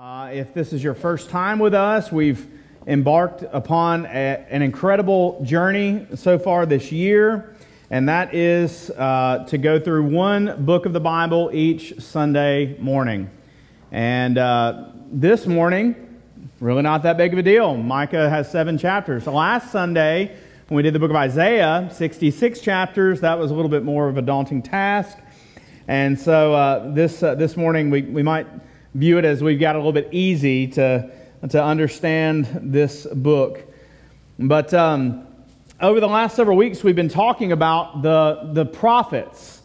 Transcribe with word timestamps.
Uh, 0.00 0.30
if 0.32 0.54
this 0.54 0.72
is 0.72 0.82
your 0.82 0.94
first 0.94 1.28
time 1.28 1.58
with 1.58 1.74
us, 1.74 2.10
we've 2.10 2.48
embarked 2.86 3.44
upon 3.52 4.06
a, 4.06 4.46
an 4.48 4.62
incredible 4.62 5.44
journey 5.44 6.06
so 6.14 6.38
far 6.38 6.64
this 6.64 6.90
year, 6.90 7.54
and 7.90 8.08
that 8.08 8.34
is 8.34 8.88
uh, 8.96 9.44
to 9.46 9.58
go 9.58 9.78
through 9.78 10.02
one 10.04 10.64
book 10.64 10.86
of 10.86 10.94
the 10.94 11.00
Bible 11.00 11.50
each 11.52 12.00
Sunday 12.00 12.78
morning. 12.78 13.28
And 13.92 14.38
uh, 14.38 14.86
this 15.12 15.46
morning, 15.46 16.22
really 16.60 16.80
not 16.80 17.02
that 17.02 17.18
big 17.18 17.34
of 17.34 17.38
a 17.38 17.42
deal. 17.42 17.76
Micah 17.76 18.30
has 18.30 18.50
seven 18.50 18.78
chapters. 18.78 19.26
Last 19.26 19.70
Sunday, 19.70 20.34
when 20.68 20.76
we 20.76 20.82
did 20.82 20.94
the 20.94 20.98
book 20.98 21.10
of 21.10 21.16
Isaiah, 21.16 21.90
66 21.92 22.60
chapters, 22.60 23.20
that 23.20 23.38
was 23.38 23.50
a 23.50 23.54
little 23.54 23.70
bit 23.70 23.84
more 23.84 24.08
of 24.08 24.16
a 24.16 24.22
daunting 24.22 24.62
task. 24.62 25.18
And 25.88 26.18
so 26.18 26.54
uh, 26.54 26.90
this, 26.94 27.22
uh, 27.22 27.34
this 27.34 27.54
morning, 27.54 27.90
we, 27.90 28.00
we 28.00 28.22
might 28.22 28.46
view 28.94 29.18
it 29.18 29.24
as 29.24 29.42
we've 29.42 29.60
got 29.60 29.76
a 29.76 29.78
little 29.78 29.92
bit 29.92 30.08
easy 30.10 30.66
to, 30.66 31.10
to 31.48 31.62
understand 31.62 32.46
this 32.60 33.06
book. 33.06 33.60
But 34.38 34.74
um, 34.74 35.26
over 35.80 36.00
the 36.00 36.08
last 36.08 36.34
several 36.34 36.56
weeks, 36.56 36.82
we've 36.82 36.96
been 36.96 37.08
talking 37.08 37.52
about 37.52 38.02
the, 38.02 38.50
the 38.52 38.66
prophets. 38.66 39.62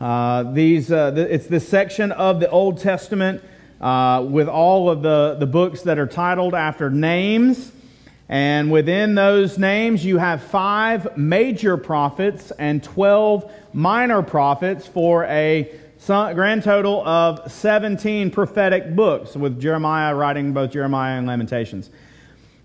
Uh, 0.00 0.44
these, 0.52 0.92
uh, 0.92 1.10
the, 1.10 1.34
it's 1.34 1.46
this 1.46 1.68
section 1.68 2.12
of 2.12 2.38
the 2.38 2.48
Old 2.48 2.78
Testament 2.78 3.42
uh, 3.80 4.24
with 4.28 4.48
all 4.48 4.88
of 4.88 5.02
the, 5.02 5.36
the 5.38 5.46
books 5.46 5.82
that 5.82 5.98
are 5.98 6.06
titled 6.06 6.54
after 6.54 6.90
names. 6.90 7.72
And 8.28 8.70
within 8.70 9.16
those 9.16 9.58
names, 9.58 10.04
you 10.04 10.18
have 10.18 10.44
five 10.44 11.16
major 11.16 11.76
prophets 11.76 12.52
and 12.52 12.80
12 12.84 13.50
minor 13.72 14.22
prophets 14.22 14.86
for 14.86 15.24
a 15.24 15.68
grand 16.06 16.62
total 16.62 17.06
of 17.06 17.52
17 17.52 18.30
prophetic 18.30 18.96
books, 18.96 19.36
with 19.36 19.60
Jeremiah 19.60 20.14
writing 20.14 20.52
both 20.52 20.72
Jeremiah 20.72 21.18
and 21.18 21.26
Lamentations. 21.26 21.90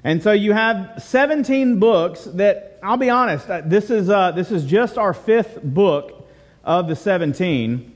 And 0.05 0.21
so 0.23 0.31
you 0.31 0.53
have 0.53 1.03
17 1.03 1.79
books 1.79 2.25
that, 2.35 2.79
I'll 2.81 2.95
be 2.95 3.09
honest, 3.09 3.49
uh, 3.49 3.61
this 3.65 3.89
is, 3.89 4.09
uh, 4.09 4.31
this 4.31 4.51
is 4.51 4.63
just 4.63 4.97
our 4.97 5.13
fifth 5.13 5.61
book 5.63 6.27
of 6.63 6.87
the 6.87 6.95
17. 6.95 7.91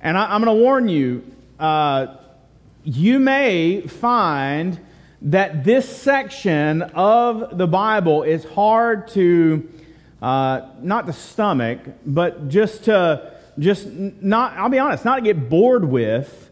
And 0.00 0.16
I, 0.16 0.34
am 0.34 0.42
going 0.42 0.56
to 0.56 0.62
warn 0.62 0.88
you, 0.88 1.24
uh, 1.58 2.16
you 2.84 3.18
may 3.18 3.80
find 3.82 4.78
that 5.22 5.64
this 5.64 5.88
section 5.88 6.82
of 6.82 7.58
the 7.58 7.66
Bible 7.66 8.22
is 8.22 8.44
hard 8.44 9.08
to, 9.08 9.68
uh, 10.22 10.68
not 10.80 11.06
to 11.06 11.12
stomach, 11.12 11.80
but 12.06 12.48
just 12.48 12.84
to 12.84 13.33
just 13.58 13.86
not, 13.86 14.54
I'll 14.54 14.68
be 14.68 14.78
honest, 14.78 15.04
not 15.04 15.16
to 15.16 15.22
get 15.22 15.48
bored 15.48 15.84
with 15.84 16.50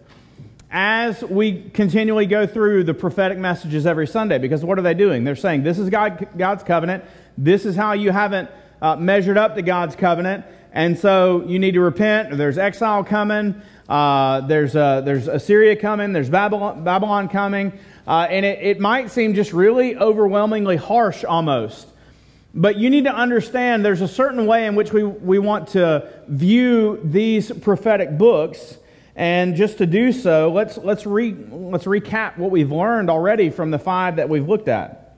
as 0.71 1.23
we 1.23 1.69
continually 1.71 2.25
go 2.25 2.47
through 2.47 2.85
the 2.85 2.95
prophetic 2.95 3.39
messages 3.39 3.85
every 3.85 4.07
Sunday. 4.07 4.39
Because 4.39 4.65
what 4.65 4.79
are 4.79 4.83
they 4.83 4.95
doing? 4.95 5.25
They're 5.25 5.37
saying, 5.37 5.63
this 5.63 5.79
is 5.79 5.91
God, 5.91 6.29
God's 6.37 6.63
covenant. 6.63 7.05
This 7.37 7.67
is 7.67 7.77
how 7.77 7.93
you 7.93 8.11
haven't 8.11 8.51
uh, 8.81 8.97
measured 8.97 9.37
up 9.37 9.55
to 9.57 9.63
God's 9.63 9.97
covenant. 9.97 10.45
And 10.73 10.99
so 10.99 11.45
you 11.47 11.59
need 11.59 11.73
to 11.73 11.81
repent. 11.81 12.37
There's 12.37 12.57
exile 12.57 13.05
coming. 13.05 13.61
Uh, 13.87 14.41
there's, 14.43 14.75
uh, 14.75 15.03
there's 15.03 15.29
Assyria 15.29 15.77
coming. 15.77 16.15
There's 16.15 16.31
Babylon, 16.31 16.83
Babylon 16.83 17.29
coming. 17.29 17.79
Uh, 18.07 18.27
and 18.31 18.47
it, 18.47 18.59
it 18.63 18.81
might 18.81 19.11
seem 19.11 19.35
just 19.35 19.53
really 19.53 19.97
overwhelmingly 19.97 20.77
harsh 20.77 21.25
almost. 21.25 21.89
But 22.55 22.77
you 22.77 22.91
need 22.91 23.05
to 23.05 23.15
understand 23.15 23.85
there's 23.85 24.03
a 24.03 24.09
certain 24.09 24.47
way 24.47 24.67
in 24.67 24.75
which 24.75 24.93
we, 24.93 25.03
we 25.05 25.39
want 25.39 25.69
to 25.69 26.09
view 26.29 27.01
these 27.03 27.51
prophetic 27.51 28.19
books. 28.19 28.77
And 29.17 29.57
just 29.57 29.79
to 29.79 29.87
do 29.87 30.13
so, 30.13 30.51
let's, 30.51 30.79
let's, 30.79 31.07
re, 31.07 31.35
let's 31.51 31.85
recap 31.85 32.39
what 32.39 32.51
we've 32.51 32.73
learned 32.73 33.11
already 33.11 33.51
from 33.51 33.71
the 33.71 33.79
five 33.79 34.17
that 34.17 34.29
we've 34.29 34.49
looked 34.49 34.69
at. 34.69 35.17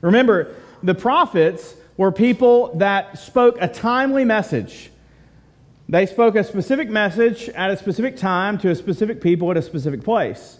Remember, 0.00 0.54
the 0.82 0.94
prophets 0.94 1.74
were 1.96 2.12
people 2.12 2.76
that 2.78 3.18
spoke 3.18 3.58
a 3.60 3.68
timely 3.68 4.24
message. 4.24 4.90
They 5.88 6.06
spoke 6.06 6.36
a 6.36 6.44
specific 6.44 6.88
message 6.88 7.48
at 7.50 7.70
a 7.70 7.76
specific 7.76 8.16
time 8.16 8.58
to 8.58 8.70
a 8.70 8.74
specific 8.74 9.20
people 9.20 9.50
at 9.50 9.56
a 9.56 9.62
specific 9.62 10.04
place. 10.04 10.58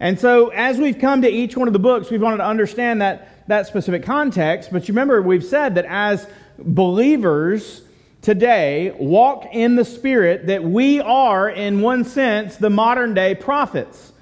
And 0.00 0.18
so, 0.18 0.48
as 0.48 0.78
we've 0.78 0.98
come 0.98 1.22
to 1.22 1.28
each 1.28 1.56
one 1.56 1.68
of 1.68 1.72
the 1.72 1.80
books, 1.80 2.10
we've 2.10 2.22
wanted 2.22 2.38
to 2.38 2.46
understand 2.46 3.02
that 3.02 3.37
that 3.48 3.66
specific 3.66 4.04
context. 4.04 4.70
But 4.70 4.86
you 4.86 4.92
remember, 4.92 5.20
we've 5.20 5.44
said 5.44 5.74
that 5.74 5.86
as 5.86 6.26
believers 6.58 7.82
today 8.22 8.94
walk 8.98 9.46
in 9.52 9.74
the 9.74 9.84
Spirit, 9.84 10.46
that 10.46 10.62
we 10.62 11.00
are, 11.00 11.48
in 11.50 11.80
one 11.80 12.04
sense, 12.04 12.56
the 12.56 12.70
modern 12.70 13.14
day 13.14 13.34
prophets. 13.34 14.12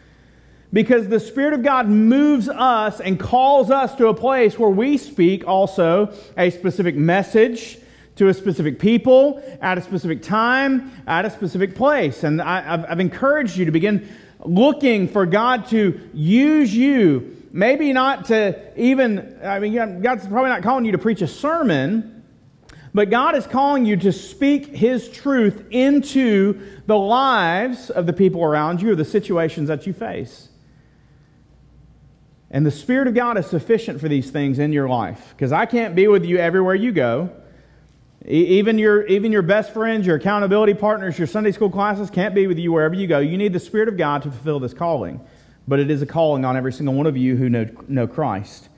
Because 0.73 1.09
the 1.09 1.21
Spirit 1.21 1.55
of 1.55 1.63
God 1.63 1.89
moves 1.89 2.49
us 2.49 3.01
and 3.01 3.19
calls 3.19 3.71
us 3.71 3.95
to 3.97 4.09
a 4.09 4.15
place 4.15 4.59
where 4.59 4.71
we 4.71 4.97
speak 4.97 5.47
also 5.47 6.13
a 6.37 6.51
specific 6.51 6.97
message 6.97 7.79
to 8.17 8.29
a 8.29 8.35
specific 8.35 8.79
people 8.79 9.43
at 9.61 9.77
a 9.77 9.83
specific 9.83 10.23
time, 10.23 10.91
at 11.07 11.25
a 11.25 11.31
specific 11.31 11.75
place. 11.75 12.25
And 12.25 12.41
I, 12.41 12.79
have 12.89 13.01
encouraged 13.01 13.57
you 13.57 13.67
to 13.67 13.71
begin 13.71 14.09
looking 14.45 15.09
for 15.09 15.27
God 15.27 15.67
to 15.69 16.01
use 16.15 16.75
you 16.75 17.36
Maybe 17.57 17.95
not 17.95 18.27
to 18.27 18.55
even, 18.79 19.39
I 19.43 19.61
mean, 19.61 20.03
God's 20.03 20.27
probably 20.27 20.51
not 20.51 20.63
calling 20.63 20.85
you 20.85 20.93
to 20.93 20.99
preach 20.99 21.23
a 21.23 21.27
sermon, 21.27 22.23
but 22.93 23.09
God 23.09 23.35
is 23.35 23.47
calling 23.47 23.87
you 23.87 23.97
to 23.97 24.13
speak 24.13 24.67
His 24.67 25.09
truth 25.09 25.65
into 25.71 26.61
the 26.85 26.99
lives 26.99 27.89
of 27.89 28.05
the 28.05 28.13
people 28.13 28.45
around 28.45 28.83
you 28.83 28.93
or 28.93 28.95
the 28.95 29.07
situations 29.07 29.69
that 29.69 29.87
you 29.87 29.95
face. 29.95 30.51
And 32.51 32.67
the 32.67 32.71
Spirit 32.71 33.09
of 33.09 33.15
God 33.15 33.39
is 33.39 33.47
sufficient 33.47 34.03
for 34.03 34.09
these 34.11 34.31
things 34.31 34.59
in 34.59 34.75
your 34.75 34.87
life. 34.87 35.31
Because 35.31 35.51
I 35.51 35.65
can't 35.65 35.95
be 35.95 36.09
with 36.09 36.27
you 36.27 36.37
everywhere 36.37 36.75
you 36.75 36.93
go. 36.93 37.31
Even 38.27 38.77
your, 38.77 39.07
even 39.07 39.33
your 39.33 39.41
best 39.41 39.73
friends, 39.73 40.07
your 40.07 40.17
accountability 40.17 40.75
partners, 40.75 41.19
your 41.19 41.27
Sunday 41.27 41.53
school 41.53 41.71
classes 41.71 42.11
can't 42.11 42.35
be 42.35 42.47
with 42.47 42.59
you 42.59 42.71
wherever 42.71 42.95
you 42.95 43.07
go. 43.07 43.19
You 43.21 43.39
need 43.39 43.55
the 43.55 43.61
Spirit 43.61 43.89
of 43.89 43.97
God 43.97 44.25
to 44.25 44.31
fulfill 44.31 44.61
this 44.61 44.75
calling 44.75 45.27
but 45.69 45.79
it 45.79 45.91
is 45.91 46.03
a 46.03 46.07
calling 46.07 46.45
on 46.45 46.57
every 46.57 46.73
single 46.73 46.95
one 46.95 47.07
of 47.07 47.17
you 47.17 47.37
who 47.37 47.49
know, 47.49 47.67
know 47.89 48.07
Christ. 48.07 48.69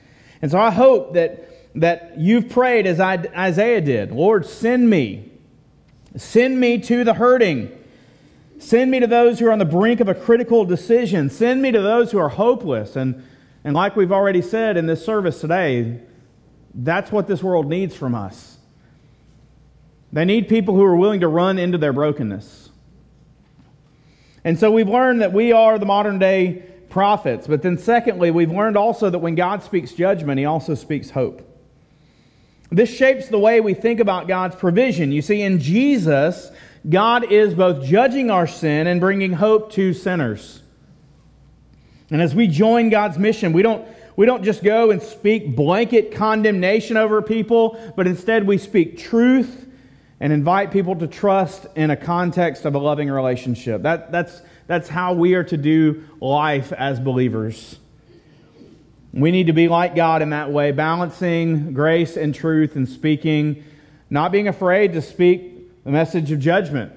And 0.41 0.51
so 0.51 0.59
I 0.59 0.71
hope 0.71 1.15
that, 1.15 1.49
that 1.75 2.19
you've 2.19 2.49
prayed 2.49 2.87
as 2.87 3.01
I, 3.01 3.15
Isaiah 3.37 3.81
did 3.81 4.13
Lord, 4.13 4.47
send 4.47 4.89
me. 4.89 5.33
Send 6.17 6.59
me 6.59 6.79
to 6.79 7.05
the 7.05 7.15
hurting. 7.15 7.71
Send 8.59 8.91
me 8.91 9.01
to 9.01 9.07
those 9.07 9.39
who 9.39 9.47
are 9.47 9.53
on 9.53 9.59
the 9.59 9.65
brink 9.65 10.01
of 10.01 10.09
a 10.09 10.15
critical 10.15 10.65
decision. 10.65 11.31
Send 11.31 11.63
me 11.63 11.71
to 11.71 11.81
those 11.81 12.11
who 12.11 12.19
are 12.19 12.29
hopeless. 12.29 12.97
And, 12.97 13.25
and 13.63 13.75
like 13.75 13.95
we've 13.95 14.11
already 14.11 14.43
said 14.43 14.77
in 14.77 14.87
this 14.87 15.05
service 15.05 15.41
today, 15.41 16.01
that's 16.75 17.13
what 17.13 17.29
this 17.29 17.43
world 17.43 17.69
needs 17.69 17.95
from 17.95 18.15
us. 18.15 18.59
They 20.13 20.25
need 20.25 20.49
people 20.49 20.75
who 20.75 20.83
are 20.83 20.97
willing 20.97 21.21
to 21.21 21.29
run 21.29 21.59
into 21.59 21.79
their 21.79 21.93
brokenness. 21.93 22.71
And 24.45 24.59
so 24.59 24.71
we've 24.71 24.89
learned 24.89 25.21
that 25.21 25.33
we 25.33 25.53
are 25.53 25.79
the 25.79 25.87
modern 25.87 26.19
day 26.19 26.63
prophets. 26.89 27.47
But 27.47 27.63
then, 27.63 27.79
secondly, 27.79 28.31
we've 28.31 28.51
learned 28.51 28.77
also 28.77 29.11
that 29.11 29.19
when 29.19 29.35
God 29.35 29.63
speaks 29.63 29.93
judgment, 29.93 30.39
he 30.39 30.45
also 30.45 30.75
speaks 30.75 31.11
hope. 31.11 31.45
This 32.71 32.95
shapes 32.95 33.29
the 33.29 33.39
way 33.39 33.61
we 33.61 33.75
think 33.75 34.01
about 34.01 34.29
God's 34.29 34.55
provision. 34.55 35.11
You 35.11 35.23
see, 35.23 35.41
in 35.43 35.59
Jesus, 35.59 36.51
God 36.89 37.33
is 37.33 37.55
both 37.55 37.85
judging 37.85 38.31
our 38.31 38.47
sin 38.47 38.87
and 38.87 39.01
bringing 39.01 39.33
hope 39.33 39.73
to 39.73 39.93
sinners. 39.95 40.63
And 42.11 42.21
as 42.23 42.35
we 42.35 42.47
join 42.47 42.91
God's 42.91 43.19
mission, 43.19 43.53
we 43.53 43.63
don't, 43.63 43.87
we 44.17 44.27
don't 44.27 44.45
just 44.45 44.63
go 44.63 44.91
and 44.91 45.03
speak 45.03 45.55
blanket 45.55 46.15
condemnation 46.15 46.97
over 46.97 47.23
people, 47.23 47.79
but 47.97 48.07
instead 48.07 48.47
we 48.47 48.59
speak 48.59 48.99
truth 48.99 49.67
and 50.21 50.33
invite 50.33 50.71
people 50.71 50.97
to 50.97 51.07
trust 51.07 51.67
in 51.77 51.91
a 51.91 51.97
context 51.97 52.65
of 52.65 52.75
a 52.75 52.79
loving 52.79 53.11
relationship. 53.11 53.83
That, 53.83 54.11
that's, 54.11 54.43
that's 54.69 54.89
how 54.89 55.15
we 55.15 55.35
are 55.35 55.45
to 55.45 55.57
do 55.57 56.05
life 56.21 56.73
as 56.73 57.01
believers. 57.01 57.79
We 59.13 59.31
need 59.31 59.47
to 59.47 59.55
be 59.55 59.67
like 59.67 59.97
God 59.97 60.23
in 60.23 60.31
that 60.31 60.53
way, 60.53 60.71
balancing 60.71 61.73
grace 61.73 62.17
and 62.17 62.35
truth 62.35 62.77
and 62.77 62.87
speaking, 62.87 63.65
not 64.11 64.31
being 64.31 64.47
afraid 64.47 64.93
to 64.93 65.03
speak 65.03 65.85
the 65.85 65.91
message 65.91 66.31
of 66.31 66.39
judgment, 66.39 66.93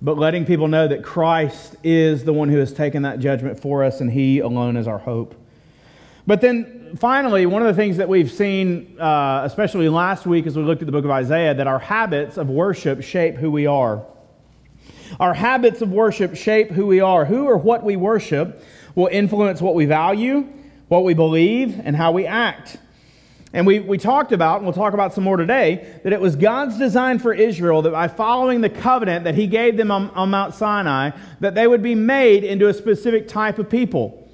but 0.00 0.16
letting 0.16 0.46
people 0.46 0.68
know 0.68 0.86
that 0.86 1.02
Christ 1.02 1.74
is 1.82 2.22
the 2.22 2.32
one 2.32 2.48
who 2.48 2.58
has 2.58 2.72
taken 2.72 3.02
that 3.02 3.18
judgment 3.18 3.60
for 3.60 3.82
us 3.82 4.00
and 4.00 4.10
He 4.10 4.38
alone 4.38 4.76
is 4.76 4.86
our 4.86 4.98
hope. 4.98 5.34
But 6.28 6.40
then 6.40 6.96
finally, 6.96 7.44
one 7.44 7.60
of 7.60 7.68
the 7.68 7.74
things 7.74 7.96
that 7.96 8.08
we've 8.08 8.30
seen, 8.30 9.00
uh, 9.00 9.42
especially 9.44 9.88
last 9.88 10.26
week 10.26 10.46
as 10.46 10.56
we 10.56 10.62
looked 10.62 10.80
at 10.80 10.86
the 10.86 10.92
book 10.92 11.04
of 11.04 11.10
Isaiah, 11.10 11.54
that 11.54 11.66
our 11.66 11.80
habits 11.80 12.36
of 12.36 12.48
worship 12.48 13.02
shape 13.02 13.34
who 13.34 13.50
we 13.50 13.66
are. 13.66 14.06
Our 15.18 15.34
habits 15.34 15.82
of 15.82 15.92
worship 15.92 16.36
shape 16.36 16.70
who 16.70 16.86
we 16.86 17.00
are. 17.00 17.24
Who 17.24 17.46
or 17.46 17.56
what 17.56 17.82
we 17.82 17.96
worship 17.96 18.62
will 18.94 19.08
influence 19.08 19.60
what 19.60 19.74
we 19.74 19.86
value, 19.86 20.46
what 20.88 21.04
we 21.04 21.14
believe, 21.14 21.80
and 21.82 21.96
how 21.96 22.12
we 22.12 22.26
act. 22.26 22.76
And 23.52 23.66
we, 23.66 23.80
we 23.80 23.98
talked 23.98 24.30
about, 24.30 24.58
and 24.58 24.64
we'll 24.64 24.74
talk 24.74 24.94
about 24.94 25.12
some 25.12 25.24
more 25.24 25.36
today, 25.36 25.98
that 26.04 26.12
it 26.12 26.20
was 26.20 26.36
God's 26.36 26.78
design 26.78 27.18
for 27.18 27.34
Israel 27.34 27.82
that 27.82 27.90
by 27.90 28.06
following 28.06 28.60
the 28.60 28.70
covenant 28.70 29.24
that 29.24 29.34
He 29.34 29.48
gave 29.48 29.76
them 29.76 29.90
on, 29.90 30.10
on 30.10 30.30
Mount 30.30 30.54
Sinai, 30.54 31.10
that 31.40 31.56
they 31.56 31.66
would 31.66 31.82
be 31.82 31.96
made 31.96 32.44
into 32.44 32.68
a 32.68 32.74
specific 32.74 33.26
type 33.26 33.58
of 33.58 33.68
people. 33.68 34.28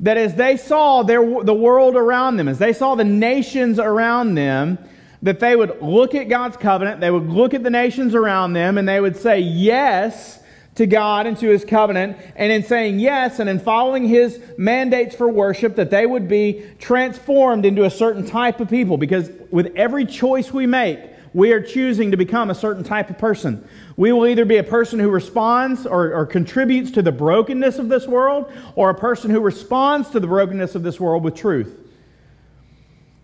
That 0.00 0.18
as 0.18 0.34
they 0.34 0.58
saw 0.58 1.02
their, 1.02 1.20
the 1.42 1.54
world 1.54 1.96
around 1.96 2.36
them, 2.36 2.48
as 2.48 2.58
they 2.58 2.74
saw 2.74 2.94
the 2.94 3.04
nations 3.04 3.78
around 3.78 4.34
them, 4.34 4.78
that 5.22 5.40
they 5.40 5.54
would 5.54 5.80
look 5.80 6.14
at 6.14 6.28
God's 6.28 6.56
covenant, 6.56 7.00
they 7.00 7.10
would 7.10 7.28
look 7.28 7.54
at 7.54 7.62
the 7.62 7.70
nations 7.70 8.14
around 8.14 8.52
them, 8.52 8.76
and 8.76 8.88
they 8.88 9.00
would 9.00 9.16
say 9.16 9.38
yes 9.38 10.40
to 10.74 10.86
God 10.86 11.26
and 11.26 11.36
to 11.38 11.48
his 11.48 11.64
covenant, 11.64 12.16
and 12.34 12.50
in 12.50 12.64
saying 12.64 12.98
yes 12.98 13.38
and 13.38 13.48
in 13.48 13.60
following 13.60 14.08
his 14.08 14.40
mandates 14.56 15.14
for 15.14 15.28
worship, 15.28 15.76
that 15.76 15.90
they 15.90 16.06
would 16.06 16.28
be 16.28 16.66
transformed 16.78 17.66
into 17.66 17.84
a 17.84 17.90
certain 17.90 18.26
type 18.26 18.58
of 18.58 18.70
people. 18.70 18.96
Because 18.96 19.30
with 19.50 19.72
every 19.76 20.06
choice 20.06 20.50
we 20.52 20.66
make, 20.66 20.98
we 21.34 21.52
are 21.52 21.60
choosing 21.60 22.10
to 22.10 22.16
become 22.16 22.50
a 22.50 22.54
certain 22.54 22.84
type 22.84 23.10
of 23.10 23.18
person. 23.18 23.66
We 23.96 24.12
will 24.12 24.26
either 24.26 24.44
be 24.44 24.56
a 24.56 24.64
person 24.64 24.98
who 24.98 25.10
responds 25.10 25.86
or, 25.86 26.12
or, 26.14 26.26
contributes 26.26 26.90
to 26.92 27.02
the 27.02 27.12
brokenness 27.12 27.78
of 27.78 27.88
this 27.88 28.06
world, 28.06 28.50
or 28.74 28.90
a 28.90 28.94
person 28.94 29.30
who 29.30 29.40
responds 29.40 30.10
to 30.10 30.20
the 30.20 30.26
brokenness 30.26 30.74
of 30.74 30.82
this 30.82 30.98
world 30.98 31.22
with 31.22 31.34
truth. 31.34 31.81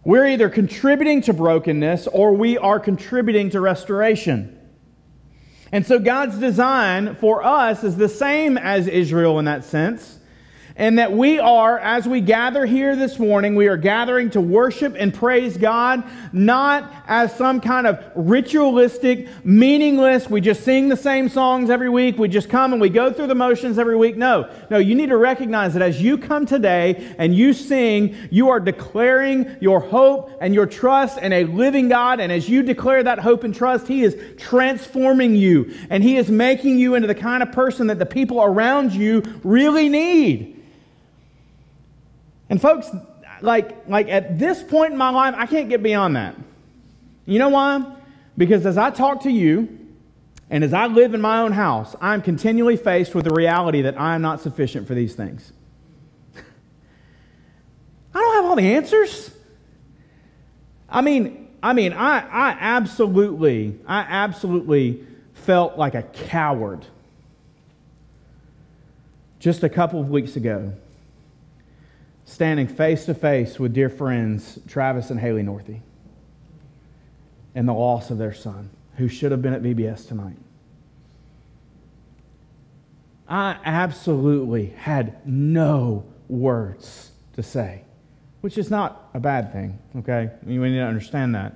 We're 0.08 0.28
either 0.28 0.48
contributing 0.48 1.20
to 1.24 1.34
brokenness 1.34 2.06
or 2.06 2.32
we 2.32 2.56
are 2.56 2.80
contributing 2.80 3.50
to 3.50 3.60
restoration. 3.60 4.58
And 5.70 5.84
so 5.84 5.98
God's 5.98 6.38
design 6.38 7.14
for 7.16 7.44
us 7.44 7.84
is 7.84 7.98
the 7.98 8.08
same 8.08 8.56
as 8.56 8.88
Israel 8.88 9.38
in 9.38 9.44
that 9.44 9.64
sense 9.64 10.17
and 10.78 10.96
that 11.00 11.12
we 11.12 11.40
are, 11.40 11.78
as 11.80 12.06
we 12.06 12.20
gather 12.20 12.64
here 12.64 12.94
this 12.94 13.18
morning, 13.18 13.56
we 13.56 13.66
are 13.66 13.76
gathering 13.76 14.30
to 14.30 14.40
worship 14.40 14.94
and 14.96 15.12
praise 15.12 15.56
God, 15.56 16.04
not 16.32 16.92
as 17.08 17.34
some 17.34 17.60
kind 17.60 17.88
of 17.88 18.00
ritualistic, 18.14 19.28
meaningless, 19.44 20.30
we 20.30 20.40
just 20.40 20.62
sing 20.62 20.88
the 20.88 20.96
same 20.96 21.28
songs 21.28 21.68
every 21.68 21.88
week, 21.88 22.16
we 22.16 22.28
just 22.28 22.48
come 22.48 22.72
and 22.72 22.80
we 22.80 22.88
go 22.88 23.12
through 23.12 23.26
the 23.26 23.34
motions 23.34 23.76
every 23.76 23.96
week. 23.96 24.16
No, 24.16 24.48
no, 24.70 24.78
you 24.78 24.94
need 24.94 25.08
to 25.08 25.16
recognize 25.16 25.72
that 25.72 25.82
as 25.82 26.00
you 26.00 26.16
come 26.16 26.46
today 26.46 27.12
and 27.18 27.34
you 27.34 27.52
sing, 27.52 28.14
you 28.30 28.48
are 28.48 28.60
declaring 28.60 29.56
your 29.60 29.80
hope 29.80 30.30
and 30.40 30.54
your 30.54 30.66
trust 30.66 31.18
in 31.18 31.32
a 31.32 31.42
living 31.44 31.88
God. 31.88 32.20
And 32.20 32.30
as 32.30 32.48
you 32.48 32.62
declare 32.62 33.02
that 33.02 33.18
hope 33.18 33.42
and 33.42 33.54
trust, 33.54 33.88
He 33.88 34.04
is 34.04 34.16
transforming 34.38 35.34
you 35.34 35.74
and 35.90 36.04
He 36.04 36.16
is 36.16 36.30
making 36.30 36.78
you 36.78 36.94
into 36.94 37.08
the 37.08 37.16
kind 37.16 37.42
of 37.42 37.50
person 37.50 37.88
that 37.88 37.98
the 37.98 38.06
people 38.06 38.40
around 38.40 38.92
you 38.92 39.24
really 39.42 39.88
need. 39.88 40.54
And 42.50 42.60
folks, 42.60 42.90
like, 43.40 43.88
like 43.88 44.08
at 44.08 44.38
this 44.38 44.62
point 44.62 44.92
in 44.92 44.98
my 44.98 45.10
life, 45.10 45.34
I 45.36 45.46
can't 45.46 45.68
get 45.68 45.82
beyond 45.82 46.16
that. 46.16 46.34
You 47.26 47.38
know 47.38 47.50
why? 47.50 47.84
Because 48.36 48.64
as 48.64 48.78
I 48.78 48.90
talk 48.90 49.22
to 49.22 49.30
you, 49.30 49.78
and 50.50 50.64
as 50.64 50.72
I 50.72 50.86
live 50.86 51.12
in 51.12 51.20
my 51.20 51.40
own 51.40 51.52
house, 51.52 51.94
I'm 52.00 52.22
continually 52.22 52.76
faced 52.76 53.14
with 53.14 53.24
the 53.24 53.34
reality 53.34 53.82
that 53.82 54.00
I 54.00 54.14
am 54.14 54.22
not 54.22 54.40
sufficient 54.40 54.86
for 54.86 54.94
these 54.94 55.14
things. 55.14 55.52
I 56.34 58.18
don't 58.18 58.34
have 58.34 58.44
all 58.46 58.56
the 58.56 58.74
answers. 58.74 59.30
I 60.88 61.02
mean, 61.02 61.48
I 61.62 61.74
mean, 61.74 61.92
I, 61.92 62.20
I 62.20 62.56
absolutely, 62.58 63.78
I 63.86 64.00
absolutely 64.00 65.04
felt 65.34 65.76
like 65.76 65.94
a 65.94 66.02
coward 66.02 66.86
just 69.38 69.62
a 69.62 69.68
couple 69.68 70.00
of 70.00 70.08
weeks 70.08 70.36
ago 70.36 70.72
standing 72.28 72.68
face 72.68 73.06
to 73.06 73.14
face 73.14 73.58
with 73.58 73.72
dear 73.72 73.88
friends 73.88 74.58
Travis 74.68 75.08
and 75.08 75.18
Haley 75.18 75.42
Northey 75.42 75.80
and 77.54 77.66
the 77.66 77.72
loss 77.72 78.10
of 78.10 78.18
their 78.18 78.34
son, 78.34 78.68
who 78.96 79.08
should 79.08 79.32
have 79.32 79.40
been 79.40 79.54
at 79.54 79.62
VBS 79.62 80.06
tonight. 80.06 80.36
I 83.26 83.56
absolutely 83.64 84.66
had 84.66 85.26
no 85.26 86.04
words 86.28 87.12
to 87.32 87.42
say, 87.42 87.84
which 88.42 88.58
is 88.58 88.70
not 88.70 89.08
a 89.14 89.20
bad 89.20 89.50
thing, 89.50 89.78
okay? 89.96 90.30
We 90.44 90.58
need 90.58 90.76
to 90.76 90.84
understand 90.84 91.34
that. 91.34 91.54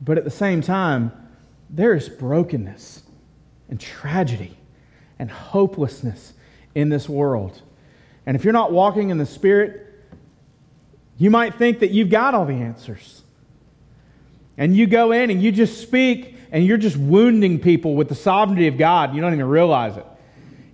But 0.00 0.18
at 0.18 0.24
the 0.24 0.30
same 0.30 0.60
time, 0.60 1.10
there 1.68 1.94
is 1.94 2.08
brokenness 2.08 3.02
and 3.68 3.80
tragedy 3.80 4.56
and 5.18 5.32
hopelessness 5.32 6.34
in 6.76 6.90
this 6.90 7.08
world. 7.08 7.62
And 8.26 8.36
if 8.36 8.44
you're 8.44 8.52
not 8.52 8.72
walking 8.72 9.10
in 9.10 9.18
the 9.18 9.26
Spirit, 9.26 9.86
you 11.16 11.30
might 11.30 11.54
think 11.54 11.78
that 11.78 11.92
you've 11.92 12.10
got 12.10 12.34
all 12.34 12.44
the 12.44 12.54
answers. 12.54 13.22
And 14.58 14.76
you 14.76 14.86
go 14.86 15.12
in 15.12 15.30
and 15.30 15.40
you 15.40 15.52
just 15.52 15.80
speak 15.80 16.34
and 16.50 16.64
you're 16.64 16.78
just 16.78 16.96
wounding 16.96 17.60
people 17.60 17.94
with 17.94 18.08
the 18.08 18.14
sovereignty 18.14 18.66
of 18.66 18.78
God. 18.78 19.14
You 19.14 19.20
don't 19.20 19.32
even 19.32 19.48
realize 19.48 19.96
it. 19.96 20.06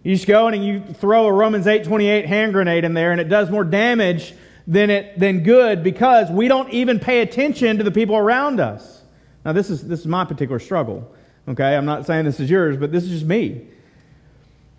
You 0.03 0.15
just 0.15 0.27
go 0.27 0.49
in 0.49 0.55
and 0.55 0.65
you 0.65 0.83
throw 0.95 1.27
a 1.27 1.33
Romans 1.33 1.67
8:28 1.67 2.27
hand 2.27 2.53
grenade 2.53 2.85
in 2.85 2.95
there 2.95 3.13
and 3.13 3.21
it 3.21 3.29
does 3.29 3.51
more 3.51 3.65
damage 3.65 4.35
than 4.67 4.91
it 4.91 5.19
than 5.19 5.43
good 5.43 5.83
because 5.83 6.31
we 6.31 6.49
don't 6.49 6.71
even 6.71 6.99
pay 6.99 7.21
attention 7.21 7.79
to 7.79 7.85
the 7.85 7.91
people 7.91 8.17
around 8.17 8.61
us. 8.61 9.03
Now 9.45 9.53
this 9.53 9.71
is 9.71 9.87
this 9.87 10.01
is 10.01 10.07
my 10.07 10.25
particular 10.25 10.59
struggle. 10.59 11.13
Okay? 11.49 11.77
I'm 11.77 11.87
not 11.87 12.07
saying 12.07 12.25
this 12.25 12.41
is 12.41 12.51
yours, 12.51 12.77
but 12.77 12.93
this 12.93 13.05
is 13.05 13.11
just 13.11 13.27
me. 13.27 13.67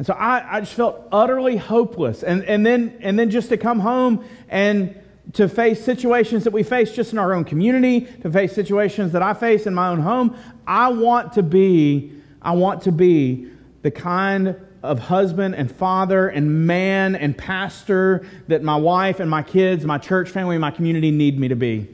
And 0.03 0.07
so 0.07 0.15
I, 0.15 0.57
I 0.57 0.59
just 0.59 0.73
felt 0.73 1.07
utterly 1.13 1.55
hopeless. 1.55 2.23
And, 2.23 2.44
and, 2.44 2.65
then, 2.65 2.97
and 3.00 3.17
then 3.17 3.29
just 3.29 3.47
to 3.47 3.57
come 3.57 3.79
home 3.79 4.25
and 4.50 5.01
to 5.31 5.47
face 5.47 5.81
situations 5.81 6.44
that 6.44 6.51
we 6.51 6.61
face 6.61 6.91
just 6.91 7.13
in 7.13 7.19
our 7.19 7.33
own 7.33 7.45
community, 7.45 8.01
to 8.21 8.29
face 8.29 8.51
situations 8.51 9.13
that 9.13 9.21
I 9.21 9.33
face 9.33 9.65
in 9.65 9.73
my 9.73 9.88
own 9.88 10.01
home, 10.01 10.35
I 10.67 10.89
want 10.89 11.31
to 11.35 11.41
be, 11.41 12.11
I 12.41 12.51
want 12.51 12.81
to 12.81 12.91
be 12.91 13.50
the 13.81 13.91
kind 13.91 14.57
of 14.83 15.00
husband 15.00 15.55
and 15.55 15.73
father 15.73 16.27
and 16.27 16.67
man 16.67 17.15
and 17.15 17.38
pastor 17.38 18.27
that 18.49 18.61
my 18.61 18.75
wife 18.75 19.21
and 19.21 19.29
my 19.29 19.41
kids, 19.41 19.85
my 19.85 19.99
church 19.99 20.29
family, 20.31 20.57
my 20.57 20.71
community 20.71 21.11
need 21.11 21.39
me 21.39 21.47
to 21.47 21.56
be. 21.56 21.88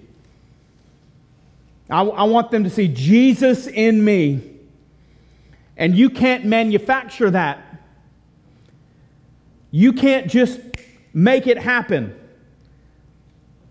I, 1.91 2.01
I 2.01 2.23
want 2.23 2.49
them 2.49 2.63
to 2.63 2.71
see 2.71 2.87
Jesus 2.87 3.67
in 3.67 4.03
me. 4.03 4.41
And 5.77 5.95
you 5.95 6.09
can't 6.09 6.43
manufacture 6.43 7.29
that. 7.29 7.67
You 9.71 9.93
can't 9.93 10.27
just 10.27 10.59
make 11.13 11.47
it 11.47 11.57
happen. 11.57 12.15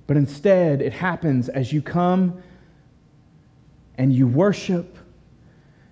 But 0.06 0.16
instead, 0.16 0.80
it 0.80 0.92
happens 0.92 1.48
as 1.48 1.72
you 1.72 1.82
come 1.82 2.42
and 3.96 4.12
you 4.12 4.26
worship 4.26 4.96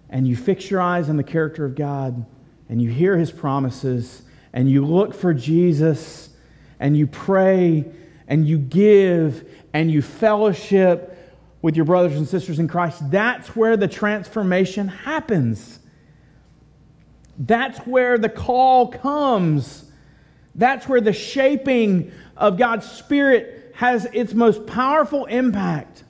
and 0.09 0.27
you 0.27 0.37
fix 0.37 0.71
your 0.71 0.81
eyes 0.81 1.09
on 1.09 1.17
the 1.17 1.25
character 1.25 1.65
of 1.65 1.75
God 1.75 2.25
and 2.69 2.81
you 2.81 2.91
hear 2.91 3.17
his 3.17 3.31
promises 3.31 4.23
and 4.53 4.71
you 4.71 4.85
look 4.85 5.15
for 5.15 5.35
Jesus 5.35 6.31
and 6.81 6.97
you 6.97 7.07
pray 7.07 7.85
and 8.29 8.47
you 8.47 8.59
give 8.59 9.49
and 9.73 9.91
you 9.91 10.03
fellowship 10.03 11.13
with 11.63 11.77
your 11.77 11.85
brothers 11.85 12.17
and 12.17 12.27
sisters 12.27 12.59
in 12.59 12.69
Christ. 12.69 13.11
That's 13.11 13.55
where 13.57 13.77
the 13.77 13.89
transformation 13.89 14.89
happens. 14.89 15.81
That's 17.39 17.79
where 17.81 18.19
the 18.19 18.29
call 18.29 18.89
comes. 18.89 19.86
That's 20.57 20.89
where 20.89 21.01
the 21.01 21.13
shaping 21.13 22.11
of 22.37 22.59
God's 22.59 22.91
Spirit 22.91 23.73
has 23.75 24.07
its 24.13 24.33
most 24.33 24.67
powerful 24.67 25.27
impact. 25.27 26.05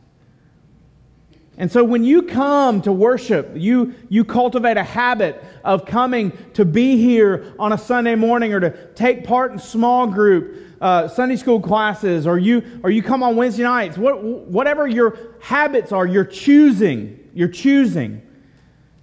And 1.58 1.72
so 1.72 1.82
when 1.82 2.04
you 2.04 2.22
come 2.22 2.82
to 2.82 2.92
worship, 2.92 3.50
you, 3.54 3.94
you 4.08 4.24
cultivate 4.24 4.76
a 4.76 4.84
habit 4.84 5.42
of 5.64 5.86
coming 5.86 6.36
to 6.54 6.64
be 6.64 6.96
here 6.96 7.54
on 7.58 7.72
a 7.72 7.78
Sunday 7.78 8.14
morning 8.14 8.52
or 8.52 8.60
to 8.60 8.70
take 8.94 9.24
part 9.24 9.52
in 9.52 9.58
small 9.58 10.06
group, 10.06 10.76
uh, 10.80 11.08
Sunday 11.08 11.36
school 11.36 11.60
classes, 11.60 12.26
or 12.26 12.38
you, 12.38 12.80
or 12.84 12.90
you 12.90 13.02
come 13.02 13.22
on 13.22 13.36
Wednesday 13.36 13.62
nights. 13.62 13.96
What, 13.96 14.22
whatever 14.22 14.86
your 14.86 15.18
habits 15.40 15.92
are, 15.92 16.06
you're 16.06 16.26
choosing. 16.26 17.30
You're 17.32 17.48
choosing 17.48 18.20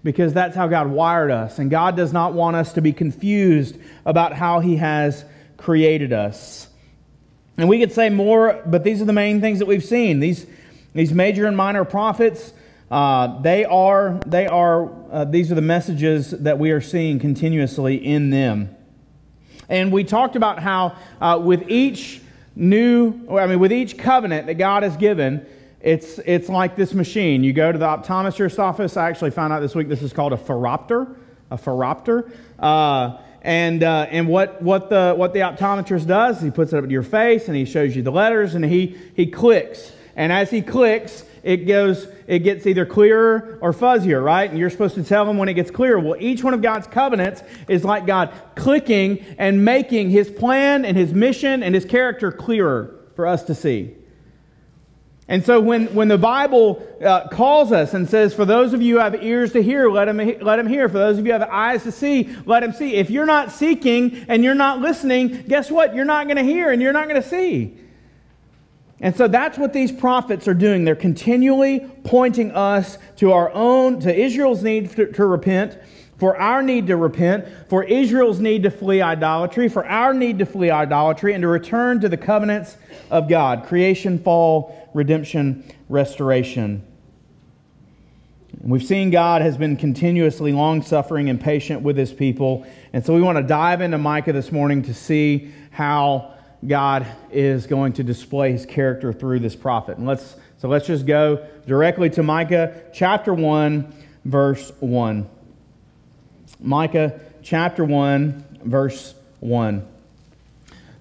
because 0.04 0.34
that's 0.34 0.56
how 0.56 0.68
God 0.68 0.88
wired 0.88 1.32
us. 1.32 1.58
And 1.58 1.72
God 1.72 1.96
does 1.96 2.14
not 2.14 2.34
want 2.34 2.56
us 2.56 2.74
to 2.74 2.82
be 2.82 2.94
confused 2.94 3.80
about 4.06 4.34
how 4.34 4.60
He 4.60 4.76
has 4.76 5.26
created 5.64 6.12
us. 6.12 6.68
And 7.58 7.70
we 7.70 7.80
could 7.80 7.94
say 7.94 8.10
more, 8.10 8.62
but 8.66 8.84
these 8.84 9.02
are 9.02 9.06
the 9.06 9.14
main 9.14 9.40
things 9.40 9.60
that 9.60 9.66
we've 9.66 9.84
seen. 9.84 10.20
These, 10.20 10.46
these 10.94 11.14
major 11.14 11.46
and 11.46 11.56
minor 11.56 11.86
prophets, 11.86 12.52
uh, 12.92 13.42
they 13.42 13.64
are, 13.64 14.20
they 14.26 14.46
are 14.46 14.92
uh, 15.12 15.26
these 15.26 15.52
are 15.52 15.56
the 15.56 15.62
messages 15.62 16.32
that 16.32 16.60
we 16.60 16.72
are 16.72 16.82
seeing 16.82 17.20
continuously 17.20 17.96
in 17.96 18.30
them. 18.30 18.76
And 19.70 19.92
we 19.92 20.04
talked 20.04 20.36
about 20.36 20.60
how 20.60 20.98
uh, 21.22 21.40
with 21.42 21.70
each 21.70 22.22
new, 22.56 23.14
I 23.30 23.48
mean, 23.48 23.60
with 23.60 23.72
each 23.72 23.98
covenant 23.98 24.48
that 24.48 24.56
God 24.56 24.84
has 24.84 24.98
given, 24.98 25.46
it's, 25.80 26.20
it's 26.26 26.50
like 26.50 26.76
this 26.76 26.94
machine. 26.94 27.44
You 27.44 27.54
go 27.54 27.72
to 27.72 27.78
the 27.78 27.86
optometrist's 27.86 28.60
office. 28.60 28.98
I 28.98 29.10
actually 29.10 29.32
found 29.32 29.54
out 29.54 29.62
this 29.62 29.76
week 29.76 29.88
this 29.88 30.02
is 30.02 30.12
called 30.12 30.34
a 30.34 30.38
phoropter. 30.38 31.16
A 31.52 31.58
phoropter. 31.58 32.32
Uh, 32.60 33.18
and 33.44 33.84
uh, 33.84 34.08
and 34.10 34.28
what, 34.28 34.62
what, 34.62 34.90
the, 34.90 35.14
what 35.16 35.34
the 35.34 35.42
optometrist 35.42 36.08
does, 36.08 36.42
he 36.42 36.50
puts 36.50 36.72
it 36.72 36.78
up 36.78 36.86
to 36.86 36.92
your 36.92 37.04
face 37.04 37.48
and 37.48 37.58
he 37.58 37.66
shows 37.66 37.96
you 37.96 38.02
the 38.02 38.12
letters 38.12 38.56
and 38.56 38.64
he, 38.64 38.98
he 39.16 39.28
clicks. 39.28 39.92
And 40.16 40.32
as 40.32 40.50
he 40.50 40.62
clicks, 40.62 41.26
it 41.44 41.68
goes, 41.68 42.08
it 42.26 42.40
gets 42.40 42.66
either 42.66 42.86
clearer 42.86 43.58
or 43.62 43.74
fuzzier, 43.74 44.24
right? 44.24 44.50
And 44.50 44.58
you're 44.58 44.70
supposed 44.70 44.96
to 44.96 45.04
tell 45.04 45.30
him 45.30 45.38
when 45.38 45.50
it 45.50 45.56
gets 45.56 45.72
clearer. 45.72 46.00
Well, 46.00 46.16
each 46.20 46.42
one 46.42 46.54
of 46.54 46.62
God's 46.62 46.88
covenants 46.88 47.44
is 47.68 47.84
like 47.84 48.06
God 48.06 48.34
clicking 48.56 49.26
and 49.38 49.66
making 49.66 50.10
his 50.10 50.30
plan 50.30 50.86
and 50.86 50.96
his 50.96 51.14
mission 51.14 51.64
and 51.64 51.76
his 51.76 51.84
character 51.84 52.32
clearer 52.32 52.96
for 53.16 53.28
us 53.28 53.44
to 53.44 53.56
see. 53.56 53.94
And 55.28 55.46
so 55.46 55.62
when, 55.62 55.88
when 55.96 56.10
the 56.10 56.18
Bible 56.18 56.86
uh, 57.04 57.30
calls 57.30 57.72
us 57.72 57.94
and 57.94 58.10
says, 58.10 58.34
for 58.34 58.44
those 58.44 58.74
of 58.74 58.82
you 58.82 58.96
who 58.96 59.00
have 59.00 59.24
ears 59.24 59.54
to 59.54 59.64
hear, 59.64 59.90
let 59.90 60.06
them, 60.06 60.18
let 60.42 60.58
them 60.58 60.68
hear. 60.68 60.90
For 60.90 60.98
those 60.98 61.18
of 61.18 61.26
you 61.26 61.32
who 61.32 61.40
have 61.40 61.50
eyes 61.50 61.84
to 61.84 61.92
see, 61.94 62.36
let 62.46 62.60
them 62.60 62.74
see. 62.74 62.96
If 62.96 63.10
you're 63.10 63.26
not 63.26 63.52
seeking 63.52 64.26
and 64.28 64.44
you're 64.44 64.54
not 64.54 64.82
listening, 64.82 65.44
guess 65.48 65.72
what? 65.72 65.96
You're 65.96 66.04
not 66.04 66.28
going 66.28 66.38
to 66.38 66.44
hear 66.44 66.72
and 66.72 66.82
you're 66.82 66.94
not 66.94 67.08
going 67.08 67.22
to 67.22 67.28
see. 67.28 67.78
And 69.00 69.16
so 69.16 69.28
that's 69.28 69.58
what 69.58 69.74
these 69.74 69.92
prophets 69.92 70.48
are 70.48 70.54
doing. 70.54 70.84
They're 70.84 70.96
continually 70.96 71.90
pointing 72.04 72.52
us 72.52 72.98
to 73.18 73.32
our 73.32 73.52
own, 73.52 74.02
to 74.02 74.14
Israel's 74.14 74.62
need 74.62 74.92
to, 74.92 75.12
to 75.12 75.26
repent, 75.26 75.78
for 76.18 76.38
our 76.38 76.62
need 76.62 76.88
to 76.88 76.96
repent, 76.96 77.46
for 77.68 77.84
Israel's 77.84 78.40
need 78.40 78.64
to 78.64 78.72
flee 78.72 79.02
idolatry, 79.02 79.68
for 79.68 79.86
our 79.86 80.14
need 80.14 80.40
to 80.40 80.46
flee 80.46 80.70
idolatry, 80.70 81.34
and 81.34 81.42
to 81.42 81.50
return 81.50 82.00
to 82.00 82.08
the 82.08 82.16
covenants 82.16 82.78
of 83.10 83.28
God 83.28 83.66
creation, 83.66 84.20
fall, 84.20 84.83
redemption, 84.94 85.64
restoration. 85.90 86.86
We've 88.62 88.84
seen 88.84 89.10
God 89.10 89.42
has 89.42 89.58
been 89.58 89.76
continuously 89.78 90.54
long 90.54 90.84
suffering 90.84 91.30
and 91.30 91.42
patient 91.42 91.82
with 91.82 91.98
his 91.98 92.14
people. 92.14 92.66
And 92.94 93.06
so 93.06 93.14
we 93.14 93.22
want 93.22 93.38
to 93.38 93.44
dive 93.44 93.82
into 93.82 93.98
Micah 93.98 94.32
this 94.32 94.52
morning 94.52 94.84
to 94.84 94.94
see 94.94 95.52
how 95.72 96.34
God 96.66 97.06
is 97.32 97.68
going 97.68 97.94
to 97.94 98.04
display 98.04 98.52
his 98.52 98.66
character 98.66 99.12
through 99.12 99.40
this 99.40 99.56
prophet. 99.56 99.98
And 99.98 100.08
let's 100.08 100.36
so 100.60 100.70
let's 100.70 100.88
just 100.88 101.06
go 101.06 101.46
directly 101.68 102.10
to 102.12 102.24
Micah 102.24 102.84
chapter 102.94 103.34
1 103.34 103.94
verse 104.24 104.72
1. 104.80 105.30
Micah 106.62 107.20
chapter 107.42 107.84
1 107.84 108.60
verse 108.64 109.14
1. 109.42 109.86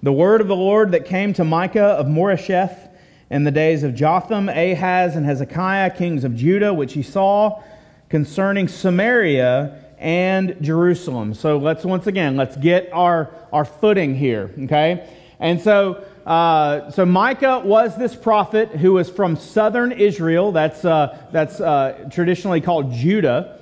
The 0.01 0.11
word 0.11 0.41
of 0.41 0.49
the 0.49 0.55
Lord 0.55 0.91
that 0.91 1.05
came 1.05 1.33
to 1.35 1.45
Micah 1.45 1.81
of 1.81 2.07
Moresheth 2.07 2.89
in 3.29 3.43
the 3.43 3.51
days 3.51 3.83
of 3.83 3.95
Jotham, 3.95 4.49
Ahaz, 4.49 5.15
and 5.15 5.25
Hezekiah, 5.25 5.91
kings 5.91 6.23
of 6.23 6.35
Judah, 6.35 6.73
which 6.73 6.93
he 6.93 7.01
saw 7.01 7.61
concerning 8.09 8.67
Samaria 8.67 9.79
and 9.97 10.57
Jerusalem. 10.61 11.33
So 11.33 11.57
let's 11.57 11.85
once 11.85 12.07
again, 12.07 12.35
let's 12.35 12.57
get 12.57 12.89
our, 12.91 13.31
our 13.51 13.65
footing 13.65 14.15
here, 14.15 14.53
okay? 14.65 15.09
And 15.39 15.59
so, 15.59 16.03
uh, 16.25 16.91
so 16.91 17.05
Micah 17.05 17.61
was 17.65 17.97
this 17.97 18.15
prophet 18.15 18.69
who 18.69 18.93
was 18.93 19.09
from 19.09 19.35
southern 19.35 19.91
Israel. 19.91 20.51
That's, 20.51 20.85
uh, 20.85 21.17
that's 21.31 21.59
uh, 21.59 22.07
traditionally 22.11 22.61
called 22.61 22.93
Judah. 22.93 23.59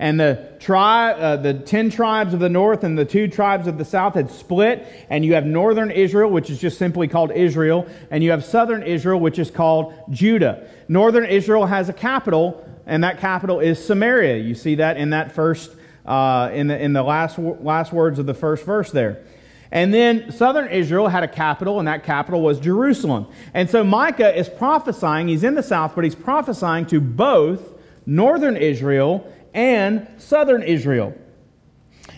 And 0.00 0.20
the, 0.20 0.52
tri- 0.60 1.12
uh, 1.12 1.36
the 1.36 1.54
ten 1.54 1.90
tribes 1.90 2.32
of 2.32 2.38
the 2.38 2.48
north 2.48 2.84
and 2.84 2.96
the 2.96 3.04
two 3.04 3.26
tribes 3.26 3.66
of 3.66 3.78
the 3.78 3.84
south 3.84 4.14
had 4.14 4.30
split. 4.30 4.86
And 5.10 5.24
you 5.24 5.34
have 5.34 5.44
northern 5.44 5.90
Israel, 5.90 6.30
which 6.30 6.50
is 6.50 6.60
just 6.60 6.78
simply 6.78 7.08
called 7.08 7.32
Israel. 7.32 7.86
And 8.10 8.22
you 8.22 8.30
have 8.30 8.44
southern 8.44 8.84
Israel, 8.84 9.18
which 9.18 9.40
is 9.40 9.50
called 9.50 9.94
Judah. 10.10 10.68
Northern 10.88 11.24
Israel 11.24 11.66
has 11.66 11.88
a 11.88 11.92
capital, 11.92 12.64
and 12.86 13.02
that 13.02 13.18
capital 13.18 13.58
is 13.58 13.84
Samaria. 13.84 14.36
You 14.36 14.54
see 14.54 14.76
that 14.76 14.98
in 14.98 15.10
that 15.10 15.32
first, 15.32 15.72
uh, 16.06 16.50
in 16.52 16.68
the, 16.68 16.80
in 16.80 16.92
the 16.92 17.02
last, 17.02 17.36
last 17.38 17.92
words 17.92 18.20
of 18.20 18.26
the 18.26 18.34
first 18.34 18.64
verse 18.64 18.92
there. 18.92 19.24
And 19.70 19.92
then 19.92 20.32
southern 20.32 20.68
Israel 20.68 21.08
had 21.08 21.24
a 21.24 21.28
capital, 21.28 21.78
and 21.78 21.88
that 21.88 22.04
capital 22.04 22.40
was 22.40 22.58
Jerusalem. 22.60 23.26
And 23.52 23.68
so 23.68 23.84
Micah 23.84 24.34
is 24.34 24.48
prophesying, 24.48 25.28
he's 25.28 25.44
in 25.44 25.56
the 25.56 25.62
south, 25.62 25.94
but 25.94 26.04
he's 26.04 26.14
prophesying 26.14 26.86
to 26.86 27.00
both 27.00 27.60
northern 28.06 28.56
Israel 28.56 29.30
and 29.58 30.06
southern 30.18 30.62
Israel. 30.62 31.12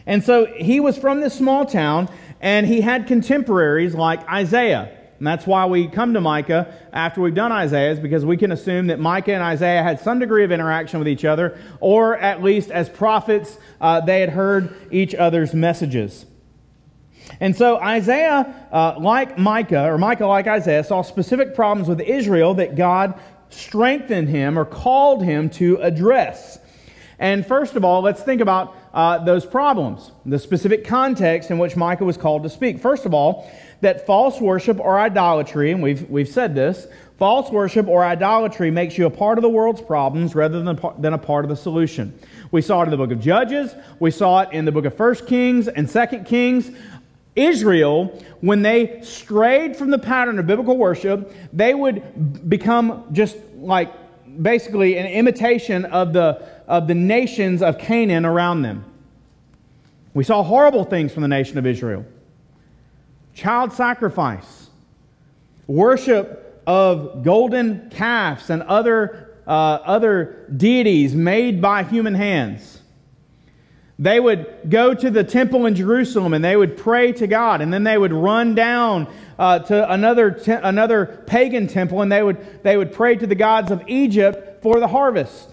And 0.05 0.23
so 0.23 0.45
he 0.45 0.79
was 0.79 0.99
from 0.99 1.23
this 1.23 1.35
small 1.35 1.65
town, 1.65 2.11
and 2.39 2.67
he 2.67 2.83
had 2.83 3.07
contemporaries 3.07 3.95
like 3.95 4.29
Isaiah. 4.29 4.95
And 5.17 5.27
that's 5.27 5.47
why 5.47 5.65
we 5.65 5.89
come 5.89 6.13
to 6.15 6.21
Micah 6.21 6.75
after 6.93 7.23
we've 7.23 7.35
done 7.35 7.51
Isaiah, 7.51 7.93
is 7.93 7.99
because 7.99 8.27
we 8.27 8.37
can 8.37 8.53
assume 8.53 8.89
that 8.89 9.01
Micah 9.01 9.33
and 9.33 9.43
Isaiah 9.43 9.83
had 9.83 10.01
some 10.01 10.19
degree 10.19 10.45
of 10.45 10.53
interaction 10.53 10.99
with 10.99 11.09
each 11.09 11.25
other, 11.25 11.59
or 11.81 12.15
at 12.19 12.43
least 12.43 12.71
as 12.71 12.91
prophets, 12.91 13.59
uh, 13.81 14.03
they 14.03 14.21
had 14.21 14.29
heard 14.29 14.75
each 14.91 15.15
other's 15.15 15.55
messages. 15.55 16.27
And 17.41 17.57
so 17.57 17.79
Isaiah, 17.79 18.69
uh, 18.71 18.97
like 18.99 19.39
Micah, 19.39 19.91
or 19.91 19.97
Micah 19.97 20.27
like 20.27 20.47
Isaiah, 20.47 20.85
saw 20.85 21.01
specific 21.01 21.55
problems 21.55 21.89
with 21.89 22.01
Israel 22.01 22.53
that 22.55 22.77
God 22.77 23.19
strengthened 23.49 24.29
him 24.29 24.59
or 24.59 24.67
called 24.67 25.25
him 25.25 25.49
to 25.51 25.77
address. 25.77 26.59
And 27.21 27.47
first 27.47 27.77
of 27.77 27.85
all, 27.85 28.01
let's 28.01 28.23
think 28.23 28.41
about 28.41 28.75
uh, 28.95 29.19
those 29.19 29.45
problems, 29.45 30.11
the 30.25 30.39
specific 30.39 30.87
context 30.87 31.51
in 31.51 31.59
which 31.59 31.77
Micah 31.77 32.05
was 32.05 32.17
called 32.17 32.43
to 32.45 32.51
speak. 32.51 32.81
First 32.81 33.05
of 33.05 33.13
all, 33.13 33.49
that 33.83 34.07
false 34.07 34.41
worship 34.41 34.81
or 34.81 34.99
idolatry, 34.99 35.71
and 35.71 35.83
we've, 35.83 36.09
we've 36.09 36.29
said 36.29 36.55
this, 36.55 36.87
false 37.19 37.51
worship 37.51 37.87
or 37.89 38.03
idolatry 38.03 38.71
makes 38.71 38.97
you 38.97 39.05
a 39.05 39.11
part 39.11 39.37
of 39.37 39.43
the 39.43 39.51
world's 39.51 39.83
problems 39.83 40.35
rather 40.35 40.63
than, 40.63 40.81
than 40.99 41.13
a 41.13 41.19
part 41.19 41.45
of 41.45 41.51
the 41.51 41.57
solution. 41.57 42.19
We 42.53 42.63
saw 42.63 42.81
it 42.81 42.85
in 42.87 42.91
the 42.91 42.97
book 42.97 43.13
of 43.13 43.21
Judges, 43.21 43.75
we 44.01 44.11
saw 44.11 44.41
it 44.41 44.53
in 44.53 44.65
the 44.65 44.73
book 44.73 44.87
of 44.87 44.97
First 44.97 45.27
Kings 45.27 45.69
and 45.69 45.89
Second 45.89 46.25
Kings. 46.25 46.71
Israel, 47.37 48.07
when 48.41 48.63
they 48.63 49.01
strayed 49.03 49.77
from 49.77 49.91
the 49.91 49.99
pattern 49.99 50.39
of 50.39 50.47
biblical 50.47 50.77
worship, 50.77 51.33
they 51.53 51.75
would 51.75 52.49
become 52.49 53.05
just 53.13 53.37
like 53.57 53.93
basically 54.41 54.97
an 54.97 55.07
imitation 55.07 55.85
of 55.87 56.13
the 56.13 56.43
of 56.67 56.87
the 56.87 56.95
nations 56.95 57.63
of 57.63 57.79
Canaan 57.79 58.25
around 58.25 58.63
them. 58.63 58.85
We 60.15 60.25
saw 60.25 60.43
horrible 60.43 60.85
things 60.85 61.13
from 61.13 61.23
the 61.23 61.29
nation 61.29 61.59
of 61.59 61.67
Israel 61.67 62.05
child 63.35 63.73
sacrifice, 63.73 64.69
worship 65.67 66.63
of 66.67 67.23
golden 67.25 67.91
calves 67.91 68.51
and 68.51 68.63
other, 68.65 69.39
uh, 69.47 69.51
other 69.51 70.47
deities 70.57 71.15
made 71.15 71.61
by 71.61 71.83
human 71.83 72.15
hands. 72.15 72.80
They 74.01 74.19
would 74.19 74.71
go 74.71 74.95
to 74.95 75.11
the 75.11 75.23
temple 75.23 75.67
in 75.67 75.75
Jerusalem 75.75 76.33
and 76.33 76.43
they 76.43 76.57
would 76.57 76.79
pray 76.79 77.13
to 77.13 77.27
God, 77.27 77.61
and 77.61 77.71
then 77.71 77.85
they 77.85 77.99
would 77.99 78.15
run 78.15 78.55
down 78.55 79.13
uh, 79.39 79.59
to 79.59 79.93
another, 79.93 80.31
te- 80.31 80.53
another 80.53 81.23
pagan 81.27 81.67
temple 81.67 82.01
and 82.01 82.11
they 82.11 82.23
would, 82.23 82.63
they 82.63 82.79
would 82.79 82.95
pray 82.95 83.15
to 83.17 83.27
the 83.27 83.35
gods 83.35 83.71
of 83.71 83.87
Egypt 83.89 84.63
for 84.63 84.81
the 84.81 84.89
harvest. 84.89 85.51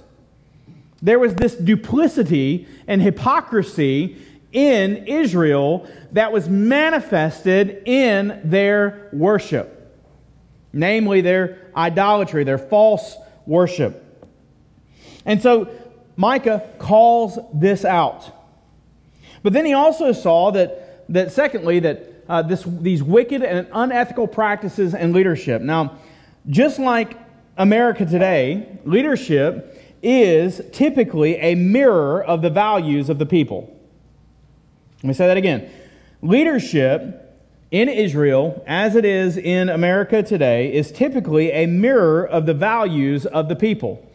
There 1.01 1.19
was 1.19 1.35
this 1.35 1.55
duplicity 1.55 2.67
and 2.87 3.01
hypocrisy 3.01 4.15
in 4.53 5.07
Israel 5.07 5.85
that 6.13 6.31
was 6.31 6.47
manifested 6.47 7.83
in 7.85 8.39
their 8.45 9.09
worship, 9.11 9.93
namely 10.71 11.19
their 11.19 11.69
idolatry, 11.75 12.45
their 12.45 12.57
false 12.57 13.17
worship. 13.45 14.03
And 15.25 15.41
so 15.41 15.69
Micah 16.15 16.67
calls 16.79 17.37
this 17.53 17.83
out. 17.83 18.33
But 19.43 19.53
then 19.53 19.65
he 19.65 19.73
also 19.73 20.11
saw 20.11 20.51
that, 20.51 21.05
that 21.09 21.31
secondly, 21.31 21.79
that 21.79 22.03
uh, 22.29 22.41
this, 22.41 22.63
these 22.63 23.01
wicked 23.01 23.43
and 23.43 23.67
unethical 23.71 24.27
practices 24.27 24.93
in 24.93 25.13
leadership. 25.13 25.61
Now, 25.61 25.97
just 26.49 26.79
like 26.79 27.17
America 27.57 28.05
today, 28.05 28.79
leadership 28.85 29.73
is 30.03 30.61
typically 30.71 31.35
a 31.37 31.55
mirror 31.55 32.23
of 32.23 32.41
the 32.41 32.49
values 32.49 33.09
of 33.09 33.19
the 33.19 33.25
people. 33.25 33.73
Let 34.97 35.03
me 35.05 35.13
say 35.13 35.27
that 35.27 35.37
again. 35.37 35.69
Leadership 36.21 37.23
in 37.71 37.89
Israel, 37.89 38.63
as 38.65 38.95
it 38.95 39.05
is 39.05 39.37
in 39.37 39.69
America 39.69 40.23
today, 40.23 40.73
is 40.73 40.91
typically 40.91 41.51
a 41.51 41.65
mirror 41.65 42.25
of 42.25 42.45
the 42.45 42.53
values 42.53 43.25
of 43.25 43.49
the 43.49 43.55
people. 43.55 44.06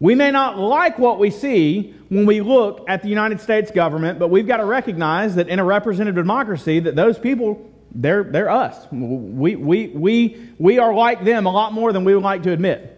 We 0.00 0.14
may 0.14 0.30
not 0.30 0.58
like 0.58 0.98
what 0.98 1.18
we 1.18 1.30
see 1.30 1.94
when 2.08 2.24
we 2.24 2.40
look 2.40 2.84
at 2.88 3.02
the 3.02 3.08
United 3.08 3.40
States 3.40 3.70
government, 3.70 4.18
but 4.18 4.28
we've 4.28 4.46
got 4.46 4.56
to 4.56 4.64
recognize 4.64 5.34
that 5.34 5.48
in 5.48 5.58
a 5.58 5.64
representative 5.64 6.24
democracy, 6.24 6.80
that 6.80 6.96
those 6.96 7.18
people, 7.18 7.70
they're, 7.94 8.24
they're 8.24 8.48
us. 8.48 8.90
We, 8.90 9.56
we, 9.56 9.88
we, 9.88 10.48
we 10.58 10.78
are 10.78 10.94
like 10.94 11.22
them 11.22 11.44
a 11.44 11.52
lot 11.52 11.74
more 11.74 11.92
than 11.92 12.04
we 12.04 12.14
would 12.14 12.24
like 12.24 12.42
to 12.44 12.52
admit. 12.52 12.96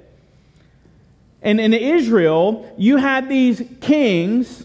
And 1.42 1.60
in 1.60 1.74
Israel, 1.74 2.72
you 2.78 2.98
had 2.98 3.28
these 3.28 3.60
kings 3.80 4.64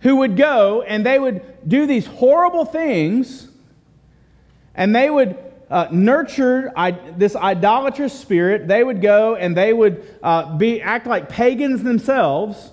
who 0.00 0.16
would 0.16 0.36
go 0.36 0.82
and 0.82 1.04
they 1.04 1.18
would 1.18 1.42
do 1.68 1.86
these 1.86 2.06
horrible 2.06 2.64
things 2.64 3.48
and 4.76 4.94
they 4.94 5.10
would 5.10 5.36
uh, 5.70 5.88
nurture 5.90 6.72
I, 6.76 6.92
this 6.92 7.34
idolatrous 7.34 8.12
spirit. 8.12 8.68
They 8.68 8.82
would 8.82 9.00
go 9.02 9.34
and 9.34 9.56
they 9.56 9.72
would 9.72 10.06
uh, 10.22 10.56
be, 10.56 10.80
act 10.80 11.06
like 11.06 11.28
pagans 11.28 11.82
themselves. 11.82 12.70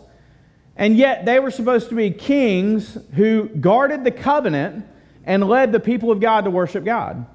And 0.75 0.97
yet 0.97 1.25
they 1.25 1.39
were 1.39 1.51
supposed 1.51 1.89
to 1.89 1.95
be 1.95 2.11
kings 2.11 2.97
who 3.15 3.45
guarded 3.49 4.03
the 4.03 4.11
covenant 4.11 4.85
and 5.23 5.47
led 5.47 5.71
the 5.71 5.79
people 5.79 6.11
of 6.11 6.19
God 6.19 6.45
to 6.45 6.51
worship 6.51 6.83
God. 6.83 7.25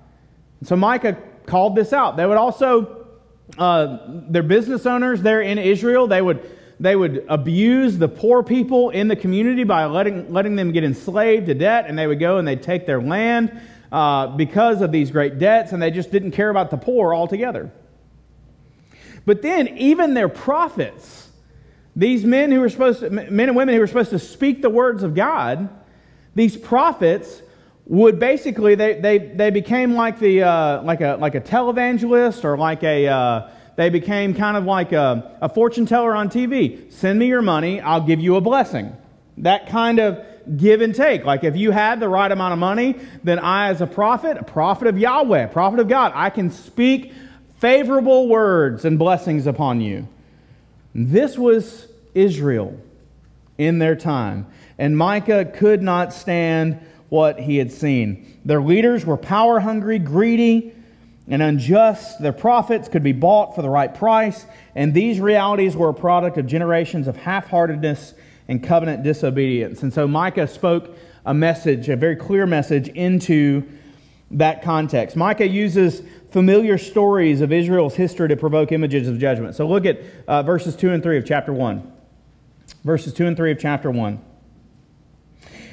So 0.65 0.77
Micah 0.77 1.17
called 1.47 1.77
this 1.77 1.93
out. 1.93 2.17
They 2.17 2.27
would 2.27 2.37
also, 2.37 3.07
uh, 3.57 3.99
their 4.29 4.43
business 4.43 4.87
owners 4.87 5.23
there 5.23 5.41
in 5.41 5.59
Israel, 5.59 6.07
they 6.07 6.21
would, 6.21 6.49
they 6.81 6.95
would 6.95 7.25
abuse 7.29 7.97
the 7.97 8.09
poor 8.09 8.43
people 8.43 8.91
in 8.91 9.09
the 9.09 9.17
community 9.17 9.65
by 9.65 9.87
letting, 9.87 10.33
letting 10.33 10.57
them 10.57 10.73
get 10.73 10.85
enslaved 10.85 11.47
to 11.47 11.55
debt, 11.55 11.87
and 11.89 11.99
they 11.99 12.07
would 12.07 12.21
go 12.21 12.39
and 12.39 12.47
they'd 12.47 12.63
take 12.63 12.87
their 12.87 13.01
land 13.01 13.61
uh, 13.91 14.29
because 14.29 14.81
of 14.81 14.93
these 14.93 15.11
great 15.11 15.39
debts, 15.39 15.73
and 15.73 15.83
they 15.83 15.91
just 15.91 16.11
didn't 16.11 16.33
care 16.33 16.51
about 16.51 16.71
the 16.71 16.77
poor 16.77 17.15
altogether. 17.15 17.71
But 19.25 19.43
then, 19.43 19.69
even 19.79 20.15
their 20.15 20.29
prophets, 20.29 21.29
these 21.95 22.25
men 22.25 22.51
who 22.51 22.61
were 22.61 22.69
supposed 22.69 23.01
to, 23.01 23.11
men 23.11 23.49
and 23.49 23.57
women 23.57 23.75
who 23.75 23.81
were 23.81 23.87
supposed 23.87 24.11
to 24.11 24.19
speak 24.19 24.63
the 24.63 24.71
words 24.71 25.03
of 25.03 25.15
God, 25.15 25.69
these 26.35 26.57
prophets 26.57 27.43
would 27.87 28.19
basically 28.19 28.75
they, 28.75 29.01
they, 29.01 29.19
they 29.19 29.51
became 29.51 29.95
like 29.95 30.19
the 30.19 30.43
uh, 30.43 30.83
like 30.83 31.01
a 31.01 31.17
like 31.19 31.35
a 31.35 31.41
televangelist 31.41 32.45
or 32.45 32.57
like 32.57 32.83
a 32.83 33.09
uh, 33.09 33.51
they 33.77 33.91
became 33.91 34.35
kind 34.35 34.57
of 34.57 34.65
like 34.65 34.93
a, 34.93 35.37
a 35.41 35.49
fortune 35.49 35.87
teller 35.87 36.15
on 36.15 36.29
TV. 36.29 36.93
Send 36.93 37.19
me 37.19 37.27
your 37.27 37.43
money, 37.43 37.81
I'll 37.81 38.07
give 38.07 38.21
you 38.21 38.37
a 38.37 38.41
blessing. 38.41 38.97
That 39.39 39.69
kind 39.69 39.99
of 39.99 40.25
give 40.57 40.81
and 40.81 40.95
take. 40.95 41.25
Like 41.25 41.45
if 41.45 41.57
you 41.57 41.71
had 41.71 42.01
the 42.01 42.09
right 42.09 42.31
amount 42.31 42.53
of 42.53 42.59
money, 42.59 42.97
then 43.23 43.39
I, 43.39 43.69
as 43.69 43.81
a 43.81 43.87
prophet, 43.87 44.37
a 44.39 44.45
prophet 44.45 44.89
of 44.89 44.99
Yahweh, 44.99 45.45
a 45.45 45.49
prophet 45.49 45.81
of 45.81 45.89
God, 45.89 46.13
I 46.15 46.31
can 46.31 46.51
speak 46.51 47.13
favorable 47.59 48.29
words 48.29 48.85
and 48.85 48.99
blessings 48.99 49.47
upon 49.47 49.81
you. 49.81 50.09
This 50.95 51.37
was 51.37 51.87
Israel 52.15 52.79
in 53.59 53.79
their 53.79 53.97
time. 53.97 54.47
And 54.79 54.97
Micah 54.97 55.45
could 55.45 55.83
not 55.83 56.13
stand 56.13 56.81
what 57.09 57.41
he 57.41 57.57
had 57.57 57.73
seen. 57.73 58.39
Their 58.45 58.63
leaders 58.63 59.05
were 59.05 59.17
power 59.17 59.61
hungry, 59.61 59.99
greedy, 59.99 60.73
and 61.27 61.43
unjust. 61.43 62.21
Their 62.23 62.33
prophets 62.33 62.89
could 62.89 63.03
be 63.03 63.13
bought 63.13 63.55
for 63.55 63.63
the 63.63 63.69
right 63.69 63.95
price. 63.95 64.47
And 64.75 64.95
these 64.95 65.21
realities 65.21 65.77
were 65.77 65.91
a 65.91 65.95
product 65.95 66.39
of 66.39 66.47
generations 66.47 67.09
of 67.09 67.17
half 67.17 67.49
heartedness 67.49 68.15
and 68.49 68.63
covenant 68.63 69.03
disobedience. 69.03 69.83
And 69.83 69.93
so 69.93 70.09
Micah 70.09 70.49
spoke 70.49 70.97
a 71.25 71.35
message, 71.35 71.89
a 71.89 71.97
very 71.97 72.17
clear 72.17 72.47
message, 72.47 72.89
into 72.89 73.69
that 74.31 74.63
context. 74.63 75.17
Micah 75.17 75.47
uses 75.47 76.03
familiar 76.31 76.79
stories 76.79 77.41
of 77.41 77.53
Israel's 77.53 77.95
history 77.95 78.29
to 78.29 78.37
provoke 78.37 78.73
images 78.73 79.09
of 79.09 79.19
judgment. 79.19 79.55
So 79.55 79.67
look 79.67 79.87
at 79.87 80.01
uh, 80.27 80.43
verses 80.43 80.77
2 80.77 80.91
and 80.91 81.03
3 81.03 81.19
of 81.19 81.25
chapter 81.25 81.53
1. 81.53 81.93
Verses 82.85 83.13
2 83.15 83.27
and 83.27 83.37
3 83.37 83.53
of 83.53 83.59
chapter 83.59 83.91
1. 83.91 84.23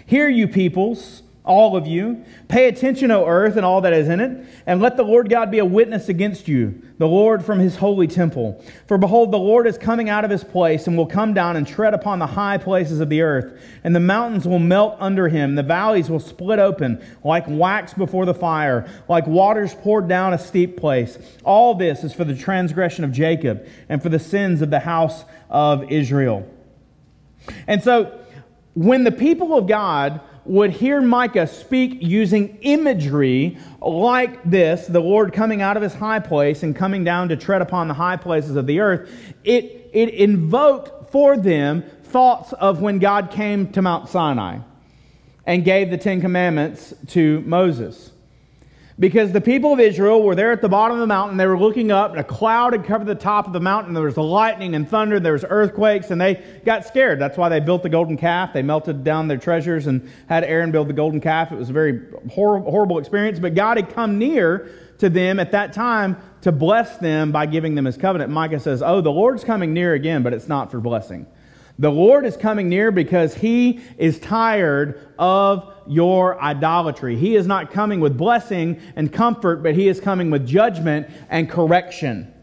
Hear, 0.06 0.30
you 0.30 0.48
peoples 0.48 1.24
all 1.46 1.78
of 1.78 1.88
you. 1.88 2.26
Pay 2.48 2.68
attention, 2.68 3.12
O 3.12 3.26
earth, 3.26 3.56
and 3.56 3.66
all 3.66 3.82
that 3.82 3.94
is 3.94 4.10
in 4.10 4.20
it, 4.20 4.46
and 4.66 4.82
let 4.82 4.98
the 4.98 5.04
Lord 5.04 5.30
God 5.30 5.52
be 5.52 5.60
a 5.60 5.66
witness 5.66 6.10
against 6.10 6.48
you, 6.48 6.82
the 6.98 7.08
Lord 7.08 7.46
from 7.46 7.60
his 7.60 7.78
holy 7.78 8.08
temple. 8.08 8.64
For 8.88 8.98
behold, 8.98 9.32
the 9.32 9.38
Lord 9.38 9.68
is 9.68 9.78
coming 9.78 10.10
out 10.10 10.26
of 10.26 10.32
his 10.32 10.44
place, 10.44 10.88
and 10.88 10.98
will 10.98 11.06
come 11.06 11.34
down 11.34 11.56
and 11.56 11.68
tread 11.68 11.94
upon 11.94 12.20
the 12.20 12.28
high 12.28 12.58
places 12.58 13.00
of 13.00 13.10
the 13.10 13.22
earth. 13.22 13.62
And 13.84 13.96
the 13.96 14.00
mountains 14.00 14.48
will 14.48 14.60
melt 14.60 14.98
under 15.00 15.30
him, 15.30 15.56
the 15.56 15.64
valleys 15.64 16.10
will 16.10 16.20
split 16.20 16.60
open, 16.60 17.04
like 17.24 17.46
wax 17.48 17.94
before 17.94 18.26
the 18.26 18.34
fire, 18.34 18.90
like 19.08 19.28
waters 19.28 19.74
poured 19.76 20.08
down 20.08 20.34
a 20.34 20.40
steep 20.40 20.78
place. 20.78 21.18
All 21.44 21.76
this 21.76 22.04
is 22.04 22.14
for 22.14 22.24
the 22.24 22.36
transgression 22.36 23.04
of 23.04 23.12
Jacob, 23.12 23.68
and 23.88 24.02
for 24.02 24.10
the 24.10 24.20
sins 24.20 24.62
of 24.62 24.72
the 24.72 24.80
house 24.80 25.24
of 25.50 25.92
Israel. 25.92 26.50
And 27.68 27.84
so, 27.84 28.20
when 28.74 29.04
the 29.04 29.12
people 29.12 29.58
of 29.58 29.68
God 29.68 30.20
would 30.46 30.72
hear 30.72 31.02
Micah 31.02 31.48
speak 31.48 31.98
using 32.02 32.58
imagery 32.62 33.58
like 33.82 34.44
this, 34.44 34.88
the 34.88 35.00
Lord 35.00 35.34
coming 35.34 35.62
out 35.62 35.76
of 35.76 35.84
his 35.84 35.94
high 35.94 36.20
place 36.20 36.64
and 36.64 36.76
coming 36.76 37.04
down 37.04 37.30
to 37.30 37.36
tread 37.36 37.62
upon 37.62 37.88
the 37.88 37.94
high 37.94 38.18
places 38.18 38.56
of 38.56 38.68
the 38.68 38.80
earth, 38.80 39.10
it, 39.44 39.90
it 39.92 40.10
invoked 40.10 41.12
for 41.12 41.36
them 41.36 41.84
thoughts 42.04 42.54
of 42.54 42.82
when 42.82 43.00
God 43.00 43.32
came 43.32 43.72
to 43.74 43.82
Mount 43.82 44.08
Sinai 44.08 44.60
and 45.46 45.64
gave 45.64 45.90
the 45.90 45.98
Ten 45.98 46.22
Commandments 46.22 46.94
to 47.10 47.42
Moses. 47.42 48.12
Because 48.98 49.34
the 49.34 49.42
people 49.42 49.74
of 49.74 49.82
Israel 49.82 50.24
were 50.24 50.36
there 50.36 50.54
at 50.54 50.62
the 50.62 50.70
bottom 50.70 50.96
of 50.96 51.02
the 51.02 51.08
mountain. 51.08 51.36
They 51.36 51.48
were 51.48 51.60
looking 51.60 51.92
up, 51.92 52.12
and 52.12 52.20
a 52.20 52.24
cloud 52.24 52.72
had 52.72 52.86
covered 52.86 53.08
the 53.08 53.16
top 53.16 53.46
of 53.46 53.52
the 53.52 53.60
mountain. 53.60 53.94
There 53.94 54.04
was 54.04 54.16
lightning 54.16 54.74
and 54.74 54.88
thunder. 54.88 55.20
There 55.20 55.34
was 55.34 55.44
earthquakes, 55.48 56.12
and 56.12 56.22
they 56.22 56.42
got 56.64 56.86
scared. 56.86 57.20
That's 57.20 57.38
why 57.38 57.50
they 57.50 57.60
built 57.60 57.84
the 57.84 57.90
golden 57.90 58.16
calf. 58.16 58.54
They 58.54 58.62
melted 58.62 59.04
down 59.04 59.28
their 59.28 59.38
treasures 59.38 59.88
and 59.88 60.10
had 60.30 60.46
Aaron 60.46 60.72
build 60.72 60.88
the 60.88 60.94
golden 60.94 61.20
calf. 61.20 61.52
It 61.52 61.58
was 61.58 61.70
a 61.70 61.74
very 61.74 62.04
hor- 62.32 62.62
horrible 62.62 62.98
experience. 62.98 63.38
But 63.38 63.54
God 63.54 63.76
had 63.76 63.94
come 63.94 64.18
near 64.18 64.72
to 65.00 65.10
them 65.10 65.42
at 65.42 65.52
that 65.52 65.74
time 65.74 66.16
to 66.42 66.54
bless 66.54 66.98
them 66.98 67.34
by 67.34 67.48
giving 67.48 67.76
them 67.76 67.84
his 67.84 67.98
covenant. 67.98 68.32
Micah 68.32 68.62
says, 68.62 68.82
Oh, 68.82 69.02
the 69.02 69.12
Lord's 69.12 69.44
coming 69.44 69.74
near 69.74 69.94
again, 69.94 70.24
but 70.24 70.32
it's 70.32 70.48
not 70.48 70.72
for 70.72 70.80
blessing. 70.80 71.28
The 71.78 71.92
Lord 71.92 72.26
is 72.26 72.38
coming 72.38 72.70
near 72.70 72.92
because 72.92 73.36
he 73.36 73.82
is 73.98 74.18
tired 74.20 75.10
of 75.20 75.74
your 75.88 76.42
idolatry. 76.42 77.18
He 77.18 77.36
is 77.36 77.46
not 77.46 77.72
coming 77.72 78.00
with 78.00 78.18
blessing 78.18 78.80
and 78.96 79.12
comfort, 79.12 79.62
but 79.62 79.76
he 79.76 79.88
is 79.88 80.00
coming 80.00 80.32
with 80.32 80.48
judgment 80.48 81.08
and 81.30 81.50
correction. 81.50 82.34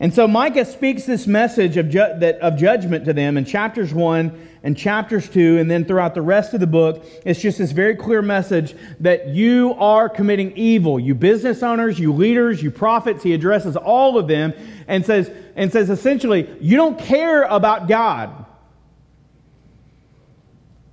And 0.00 0.12
so 0.12 0.28
Micah 0.28 0.64
speaks 0.64 1.04
this 1.04 1.26
message 1.26 1.76
of, 1.76 1.88
ju- 1.88 2.14
that, 2.18 2.38
of 2.40 2.56
judgment 2.56 3.04
to 3.06 3.12
them 3.12 3.36
in 3.36 3.44
chapters 3.44 3.94
1 3.94 4.48
and 4.64 4.76
chapters 4.76 5.28
2, 5.28 5.58
and 5.58 5.70
then 5.70 5.84
throughout 5.84 6.14
the 6.14 6.22
rest 6.22 6.54
of 6.54 6.60
the 6.60 6.66
book. 6.66 7.04
It's 7.24 7.40
just 7.40 7.58
this 7.58 7.70
very 7.70 7.94
clear 7.94 8.22
message 8.22 8.74
that 9.00 9.28
you 9.28 9.74
are 9.74 10.08
committing 10.08 10.56
evil. 10.56 10.98
You 10.98 11.14
business 11.14 11.62
owners, 11.62 11.98
you 11.98 12.12
leaders, 12.14 12.62
you 12.62 12.70
prophets. 12.70 13.22
He 13.22 13.34
addresses 13.34 13.76
all 13.76 14.18
of 14.18 14.26
them 14.26 14.54
and 14.88 15.04
says, 15.04 15.30
and 15.54 15.70
says 15.70 15.90
essentially, 15.90 16.48
you 16.60 16.78
don't 16.78 16.98
care 16.98 17.42
about 17.42 17.88
God. 17.88 18.46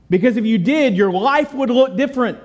Because 0.09 0.35
if 0.35 0.45
you 0.45 0.57
did, 0.57 0.97
your 0.97 1.11
life 1.11 1.53
would 1.53 1.69
look 1.69 1.95
different. 1.95 2.39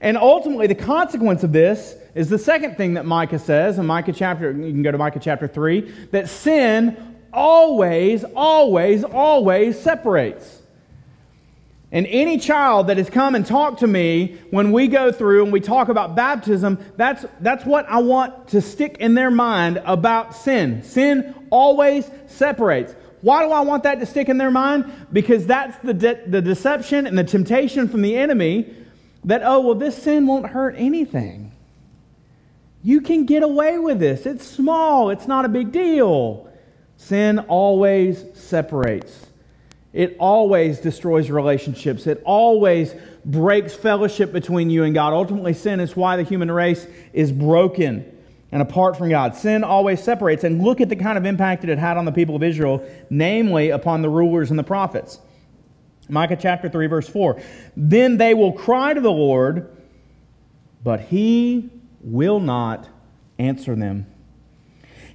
And 0.00 0.16
ultimately, 0.16 0.68
the 0.68 0.76
consequence 0.76 1.42
of 1.42 1.52
this 1.52 1.96
is 2.14 2.28
the 2.28 2.38
second 2.38 2.76
thing 2.76 2.94
that 2.94 3.04
Micah 3.04 3.40
says 3.40 3.80
in 3.80 3.86
Micah 3.86 4.12
chapter, 4.12 4.52
you 4.52 4.70
can 4.72 4.82
go 4.82 4.92
to 4.92 4.98
Micah 4.98 5.18
chapter 5.18 5.48
3, 5.48 5.80
that 6.12 6.28
sin 6.28 7.15
always, 7.36 8.24
always, 8.34 9.04
always 9.04 9.78
separates. 9.78 10.62
And 11.92 12.06
any 12.08 12.38
child 12.38 12.88
that 12.88 12.96
has 12.96 13.08
come 13.08 13.36
and 13.36 13.46
talked 13.46 13.80
to 13.80 13.86
me 13.86 14.38
when 14.50 14.72
we 14.72 14.88
go 14.88 15.12
through 15.12 15.44
and 15.44 15.52
we 15.52 15.60
talk 15.60 15.88
about 15.88 16.16
baptism, 16.16 16.78
that's, 16.96 17.24
that's 17.40 17.64
what 17.64 17.86
I 17.88 17.98
want 17.98 18.48
to 18.48 18.60
stick 18.60 18.96
in 18.98 19.14
their 19.14 19.30
mind 19.30 19.80
about 19.84 20.34
sin. 20.34 20.82
Sin 20.82 21.34
always 21.50 22.10
separates. 22.26 22.94
Why 23.20 23.44
do 23.44 23.52
I 23.52 23.60
want 23.60 23.84
that 23.84 24.00
to 24.00 24.06
stick 24.06 24.28
in 24.28 24.38
their 24.38 24.50
mind? 24.50 24.90
Because 25.12 25.46
that's 25.46 25.78
the, 25.78 25.94
de- 25.94 26.28
the 26.28 26.42
deception 26.42 27.06
and 27.06 27.16
the 27.16 27.24
temptation 27.24 27.88
from 27.88 28.02
the 28.02 28.16
enemy 28.16 28.74
that, 29.24 29.42
oh, 29.44 29.60
well, 29.60 29.74
this 29.74 30.00
sin 30.00 30.26
won't 30.26 30.46
hurt 30.46 30.74
anything. 30.76 31.52
You 32.82 33.00
can 33.00 33.26
get 33.26 33.42
away 33.42 33.78
with 33.78 34.00
this. 34.00 34.26
It's 34.26 34.46
small, 34.46 35.10
it's 35.10 35.26
not 35.26 35.44
a 35.44 35.48
big 35.48 35.72
deal. 35.72 36.45
Sin 36.96 37.38
always 37.40 38.24
separates, 38.34 39.26
it 39.92 40.16
always 40.18 40.78
destroys 40.80 41.30
relationships, 41.30 42.06
it 42.06 42.22
always 42.24 42.94
breaks 43.24 43.74
fellowship 43.74 44.32
between 44.32 44.70
you 44.70 44.84
and 44.84 44.94
God. 44.94 45.12
Ultimately, 45.12 45.52
sin 45.52 45.80
is 45.80 45.96
why 45.96 46.16
the 46.16 46.22
human 46.22 46.50
race 46.50 46.86
is 47.12 47.32
broken 47.32 48.16
and 48.52 48.62
apart 48.62 48.96
from 48.96 49.08
God. 49.08 49.34
Sin 49.34 49.64
always 49.64 50.02
separates. 50.02 50.44
And 50.44 50.62
look 50.62 50.80
at 50.80 50.88
the 50.88 50.96
kind 50.96 51.18
of 51.18 51.26
impact 51.26 51.62
that 51.62 51.70
it 51.70 51.78
had 51.78 51.96
on 51.96 52.04
the 52.04 52.12
people 52.12 52.36
of 52.36 52.42
Israel, 52.42 52.86
namely 53.10 53.70
upon 53.70 54.02
the 54.02 54.08
rulers 54.08 54.50
and 54.50 54.58
the 54.58 54.64
prophets. 54.64 55.18
Micah 56.08 56.36
chapter 56.36 56.68
3, 56.68 56.86
verse 56.86 57.08
4. 57.08 57.40
Then 57.76 58.16
they 58.16 58.34
will 58.34 58.52
cry 58.52 58.94
to 58.94 59.00
the 59.00 59.10
Lord, 59.10 59.76
but 60.84 61.00
he 61.00 61.70
will 62.00 62.38
not 62.38 62.88
answer 63.38 63.74
them. 63.74 64.06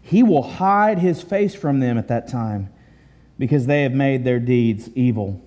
He 0.01 0.23
will 0.23 0.43
hide 0.43 0.99
his 0.99 1.21
face 1.21 1.55
from 1.55 1.79
them 1.79 1.97
at 1.97 2.07
that 2.07 2.27
time 2.27 2.69
because 3.37 3.65
they 3.65 3.83
have 3.83 3.93
made 3.93 4.23
their 4.23 4.39
deeds 4.39 4.89
evil. 4.95 5.41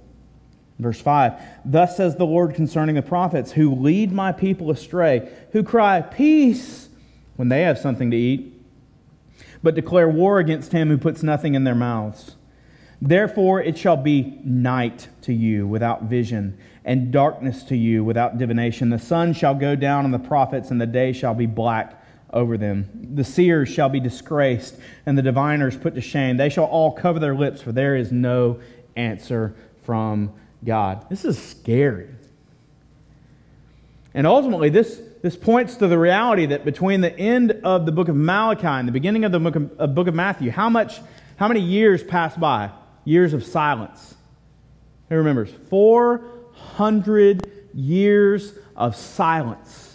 Verse 0.78 1.00
5 1.00 1.40
Thus 1.64 1.96
says 1.96 2.16
the 2.16 2.26
Lord 2.26 2.54
concerning 2.54 2.94
the 2.94 3.02
prophets 3.02 3.52
who 3.52 3.74
lead 3.74 4.12
my 4.12 4.32
people 4.32 4.70
astray, 4.70 5.30
who 5.52 5.62
cry, 5.62 6.00
Peace 6.00 6.88
when 7.36 7.48
they 7.48 7.62
have 7.62 7.78
something 7.78 8.10
to 8.10 8.16
eat, 8.16 8.52
but 9.62 9.74
declare 9.74 10.08
war 10.08 10.38
against 10.38 10.72
him 10.72 10.88
who 10.88 10.98
puts 10.98 11.22
nothing 11.22 11.54
in 11.54 11.64
their 11.64 11.74
mouths. 11.74 12.36
Therefore 13.00 13.60
it 13.60 13.76
shall 13.76 13.96
be 13.96 14.38
night 14.44 15.08
to 15.22 15.32
you 15.32 15.66
without 15.66 16.04
vision, 16.04 16.56
and 16.84 17.12
darkness 17.12 17.62
to 17.64 17.76
you 17.76 18.04
without 18.04 18.38
divination. 18.38 18.90
The 18.90 18.98
sun 18.98 19.32
shall 19.32 19.54
go 19.54 19.74
down 19.74 20.04
on 20.04 20.10
the 20.10 20.18
prophets, 20.18 20.70
and 20.70 20.80
the 20.80 20.86
day 20.86 21.12
shall 21.12 21.34
be 21.34 21.46
black 21.46 22.03
over 22.34 22.58
them. 22.58 23.08
The 23.14 23.24
seers 23.24 23.70
shall 23.70 23.88
be 23.88 24.00
disgraced, 24.00 24.76
and 25.06 25.16
the 25.16 25.22
diviners 25.22 25.76
put 25.76 25.94
to 25.94 26.00
shame. 26.02 26.36
They 26.36 26.50
shall 26.50 26.64
all 26.64 26.92
cover 26.92 27.18
their 27.18 27.34
lips, 27.34 27.62
for 27.62 27.72
there 27.72 27.96
is 27.96 28.12
no 28.12 28.60
answer 28.96 29.54
from 29.84 30.32
God. 30.64 31.08
This 31.08 31.24
is 31.24 31.42
scary. 31.42 32.08
And 34.12 34.26
ultimately, 34.26 34.68
this, 34.68 35.00
this 35.22 35.36
points 35.36 35.76
to 35.76 35.86
the 35.86 35.98
reality 35.98 36.46
that 36.46 36.64
between 36.64 37.00
the 37.00 37.16
end 37.16 37.52
of 37.64 37.86
the 37.86 37.92
book 37.92 38.08
of 38.08 38.16
Malachi 38.16 38.66
and 38.66 38.86
the 38.86 38.92
beginning 38.92 39.24
of 39.24 39.32
the 39.32 39.40
book 39.40 39.56
of, 39.56 39.80
uh, 39.80 39.86
book 39.86 40.08
of 40.08 40.14
Matthew, 40.14 40.50
how, 40.50 40.68
much, 40.68 41.00
how 41.36 41.48
many 41.48 41.60
years 41.60 42.02
passed 42.02 42.38
by? 42.38 42.70
Years 43.04 43.32
of 43.32 43.44
silence. 43.44 44.14
Who 45.08 45.16
remembers? 45.16 45.50
400 45.70 47.50
years 47.74 48.54
of 48.76 48.96
silence. 48.96 49.93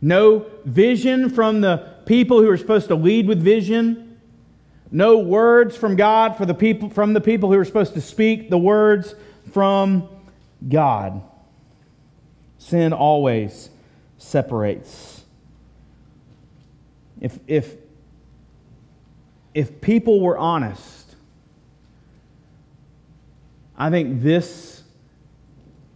No 0.00 0.46
vision 0.64 1.30
from 1.30 1.60
the 1.60 1.94
people 2.06 2.40
who 2.40 2.50
are 2.50 2.56
supposed 2.56 2.88
to 2.88 2.94
lead 2.94 3.26
with 3.26 3.42
vision. 3.42 4.18
No 4.90 5.18
words 5.18 5.76
from 5.76 5.96
God 5.96 6.36
for 6.36 6.46
the 6.46 6.54
people, 6.54 6.90
from 6.90 7.12
the 7.12 7.20
people 7.20 7.52
who 7.52 7.58
are 7.58 7.64
supposed 7.64 7.94
to 7.94 8.00
speak 8.00 8.50
the 8.50 8.58
words 8.58 9.14
from 9.52 10.08
God. 10.68 11.22
Sin 12.58 12.92
always 12.92 13.70
separates. 14.18 15.24
If, 17.20 17.38
if, 17.46 17.74
if 19.54 19.80
people 19.80 20.20
were 20.20 20.36
honest, 20.36 21.16
I 23.76 23.90
think 23.90 24.22
this 24.22 24.82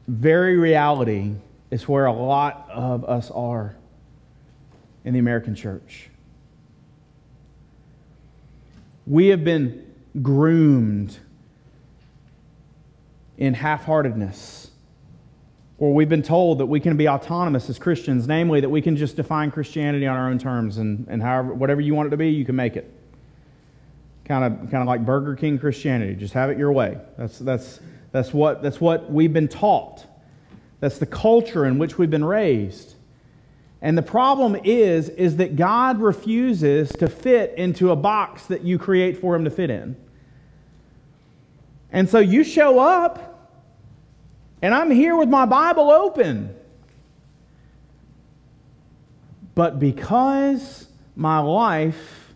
very 0.08 0.56
reality 0.56 1.34
is 1.70 1.86
where 1.86 2.06
a 2.06 2.12
lot 2.12 2.68
of 2.70 3.04
us 3.04 3.30
are 3.30 3.76
in 5.04 5.12
the 5.12 5.18
American 5.18 5.54
church. 5.54 6.08
We 9.06 9.28
have 9.28 9.44
been 9.44 9.86
groomed 10.22 11.18
in 13.38 13.54
half 13.54 13.84
heartedness 13.84 14.70
or 15.80 15.94
we've 15.94 16.10
been 16.10 16.22
told 16.22 16.58
that 16.58 16.66
we 16.66 16.78
can 16.78 16.98
be 16.98 17.08
autonomous 17.08 17.70
as 17.70 17.78
Christians, 17.78 18.28
namely 18.28 18.60
that 18.60 18.68
we 18.68 18.82
can 18.82 18.96
just 18.96 19.16
define 19.16 19.50
Christianity 19.50 20.06
on 20.06 20.14
our 20.14 20.28
own 20.28 20.38
terms 20.38 20.76
and, 20.76 21.06
and 21.08 21.22
however, 21.22 21.54
whatever 21.54 21.80
you 21.80 21.94
want 21.94 22.08
it 22.08 22.10
to 22.10 22.18
be, 22.18 22.28
you 22.28 22.44
can 22.44 22.54
make 22.54 22.76
it. 22.76 22.92
Kind 24.26 24.44
of, 24.44 24.70
kind 24.70 24.82
of 24.82 24.86
like 24.86 25.06
Burger 25.06 25.34
King 25.34 25.58
Christianity, 25.58 26.14
just 26.14 26.34
have 26.34 26.50
it 26.50 26.58
your 26.58 26.70
way. 26.70 26.98
That's, 27.16 27.38
that's, 27.38 27.80
that's, 28.12 28.34
what, 28.34 28.62
that's 28.62 28.78
what 28.78 29.10
we've 29.10 29.32
been 29.32 29.48
taught. 29.48 30.04
That's 30.80 30.98
the 30.98 31.06
culture 31.06 31.64
in 31.64 31.78
which 31.78 31.96
we've 31.96 32.10
been 32.10 32.26
raised. 32.26 32.94
And 33.82 33.96
the 33.96 34.02
problem 34.02 34.56
is, 34.62 35.08
is 35.08 35.36
that 35.36 35.56
God 35.56 36.00
refuses 36.00 36.90
to 36.92 37.08
fit 37.08 37.54
into 37.56 37.90
a 37.90 37.96
box 37.96 38.46
that 38.46 38.62
you 38.62 38.78
create 38.78 39.18
for 39.18 39.34
him 39.34 39.44
to 39.44 39.50
fit 39.50 39.70
in. 39.70 39.96
And 41.90 42.08
so 42.08 42.18
you 42.18 42.44
show 42.44 42.78
up 42.78 43.30
and 44.62 44.74
I'm 44.74 44.90
here 44.90 45.16
with 45.16 45.28
my 45.28 45.46
Bible 45.46 45.90
open. 45.90 46.54
But 49.54 49.78
because 49.78 50.86
my 51.16 51.38
life 51.38 52.34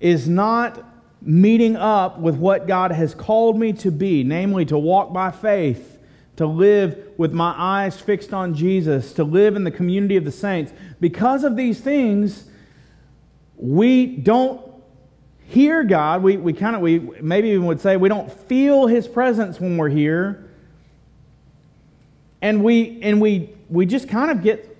is 0.00 0.28
not 0.28 0.84
meeting 1.20 1.76
up 1.76 2.18
with 2.18 2.36
what 2.36 2.66
God 2.66 2.92
has 2.92 3.14
called 3.14 3.58
me 3.58 3.72
to 3.74 3.90
be, 3.90 4.22
namely 4.22 4.64
to 4.66 4.78
walk 4.78 5.12
by 5.12 5.30
faith, 5.30 5.95
to 6.36 6.46
live 6.46 7.12
with 7.16 7.32
my 7.32 7.54
eyes 7.56 7.98
fixed 7.98 8.32
on 8.32 8.54
Jesus, 8.54 9.12
to 9.14 9.24
live 9.24 9.56
in 9.56 9.64
the 9.64 9.70
community 9.70 10.16
of 10.16 10.24
the 10.24 10.32
saints, 10.32 10.72
because 11.00 11.44
of 11.44 11.56
these 11.56 11.80
things, 11.80 12.44
we 13.56 14.06
don't 14.06 14.60
hear 15.46 15.82
God. 15.84 16.22
We, 16.22 16.36
we 16.36 16.52
kind 16.52 16.76
of, 16.76 16.82
we 16.82 16.98
maybe 16.98 17.50
even 17.50 17.66
would 17.66 17.80
say 17.80 17.96
we 17.96 18.08
don't 18.08 18.30
feel 18.30 18.86
His 18.86 19.08
presence 19.08 19.60
when 19.60 19.76
we're 19.76 19.88
here. 19.88 20.50
And 22.42 22.62
we 22.62 23.00
and 23.02 23.20
we 23.20 23.54
we 23.68 23.86
just 23.86 24.08
kind 24.08 24.30
of 24.30 24.42
get 24.42 24.76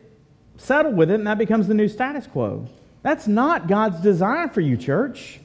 settled 0.59 0.97
with 0.97 1.11
it 1.11 1.14
and 1.14 1.27
that 1.27 1.38
becomes 1.38 1.66
the 1.66 1.75
new 1.75 1.88
status 1.88 2.27
quo. 2.27 2.69
That's 3.03 3.27
not 3.27 3.66
god's 3.66 4.01
design 4.01 4.51
for 4.51 4.61
you 4.61 4.77
church 4.77 5.40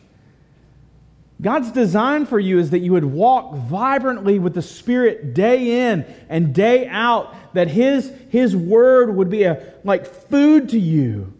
god's 1.41 1.71
design 1.71 2.25
for 2.25 2.39
you 2.39 2.59
is 2.59 2.69
that 2.69 2.79
you 2.79 2.91
would 2.91 3.05
walk 3.05 3.55
vibrantly 3.55 4.39
with 4.39 4.53
the 4.53 4.61
spirit 4.61 5.33
day 5.33 5.89
in 5.89 6.05
and 6.29 6.53
day 6.53 6.87
out 6.87 7.35
that 7.53 7.67
his 7.67 8.11
his 8.29 8.55
word 8.55 9.15
would 9.15 9.29
be 9.29 9.43
a 9.43 9.73
like 9.83 10.05
food 10.05 10.69
to 10.69 10.79
you 10.79 11.33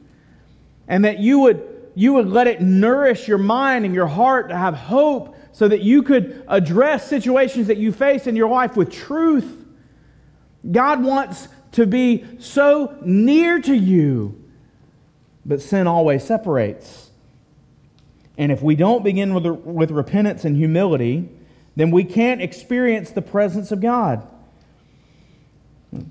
and 0.87 1.05
that 1.05 1.19
you 1.19 1.39
would 1.39 1.67
you 1.93 2.13
would 2.13 2.27
let 2.27 2.47
it 2.47 2.61
nourish 2.61 3.27
your 3.27 3.37
mind 3.37 3.85
and 3.85 3.93
your 3.93 4.07
heart 4.07 4.49
to 4.49 4.57
have 4.57 4.73
hope 4.73 5.35
so 5.51 5.67
that 5.67 5.81
you 5.81 6.01
could 6.01 6.43
address 6.47 7.07
situations 7.09 7.67
that 7.67 7.77
you 7.77 7.91
face 7.91 8.27
in 8.27 8.35
your 8.35 8.49
life 8.49 8.77
with 8.77 8.91
truth 8.91 9.61
God 10.69 11.03
wants 11.03 11.47
to 11.73 11.87
be 11.87 12.25
so 12.39 12.97
near 13.01 13.59
to 13.61 13.73
you, 13.73 14.43
but 15.45 15.61
sin 15.61 15.87
always 15.87 16.23
separates. 16.23 17.10
And 18.37 18.51
if 18.51 18.61
we 18.61 18.75
don't 18.75 19.03
begin 19.03 19.33
with, 19.33 19.45
with 19.45 19.91
repentance 19.91 20.45
and 20.45 20.55
humility, 20.55 21.29
then 21.75 21.91
we 21.91 22.03
can't 22.03 22.41
experience 22.41 23.11
the 23.11 23.21
presence 23.21 23.71
of 23.71 23.81
God. 23.81 24.27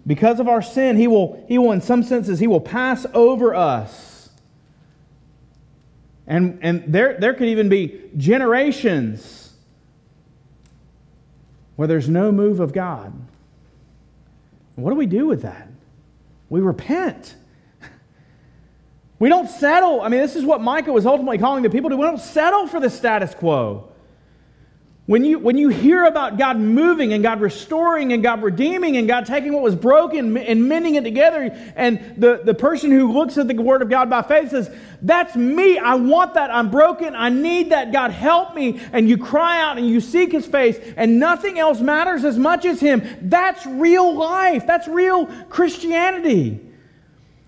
Because 0.06 0.40
of 0.40 0.48
our 0.48 0.60
sin, 0.60 0.96
he 0.96 1.06
will, 1.06 1.44
he 1.48 1.56
will, 1.56 1.72
in 1.72 1.80
some 1.80 2.02
senses, 2.02 2.38
He 2.38 2.46
will 2.46 2.60
pass 2.60 3.06
over 3.14 3.54
us. 3.54 4.28
And, 6.26 6.58
and 6.62 6.84
there, 6.86 7.18
there 7.18 7.34
could 7.34 7.48
even 7.48 7.68
be 7.68 8.00
generations 8.16 9.52
where 11.76 11.88
there's 11.88 12.08
no 12.08 12.30
move 12.30 12.60
of 12.60 12.72
God. 12.72 13.12
What 14.76 14.90
do 14.90 14.96
we 14.96 15.06
do 15.06 15.26
with 15.26 15.42
that? 15.42 15.68
We 16.48 16.60
repent. 16.60 17.34
We 19.20 19.28
don't 19.28 19.48
settle. 19.48 20.00
I 20.00 20.08
mean, 20.08 20.20
this 20.20 20.34
is 20.34 20.44
what 20.44 20.62
Micah 20.62 20.92
was 20.92 21.04
ultimately 21.06 21.38
calling 21.38 21.62
the 21.62 21.70
people 21.70 21.90
to. 21.90 21.96
We 21.96 22.06
don't 22.06 22.18
settle 22.18 22.66
for 22.66 22.80
the 22.80 22.90
status 22.90 23.34
quo. 23.34 23.86
When 25.04 25.24
you, 25.24 25.38
when 25.38 25.58
you 25.58 25.68
hear 25.68 26.04
about 26.04 26.38
God 26.38 26.56
moving 26.58 27.12
and 27.12 27.22
God 27.22 27.40
restoring 27.40 28.12
and 28.12 28.22
God 28.22 28.42
redeeming 28.42 28.96
and 28.96 29.08
God 29.08 29.26
taking 29.26 29.52
what 29.52 29.62
was 29.62 29.74
broken 29.74 30.36
and 30.38 30.68
mending 30.68 30.94
it 30.94 31.02
together, 31.04 31.50
and 31.74 32.14
the, 32.16 32.40
the 32.44 32.54
person 32.54 32.92
who 32.92 33.12
looks 33.12 33.36
at 33.36 33.46
the 33.46 33.54
Word 33.54 33.82
of 33.82 33.90
God 33.90 34.08
by 34.08 34.22
faith 34.22 34.50
says, 34.50 34.74
That's 35.02 35.36
me. 35.36 35.76
I 35.78 35.96
want 35.96 36.34
that. 36.34 36.50
I'm 36.50 36.70
broken. 36.70 37.14
I 37.14 37.28
need 37.28 37.72
that. 37.72 37.92
God, 37.92 38.12
help 38.12 38.54
me. 38.54 38.80
And 38.92 39.06
you 39.06 39.18
cry 39.18 39.60
out 39.60 39.76
and 39.76 39.86
you 39.86 40.00
seek 40.00 40.32
His 40.32 40.46
face, 40.46 40.78
and 40.96 41.18
nothing 41.18 41.58
else 41.58 41.80
matters 41.80 42.24
as 42.24 42.38
much 42.38 42.64
as 42.64 42.80
Him. 42.80 43.02
That's 43.20 43.66
real 43.66 44.14
life. 44.14 44.66
That's 44.66 44.88
real 44.88 45.26
Christianity. 45.48 46.69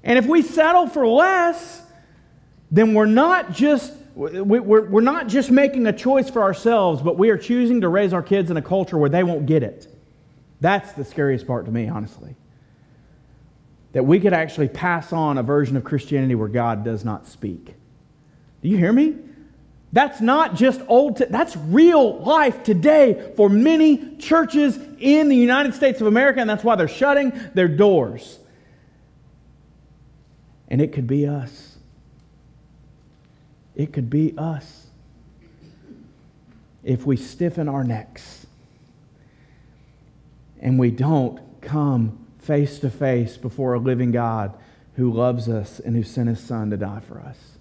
And 0.04 0.18
if 0.18 0.26
we 0.26 0.42
settle 0.42 0.86
for 0.86 1.06
less, 1.06 1.82
then 2.70 2.94
we're 2.94 3.06
not 3.06 3.52
just 3.52 3.92
we're 4.14 5.00
not 5.00 5.28
just 5.28 5.50
making 5.50 5.86
a 5.86 5.92
choice 5.92 6.28
for 6.28 6.42
ourselves, 6.42 7.00
but 7.00 7.16
we 7.16 7.30
are 7.30 7.38
choosing 7.38 7.80
to 7.80 7.88
raise 7.88 8.12
our 8.12 8.22
kids 8.22 8.50
in 8.50 8.58
a 8.58 8.62
culture 8.62 8.98
where 8.98 9.08
they 9.08 9.22
won't 9.22 9.46
get 9.46 9.62
it. 9.62 9.88
That's 10.60 10.92
the 10.92 11.04
scariest 11.04 11.46
part 11.46 11.64
to 11.64 11.72
me, 11.72 11.88
honestly. 11.88 12.36
That 13.92 14.04
we 14.04 14.20
could 14.20 14.34
actually 14.34 14.68
pass 14.68 15.12
on 15.12 15.38
a 15.38 15.42
version 15.42 15.76
of 15.78 15.84
Christianity 15.84 16.34
where 16.34 16.48
God 16.48 16.84
does 16.84 17.04
not 17.04 17.26
speak. 17.26 17.74
Do 18.62 18.68
you 18.68 18.76
hear 18.76 18.92
me? 18.92 19.16
That's 19.92 20.20
not 20.20 20.54
just 20.54 20.80
old, 20.88 21.18
t- 21.18 21.26
that's 21.28 21.56
real 21.56 22.18
life 22.18 22.62
today 22.62 23.32
for 23.36 23.50
many 23.50 24.16
churches 24.16 24.78
in 24.98 25.28
the 25.28 25.36
United 25.36 25.74
States 25.74 26.00
of 26.00 26.06
America, 26.06 26.40
and 26.40 26.48
that's 26.48 26.64
why 26.64 26.76
they're 26.76 26.88
shutting 26.88 27.32
their 27.54 27.68
doors. 27.68 28.38
And 30.72 30.80
it 30.80 30.90
could 30.90 31.06
be 31.06 31.28
us. 31.28 31.76
It 33.76 33.92
could 33.92 34.08
be 34.08 34.34
us 34.38 34.86
if 36.82 37.04
we 37.04 37.14
stiffen 37.14 37.68
our 37.68 37.84
necks 37.84 38.46
and 40.60 40.78
we 40.78 40.90
don't 40.90 41.40
come 41.60 42.26
face 42.38 42.78
to 42.78 42.88
face 42.88 43.36
before 43.36 43.74
a 43.74 43.78
living 43.78 44.12
God 44.12 44.54
who 44.96 45.12
loves 45.12 45.46
us 45.46 45.78
and 45.78 45.94
who 45.94 46.02
sent 46.02 46.30
his 46.30 46.40
son 46.40 46.70
to 46.70 46.78
die 46.78 47.00
for 47.00 47.20
us. 47.20 47.58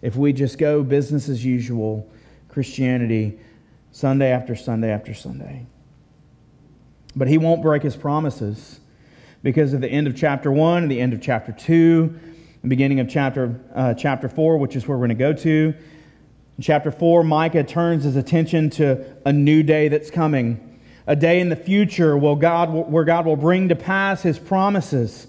If 0.00 0.16
we 0.16 0.32
just 0.32 0.58
go 0.58 0.82
business 0.82 1.28
as 1.28 1.44
usual, 1.44 2.10
Christianity, 2.48 3.38
Sunday 3.92 4.32
after 4.32 4.56
Sunday 4.56 4.90
after 4.90 5.14
Sunday. 5.14 5.66
But 7.14 7.28
he 7.28 7.38
won't 7.38 7.62
break 7.62 7.84
his 7.84 7.94
promises 7.94 8.80
because 9.44 9.74
at 9.74 9.80
the 9.80 9.88
end 9.88 10.08
of 10.08 10.16
chapter 10.16 10.50
1 10.50 10.82
and 10.82 10.90
the 10.90 11.00
end 11.00 11.12
of 11.12 11.20
chapter 11.20 11.52
2 11.52 12.18
the 12.62 12.68
beginning 12.68 13.00
of 13.00 13.08
chapter, 13.08 13.60
uh, 13.74 13.94
chapter 13.94 14.28
4, 14.28 14.56
which 14.56 14.76
is 14.76 14.86
where 14.86 14.96
we're 14.96 15.06
going 15.08 15.18
to 15.18 15.24
go 15.24 15.32
to. 15.32 15.74
In 16.56 16.62
chapter 16.62 16.92
4, 16.92 17.24
Micah 17.24 17.64
turns 17.64 18.04
his 18.04 18.14
attention 18.14 18.70
to 18.70 19.04
a 19.26 19.32
new 19.32 19.62
day 19.62 19.88
that's 19.88 20.10
coming, 20.10 20.78
a 21.06 21.16
day 21.16 21.40
in 21.40 21.48
the 21.48 21.56
future 21.56 22.16
where 22.16 22.36
God, 22.36 22.70
where 22.70 23.04
God 23.04 23.26
will 23.26 23.36
bring 23.36 23.68
to 23.68 23.74
pass 23.74 24.22
his 24.22 24.38
promises, 24.38 25.26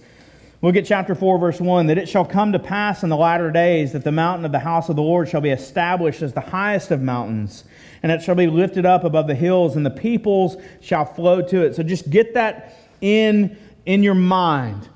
Look 0.64 0.78
at 0.78 0.86
chapter 0.86 1.14
4, 1.14 1.40
verse 1.40 1.60
1 1.60 1.88
that 1.88 1.98
it 1.98 2.08
shall 2.08 2.24
come 2.24 2.54
to 2.54 2.60
pass 2.60 3.04
in 3.04 3.10
the 3.10 3.18
latter 3.18 3.52
days 3.52 3.92
that 3.92 4.06
the 4.06 4.14
mountain 4.14 4.46
of 4.46 4.54
the 4.54 4.60
house 4.60 4.88
of 4.88 4.96
the 4.96 5.02
Lord 5.02 5.28
shall 5.28 5.42
be 5.42 5.50
established 5.50 6.22
as 6.22 6.32
the 6.32 6.40
highest 6.40 6.90
of 6.90 7.02
mountains, 7.02 7.66
and 8.02 8.14
it 8.14 8.22
shall 8.22 8.34
be 8.34 8.48
lifted 8.48 8.86
up 8.86 9.04
above 9.04 9.28
the 9.28 9.36
hills, 9.36 9.76
and 9.76 9.86
the 9.86 9.90
peoples 9.90 10.56
shall 10.80 11.04
flow 11.04 11.42
to 11.42 11.66
it. 11.66 11.76
So 11.76 11.84
just 11.84 12.10
get 12.10 12.36
that 12.36 12.78
in, 13.02 13.58
in 13.86 14.04
your 14.04 14.16
mind 14.16 14.88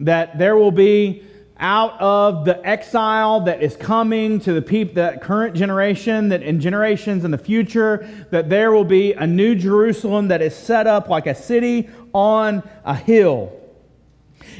that 0.00 0.38
there 0.38 0.56
will 0.56 0.72
be 0.72 1.22
out 1.62 1.98
of 2.00 2.44
the 2.44 2.64
exile 2.66 3.40
that 3.40 3.62
is 3.62 3.76
coming 3.76 4.40
to 4.40 4.52
the 4.52 4.60
people, 4.60 4.94
that 4.96 5.22
current 5.22 5.56
generation, 5.56 6.28
that 6.28 6.42
in 6.42 6.60
generations 6.60 7.24
in 7.24 7.30
the 7.30 7.38
future, 7.38 8.06
that 8.30 8.50
there 8.50 8.72
will 8.72 8.84
be 8.84 9.12
a 9.14 9.26
new 9.26 9.54
Jerusalem 9.54 10.28
that 10.28 10.42
is 10.42 10.54
set 10.54 10.86
up 10.86 11.08
like 11.08 11.26
a 11.26 11.34
city 11.34 11.88
on 12.12 12.68
a 12.84 12.94
hill 12.94 13.61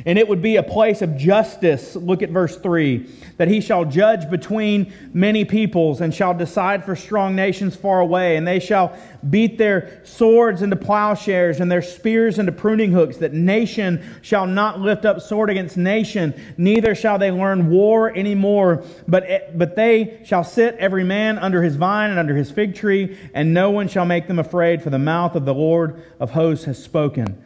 and 0.06 0.18
it 0.18 0.28
would 0.28 0.42
be 0.42 0.56
a 0.56 0.62
place 0.62 1.02
of 1.02 1.16
justice. 1.16 1.96
Look 1.96 2.22
at 2.22 2.30
verse 2.30 2.56
3 2.56 3.06
that 3.38 3.48
he 3.48 3.60
shall 3.60 3.84
judge 3.84 4.30
between 4.30 4.92
many 5.12 5.44
peoples 5.44 6.00
and 6.00 6.14
shall 6.14 6.34
decide 6.34 6.84
for 6.84 6.94
strong 6.94 7.34
nations 7.34 7.74
far 7.74 8.00
away. 8.00 8.36
And 8.36 8.46
they 8.46 8.60
shall 8.60 8.96
beat 9.28 9.58
their 9.58 10.00
swords 10.04 10.62
into 10.62 10.76
plowshares 10.76 11.60
and 11.60 11.70
their 11.70 11.82
spears 11.82 12.38
into 12.38 12.52
pruning 12.52 12.92
hooks, 12.92 13.18
that 13.18 13.32
nation 13.32 14.02
shall 14.22 14.46
not 14.46 14.80
lift 14.80 15.04
up 15.04 15.20
sword 15.20 15.50
against 15.50 15.76
nation, 15.76 16.34
neither 16.56 16.94
shall 16.94 17.18
they 17.18 17.30
learn 17.30 17.70
war 17.70 18.16
anymore. 18.16 18.84
But, 19.06 19.24
eh, 19.28 19.40
but 19.54 19.76
they 19.76 20.20
shall 20.24 20.44
sit 20.44 20.76
every 20.76 21.04
man 21.04 21.38
under 21.38 21.62
his 21.62 21.76
vine 21.76 22.10
and 22.10 22.18
under 22.18 22.34
his 22.34 22.50
fig 22.50 22.74
tree, 22.74 23.16
and 23.34 23.54
no 23.54 23.70
one 23.70 23.88
shall 23.88 24.04
make 24.04 24.26
them 24.28 24.38
afraid, 24.38 24.82
for 24.82 24.90
the 24.90 24.98
mouth 24.98 25.36
of 25.36 25.44
the 25.44 25.54
Lord 25.54 26.02
of 26.18 26.32
hosts 26.32 26.64
has 26.66 26.82
spoken. 26.82 27.42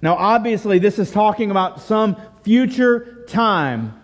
Now, 0.00 0.14
obviously, 0.14 0.78
this 0.78 0.98
is 0.98 1.10
talking 1.10 1.50
about 1.50 1.80
some 1.80 2.16
future 2.42 3.24
time 3.28 4.00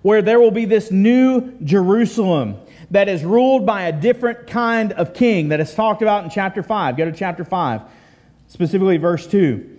where 0.00 0.22
there 0.22 0.40
will 0.40 0.50
be 0.50 0.64
this 0.64 0.90
new 0.90 1.52
Jerusalem 1.62 2.56
that 2.90 3.08
is 3.08 3.24
ruled 3.24 3.64
by 3.64 3.84
a 3.84 3.92
different 3.92 4.46
kind 4.46 4.92
of 4.92 5.14
king 5.14 5.48
that 5.48 5.60
is 5.60 5.74
talked 5.74 6.02
about 6.02 6.24
in 6.24 6.30
chapter 6.30 6.62
5. 6.62 6.96
Go 6.96 7.04
to 7.04 7.12
chapter 7.12 7.44
5, 7.44 7.82
specifically 8.48 8.96
verse 8.96 9.26
2, 9.26 9.78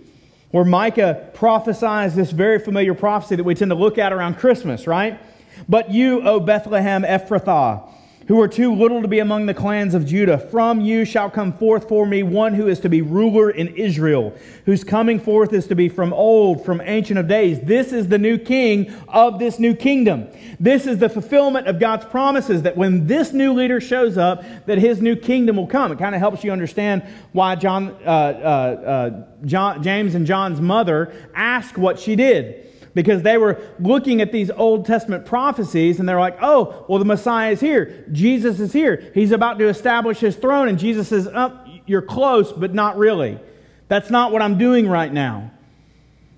where 0.50 0.64
Micah 0.64 1.28
prophesies 1.34 2.14
this 2.14 2.30
very 2.30 2.58
familiar 2.58 2.94
prophecy 2.94 3.36
that 3.36 3.44
we 3.44 3.54
tend 3.54 3.70
to 3.70 3.76
look 3.76 3.98
at 3.98 4.12
around 4.12 4.38
Christmas, 4.38 4.86
right? 4.86 5.20
But 5.68 5.90
you, 5.90 6.22
O 6.22 6.40
Bethlehem 6.40 7.02
Ephrathah, 7.02 7.88
who 8.26 8.40
are 8.40 8.48
too 8.48 8.74
little 8.74 9.02
to 9.02 9.08
be 9.08 9.18
among 9.18 9.46
the 9.46 9.54
clans 9.54 9.94
of 9.94 10.06
Judah. 10.06 10.38
From 10.38 10.80
you 10.80 11.04
shall 11.04 11.30
come 11.30 11.52
forth 11.52 11.88
for 11.88 12.06
me 12.06 12.22
one 12.22 12.54
who 12.54 12.68
is 12.68 12.80
to 12.80 12.88
be 12.88 13.02
ruler 13.02 13.50
in 13.50 13.68
Israel, 13.68 14.34
whose 14.64 14.82
coming 14.82 15.20
forth 15.20 15.52
is 15.52 15.66
to 15.66 15.74
be 15.74 15.88
from 15.88 16.12
old, 16.12 16.64
from 16.64 16.80
ancient 16.80 17.18
of 17.18 17.28
days. 17.28 17.60
This 17.60 17.92
is 17.92 18.08
the 18.08 18.18
new 18.18 18.38
king 18.38 18.92
of 19.08 19.38
this 19.38 19.58
new 19.58 19.74
kingdom. 19.74 20.28
This 20.58 20.86
is 20.86 20.98
the 20.98 21.08
fulfillment 21.08 21.66
of 21.66 21.78
God's 21.78 22.04
promises 22.06 22.62
that 22.62 22.76
when 22.76 23.06
this 23.06 23.32
new 23.32 23.52
leader 23.52 23.80
shows 23.80 24.16
up, 24.16 24.44
that 24.66 24.78
his 24.78 25.02
new 25.02 25.16
kingdom 25.16 25.56
will 25.56 25.66
come. 25.66 25.92
It 25.92 25.98
kind 25.98 26.14
of 26.14 26.20
helps 26.20 26.44
you 26.44 26.52
understand 26.52 27.02
why 27.32 27.56
John, 27.56 27.90
uh, 28.04 28.08
uh, 28.08 28.10
uh, 28.10 29.26
John, 29.44 29.82
James 29.82 30.14
and 30.14 30.26
John's 30.26 30.60
mother 30.60 31.12
asked 31.34 31.76
what 31.76 31.98
she 31.98 32.16
did 32.16 32.64
because 32.94 33.22
they 33.22 33.36
were 33.36 33.60
looking 33.80 34.20
at 34.20 34.32
these 34.32 34.50
Old 34.50 34.86
Testament 34.86 35.26
prophecies 35.26 35.98
and 35.98 36.08
they're 36.08 36.20
like, 36.20 36.38
oh, 36.40 36.84
well, 36.88 36.98
the 36.98 37.04
Messiah 37.04 37.50
is 37.50 37.60
here. 37.60 38.04
Jesus 38.12 38.60
is 38.60 38.72
here. 38.72 39.10
He's 39.14 39.32
about 39.32 39.58
to 39.58 39.68
establish 39.68 40.18
his 40.18 40.36
throne. 40.36 40.68
And 40.68 40.78
Jesus 40.78 41.08
says, 41.08 41.28
oh, 41.32 41.60
you're 41.86 42.02
close, 42.02 42.52
but 42.52 42.72
not 42.72 42.96
really. 42.96 43.38
That's 43.88 44.10
not 44.10 44.32
what 44.32 44.42
I'm 44.42 44.56
doing 44.58 44.88
right 44.88 45.12
now. 45.12 45.50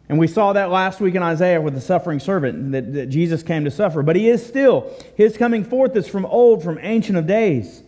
And 0.08 0.18
we 0.18 0.28
saw 0.28 0.52
that 0.52 0.70
last 0.70 1.00
week 1.00 1.14
in 1.14 1.22
Isaiah 1.22 1.60
with 1.60 1.74
the 1.74 1.80
suffering 1.80 2.20
servant, 2.20 2.72
that, 2.72 2.92
that 2.94 3.06
Jesus 3.06 3.42
came 3.42 3.64
to 3.64 3.70
suffer. 3.70 4.02
But 4.02 4.16
he 4.16 4.28
is 4.28 4.44
still, 4.44 4.92
his 5.16 5.36
coming 5.36 5.64
forth 5.64 5.96
is 5.96 6.06
from 6.06 6.24
old, 6.24 6.62
from 6.62 6.78
ancient 6.80 7.18
of 7.18 7.26
days. 7.26 7.82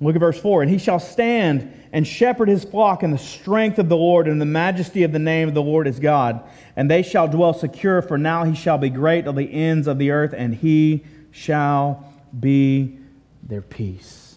Look 0.00 0.14
at 0.14 0.20
verse 0.20 0.40
4. 0.40 0.62
And 0.62 0.70
he 0.70 0.78
shall 0.78 1.00
stand 1.00 1.72
and 1.92 2.06
shepherd 2.06 2.48
his 2.48 2.64
flock 2.64 3.02
in 3.02 3.10
the 3.10 3.18
strength 3.18 3.78
of 3.78 3.88
the 3.88 3.96
Lord 3.96 4.28
and 4.28 4.40
the 4.40 4.46
majesty 4.46 5.02
of 5.02 5.12
the 5.12 5.18
name 5.18 5.48
of 5.48 5.54
the 5.54 5.62
Lord 5.62 5.86
his 5.86 5.98
God. 5.98 6.42
And 6.76 6.90
they 6.90 7.02
shall 7.02 7.26
dwell 7.26 7.54
secure, 7.54 8.02
for 8.02 8.18
now 8.18 8.44
he 8.44 8.54
shall 8.54 8.78
be 8.78 8.90
great 8.90 9.26
on 9.26 9.34
the 9.34 9.52
ends 9.52 9.88
of 9.88 9.98
the 9.98 10.10
earth, 10.10 10.34
and 10.36 10.54
he 10.54 11.04
shall 11.30 12.12
be 12.38 12.98
their 13.42 13.62
peace. 13.62 14.36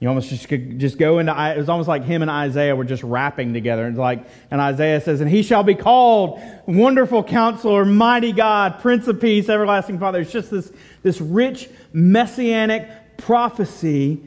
You 0.00 0.08
almost 0.08 0.30
just 0.30 0.48
just 0.48 0.98
go 0.98 1.20
into 1.20 1.30
it 1.30 1.56
was 1.56 1.68
almost 1.68 1.88
like 1.88 2.02
him 2.02 2.22
and 2.22 2.30
Isaiah 2.30 2.74
were 2.74 2.82
just 2.82 3.04
rapping 3.04 3.52
together. 3.52 3.86
It's 3.86 3.96
like 3.96 4.26
and 4.50 4.60
Isaiah 4.60 5.00
says, 5.00 5.20
"And 5.20 5.30
he 5.30 5.44
shall 5.44 5.62
be 5.62 5.76
called 5.76 6.40
Wonderful 6.66 7.22
Counselor, 7.22 7.84
Mighty 7.84 8.32
God, 8.32 8.80
Prince 8.80 9.06
of 9.06 9.20
Peace, 9.20 9.48
Everlasting 9.48 10.00
Father." 10.00 10.18
It's 10.18 10.32
just 10.32 10.50
this 10.50 10.72
this 11.04 11.20
rich 11.20 11.68
messianic 11.92 12.88
prophecy 13.22 14.20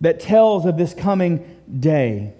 that 0.00 0.20
tells 0.20 0.66
of 0.66 0.76
this 0.76 0.92
coming 0.92 1.58
day. 1.80 2.34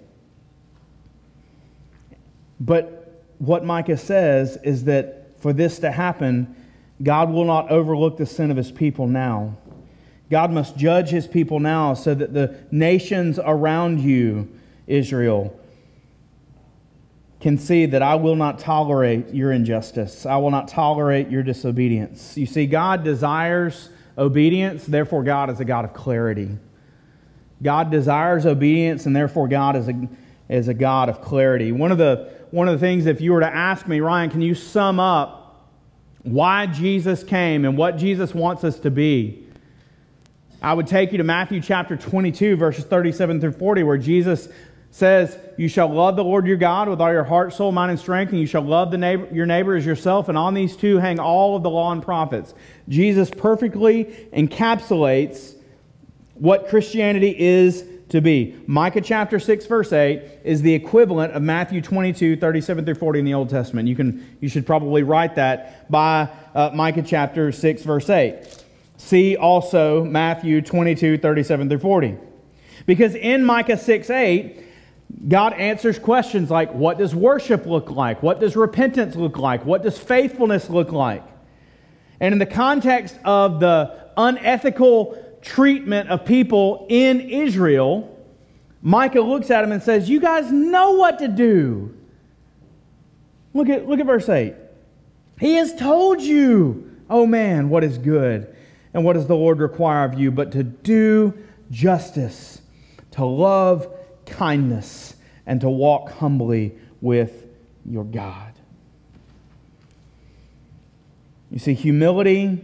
But 2.61 3.23
what 3.39 3.65
Micah 3.65 3.97
says 3.97 4.59
is 4.63 4.85
that 4.85 5.41
for 5.41 5.53
this 5.53 5.79
to 5.81 5.91
happen, 5.91 6.55
God 7.03 7.31
will 7.31 7.45
not 7.45 7.71
overlook 7.71 8.17
the 8.17 8.27
sin 8.27 8.51
of 8.51 8.57
his 8.57 8.73
people 8.73 9.07
now. 9.07 9.57
God 10.31 10.53
must 10.53 10.77
judge 10.77 11.11
his 11.11 11.27
people 11.27 11.61
now 11.61 11.95
so 11.95 12.15
that 12.15 12.33
the 12.33 12.57
nations 12.71 13.39
around 13.39 14.01
you, 14.01 14.49
Israel, 14.87 15.59
can 17.41 17.59
see 17.59 17.87
that 17.87 18.03
I 18.03 18.15
will 18.15 18.37
not 18.37 18.59
tolerate 18.59 19.35
your 19.35 19.53
injustice. 19.53 20.25
I 20.25 20.39
will 20.39 20.51
not 20.51 20.67
tolerate 20.67 21.29
your 21.29 21.43
disobedience. 21.43 22.39
You 22.39 22.47
see, 22.47 22.67
God 22.67 23.05
desires 23.05 23.91
obedience, 24.17 24.85
therefore, 24.85 25.23
God 25.23 25.51
is 25.51 25.61
a 25.61 25.65
God 25.65 25.85
of 25.85 25.95
clarity. 25.95 26.51
God 27.63 27.91
desires 27.91 28.47
obedience, 28.47 29.07
and 29.07 29.15
therefore 29.15 29.49
God 29.49 29.77
is 29.77 29.89
a, 29.89 30.09
is 30.49 30.69
a 30.69 30.75
God 30.75 31.09
of 31.09 31.21
clarity. 31.21 31.73
One 31.73 31.93
of, 31.93 31.99
the, 31.99 32.33
one 32.51 32.69
of 32.69 32.79
the 32.79 32.87
things, 32.87 33.07
if 33.07 33.21
you 33.21 33.33
were 33.33 33.41
to 33.41 33.55
ask 33.55 33.87
me, 33.87 34.01
Ryan, 34.01 34.31
can 34.31 34.43
you 34.43 34.55
sum 34.55 35.01
up 35.01 35.71
why 36.23 36.67
Jesus 36.67 37.23
came 37.25 37.65
and 37.65 37.77
what 37.77 37.97
Jesus 37.97 38.35
wants 38.35 38.65
us 38.65 38.79
to 38.81 38.91
be? 38.91 39.45
I 40.63 40.73
would 40.73 40.87
take 40.87 41.13
you 41.13 41.19
to 41.19 41.25
Matthew 41.25 41.61
chapter 41.61 41.97
22, 41.97 42.57
verses 42.57 42.85
37 42.85 43.41
through 43.41 43.53
40, 43.53 43.83
where 43.83 43.99
Jesus 43.99 44.49
says, 44.95 45.37
You 45.57 45.67
shall 45.67 45.89
love 45.89 46.15
the 46.15 46.23
Lord 46.23 46.47
your 46.47 46.57
God 46.57 46.89
with 46.89 47.01
all 47.01 47.13
your 47.13 47.25
heart, 47.25 47.53
soul, 47.53 47.73
mind, 47.73 47.91
and 47.91 47.99
strength, 47.99 48.31
and 48.31 48.41
you 48.41 48.47
shall 48.47 48.63
love 48.63 48.93
the 48.93 48.99
neighbor, 48.99 49.27
your 49.33 49.45
neighbor 49.45 49.75
as 49.75 49.85
yourself. 49.85 50.29
And 50.29 50.39
on 50.39 50.55
these 50.55 50.77
two 50.77 50.99
hang 50.99 51.19
all 51.19 51.57
of 51.57 51.65
the 51.65 51.71
law 51.71 51.91
and 51.91 52.01
prophets. 52.01 52.55
Jesus 52.89 53.29
perfectly 53.29 54.05
encapsulates 54.33 55.57
what 56.35 56.69
Christianity 56.69 57.35
is 57.37 57.85
to 58.11 58.21
be. 58.21 58.57
Micah 58.69 59.01
chapter 59.01 59.41
6, 59.41 59.67
verse 59.67 59.93
8 59.93 60.23
is 60.45 60.63
the 60.63 60.73
equivalent 60.73 61.33
of 61.33 61.43
Matthew 61.43 61.81
22, 61.81 62.37
37 62.37 62.85
through 62.85 62.95
40 62.95 63.19
in 63.19 63.25
the 63.25 63.35
Old 63.35 63.51
Testament. 63.51 63.89
You, 63.89 63.97
can, 63.97 64.37
you 64.41 64.49
should 64.49 64.65
probably 64.65 65.03
write 65.03 65.35
that 65.35 65.91
by 65.91 66.29
uh, 66.55 66.71
Micah 66.73 67.03
chapter 67.03 67.51
6, 67.51 67.83
verse 67.83 68.09
8. 68.09 68.63
See 68.99 69.37
also 69.37 70.05
Matthew 70.05 70.63
22, 70.63 71.19
37 71.19 71.69
through 71.69 71.79
40. 71.81 72.17
Because 72.87 73.17
in 73.17 73.45
Micah 73.45 73.77
6, 73.77 74.11
8, 74.11 74.64
God 75.29 75.53
answers 75.55 75.99
questions 75.99 76.51
like 76.51 76.73
what 76.75 76.99
does 76.99 77.15
worship 77.15 77.67
look 77.67 77.91
like? 77.91 78.23
What 78.23 78.41
does 78.41 78.57
repentance 78.57 79.17
look 79.17 79.39
like? 79.39 79.65
What 79.65 79.83
does 79.83 79.99
faithfulness 79.99 80.69
look 80.69 80.93
like? 80.93 81.23
And 82.21 82.33
in 82.33 82.39
the 82.39 82.47
context 82.47 83.19
of 83.25 83.61
the 83.61 84.11
unethical 84.17 85.39
treatment 85.43 86.09
of 86.11 86.25
people 86.25 86.87
in 86.89 87.21
Israel, 87.21 88.11
Micah 88.83 89.21
looks 89.21 89.51
at 89.51 89.65
him 89.65 89.73
and 89.73 89.83
says, 89.83 90.09
You 90.09 90.21
guys 90.21 90.51
know 90.51 90.93
what 90.93 91.19
to 91.21 91.29
do. 91.29 91.97
Look 93.55 93.69
at, 93.69 93.87
look 93.89 94.01
at 94.01 94.07
verse 94.07 94.29
8. 94.29 94.55
He 95.39 95.55
has 95.55 95.75
told 95.75 96.21
you, 96.21 96.91
oh 97.09 97.27
man, 97.27 97.69
what 97.69 97.85
is 97.85 97.99
good 97.99 98.55
and 98.93 99.05
what 99.05 99.15
does 99.15 99.27
the 99.27 99.37
Lord 99.37 99.59
require 99.59 100.05
of 100.05 100.19
you, 100.19 100.31
but 100.31 100.53
to 100.53 100.63
do 100.63 101.37
justice, 101.71 102.61
to 103.13 103.25
love 103.25 103.89
kindness, 104.27 105.15
and 105.47 105.61
to 105.61 105.69
walk 105.69 106.11
humbly 106.11 106.75
with 107.01 107.47
your 107.85 108.05
God. 108.05 108.53
You 111.51 111.59
see, 111.59 111.75
humility 111.75 112.61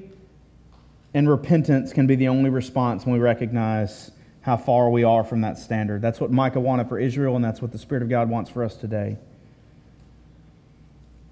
and 1.15 1.29
repentance 1.29 1.93
can 1.93 2.07
be 2.07 2.17
the 2.17 2.29
only 2.29 2.51
response 2.51 3.05
when 3.05 3.15
we 3.15 3.21
recognize 3.21 4.11
how 4.43 4.57
far 4.57 4.91
we 4.91 5.05
are 5.05 5.23
from 5.23 5.43
that 5.43 5.59
standard. 5.59 6.01
That's 6.01 6.21
what 6.21 6.31
Micah 6.31 6.61
wanted 6.61 6.89
for 6.89 6.99
Israel, 6.99 7.37
and 7.37 7.45
that's 7.45 7.61
what 7.61 7.73
the 7.73 7.79
Spirit 7.79 8.03
of 8.03 8.09
God 8.09 8.31
wants 8.31 8.51
for 8.51 8.65
us 8.65 8.77
today. 8.77 9.19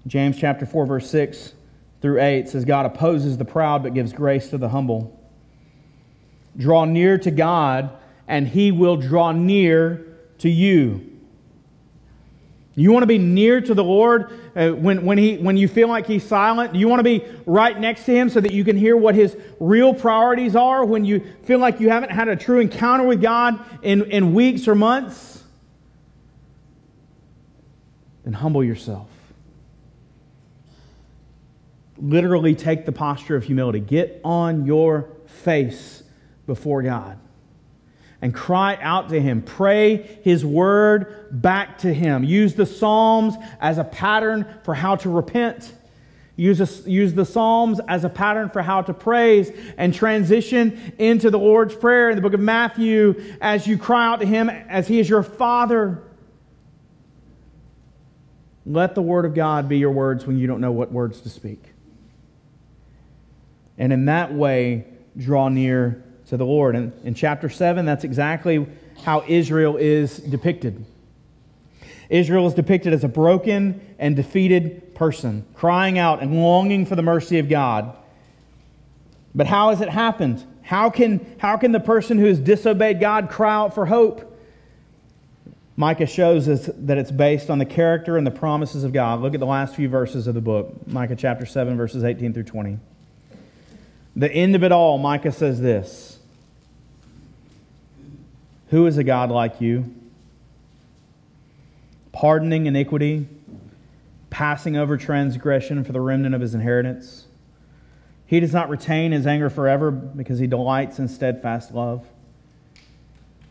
James 0.07 0.37
chapter 0.37 0.65
4, 0.65 0.85
verse 0.85 1.09
6 1.09 1.53
through 2.01 2.21
8 2.21 2.47
says, 2.47 2.65
God 2.65 2.85
opposes 2.85 3.37
the 3.37 3.45
proud 3.45 3.83
but 3.83 3.93
gives 3.93 4.13
grace 4.13 4.49
to 4.49 4.57
the 4.57 4.69
humble. 4.69 5.19
Draw 6.57 6.85
near 6.85 7.17
to 7.17 7.31
God, 7.31 7.89
and 8.27 8.47
he 8.47 8.71
will 8.71 8.95
draw 8.95 9.31
near 9.31 10.05
to 10.39 10.49
you. 10.49 11.05
You 12.75 12.93
want 12.93 13.03
to 13.03 13.07
be 13.07 13.17
near 13.17 13.59
to 13.59 13.73
the 13.73 13.83
Lord 13.83 14.31
uh, 14.55 14.69
when, 14.69 15.03
when, 15.05 15.17
he, 15.17 15.37
when 15.37 15.57
you 15.57 15.67
feel 15.67 15.89
like 15.89 16.07
He's 16.07 16.23
silent? 16.23 16.71
Do 16.71 16.79
you 16.79 16.87
want 16.87 16.99
to 16.99 17.03
be 17.03 17.25
right 17.45 17.77
next 17.77 18.05
to 18.05 18.13
Him 18.13 18.29
so 18.29 18.39
that 18.39 18.53
you 18.53 18.63
can 18.63 18.77
hear 18.77 18.95
what 18.95 19.15
His 19.15 19.35
real 19.59 19.93
priorities 19.93 20.55
are 20.55 20.85
when 20.85 21.03
you 21.03 21.21
feel 21.43 21.59
like 21.59 21.81
you 21.81 21.89
haven't 21.89 22.11
had 22.11 22.29
a 22.29 22.37
true 22.37 22.59
encounter 22.59 23.05
with 23.05 23.21
God 23.21 23.59
in, 23.83 24.09
in 24.09 24.33
weeks 24.33 24.67
or 24.67 24.75
months? 24.75 25.43
Then 28.23 28.31
humble 28.31 28.63
yourself. 28.63 29.09
Literally 31.97 32.55
take 32.55 32.85
the 32.85 32.93
posture 32.93 33.35
of 33.35 33.43
humility. 33.43 33.81
Get 33.81 34.21
on 34.23 34.65
your 34.65 35.09
face 35.25 36.01
before 36.45 36.81
God 36.81 37.19
and 38.21 38.33
cry 38.33 38.77
out 38.81 39.09
to 39.09 39.21
Him. 39.21 39.41
Pray 39.41 40.19
His 40.23 40.45
word 40.45 41.27
back 41.31 41.79
to 41.79 41.93
Him. 41.93 42.23
Use 42.23 42.55
the 42.55 42.65
Psalms 42.65 43.35
as 43.59 43.77
a 43.77 43.83
pattern 43.83 44.45
for 44.63 44.73
how 44.73 44.95
to 44.97 45.09
repent. 45.09 45.73
Use, 46.35 46.61
a, 46.61 46.89
use 46.89 47.13
the 47.13 47.25
Psalms 47.25 47.81
as 47.87 48.05
a 48.05 48.09
pattern 48.09 48.49
for 48.49 48.61
how 48.61 48.81
to 48.81 48.93
praise 48.93 49.51
and 49.77 49.93
transition 49.93 50.93
into 50.97 51.29
the 51.29 51.39
Lord's 51.39 51.75
Prayer 51.75 52.09
in 52.09 52.15
the 52.15 52.21
book 52.21 52.33
of 52.33 52.39
Matthew 52.39 53.35
as 53.41 53.67
you 53.67 53.77
cry 53.77 54.07
out 54.07 54.21
to 54.21 54.25
Him 54.25 54.49
as 54.49 54.87
He 54.87 54.99
is 54.99 55.09
your 55.09 55.23
Father. 55.23 56.01
Let 58.65 58.95
the 58.95 59.01
Word 59.01 59.25
of 59.25 59.33
God 59.33 59.67
be 59.67 59.79
your 59.79 59.91
words 59.91 60.25
when 60.25 60.37
you 60.37 60.47
don't 60.47 60.61
know 60.61 60.71
what 60.71 60.91
words 60.91 61.21
to 61.21 61.29
speak. 61.29 61.61
And 63.77 63.91
in 63.91 64.05
that 64.05 64.33
way, 64.33 64.85
draw 65.17 65.49
near 65.49 66.03
to 66.29 66.37
the 66.37 66.45
Lord. 66.45 66.75
And 66.75 66.93
in 67.03 67.13
chapter 67.13 67.49
7, 67.49 67.85
that's 67.85 68.03
exactly 68.03 68.65
how 69.03 69.23
Israel 69.27 69.77
is 69.77 70.17
depicted. 70.17 70.85
Israel 72.09 72.47
is 72.47 72.53
depicted 72.53 72.93
as 72.93 73.03
a 73.03 73.07
broken 73.07 73.81
and 73.99 74.15
defeated 74.15 74.95
person, 74.95 75.45
crying 75.53 75.99
out 75.99 76.21
and 76.21 76.41
longing 76.41 76.85
for 76.85 76.95
the 76.95 77.01
mercy 77.01 77.39
of 77.39 77.49
God. 77.49 77.95
But 79.33 79.47
how 79.47 79.69
has 79.69 79.81
it 79.81 79.89
happened? 79.89 80.43
How 80.61 80.89
can, 80.89 81.35
how 81.39 81.57
can 81.57 81.71
the 81.71 81.79
person 81.79 82.17
who 82.17 82.25
has 82.25 82.39
disobeyed 82.39 82.99
God 82.99 83.29
cry 83.29 83.53
out 83.53 83.73
for 83.73 83.85
hope? 83.87 84.25
Micah 85.75 86.07
shows 86.07 86.47
us 86.47 86.69
that 86.75 86.97
it's 86.97 87.11
based 87.11 87.49
on 87.49 87.57
the 87.57 87.65
character 87.65 88.17
and 88.17 88.27
the 88.27 88.31
promises 88.31 88.83
of 88.83 88.91
God. 88.91 89.21
Look 89.21 89.33
at 89.33 89.39
the 89.39 89.45
last 89.45 89.75
few 89.75 89.87
verses 89.87 90.27
of 90.27 90.35
the 90.35 90.41
book 90.41 90.85
Micah 90.85 91.15
chapter 91.15 91.45
7, 91.45 91.77
verses 91.77 92.03
18 92.03 92.33
through 92.33 92.43
20. 92.43 92.79
The 94.15 94.31
end 94.31 94.55
of 94.55 94.63
it 94.63 94.71
all, 94.71 94.97
Micah 94.97 95.31
says 95.31 95.61
this 95.61 96.18
who 98.69 98.85
is 98.85 98.97
a 98.97 99.03
God 99.03 99.31
like 99.31 99.59
you? 99.61 99.93
Pardoning 102.11 102.65
iniquity, 102.65 103.27
passing 104.29 104.77
over 104.77 104.95
transgression 104.97 105.83
for 105.83 105.91
the 105.91 106.01
remnant 106.01 106.35
of 106.35 106.41
his 106.41 106.53
inheritance. 106.53 107.25
He 108.25 108.39
does 108.39 108.53
not 108.53 108.69
retain 108.69 109.11
his 109.11 109.25
anger 109.25 109.49
forever 109.49 109.89
because 109.89 110.37
he 110.37 110.45
delights 110.45 110.99
in 110.99 111.07
steadfast 111.07 111.73
love. 111.73 112.05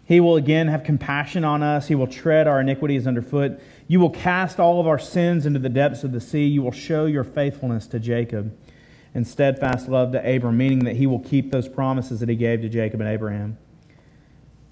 He 0.04 0.20
will 0.20 0.36
again 0.36 0.68
have 0.68 0.84
compassion 0.84 1.44
on 1.44 1.62
us. 1.62 1.88
He 1.88 1.94
will 1.96 2.06
tread 2.06 2.46
our 2.46 2.60
iniquities 2.60 3.06
underfoot. 3.06 3.60
You 3.88 3.98
will 4.00 4.10
cast 4.10 4.60
all 4.60 4.80
of 4.80 4.86
our 4.86 4.98
sins 4.98 5.46
into 5.46 5.58
the 5.58 5.68
depths 5.68 6.04
of 6.04 6.12
the 6.12 6.20
sea. 6.20 6.46
You 6.46 6.62
will 6.62 6.72
show 6.72 7.06
your 7.06 7.24
faithfulness 7.24 7.88
to 7.88 7.98
Jacob 7.98 8.56
and 9.14 9.26
steadfast 9.26 9.88
love 9.88 10.12
to 10.12 10.36
Abram, 10.36 10.56
meaning 10.56 10.84
that 10.84 10.96
he 10.96 11.06
will 11.06 11.20
keep 11.20 11.50
those 11.50 11.68
promises 11.68 12.20
that 12.20 12.28
he 12.28 12.36
gave 12.36 12.62
to 12.62 12.68
Jacob 12.68 13.00
and 13.00 13.10
Abraham 13.10 13.58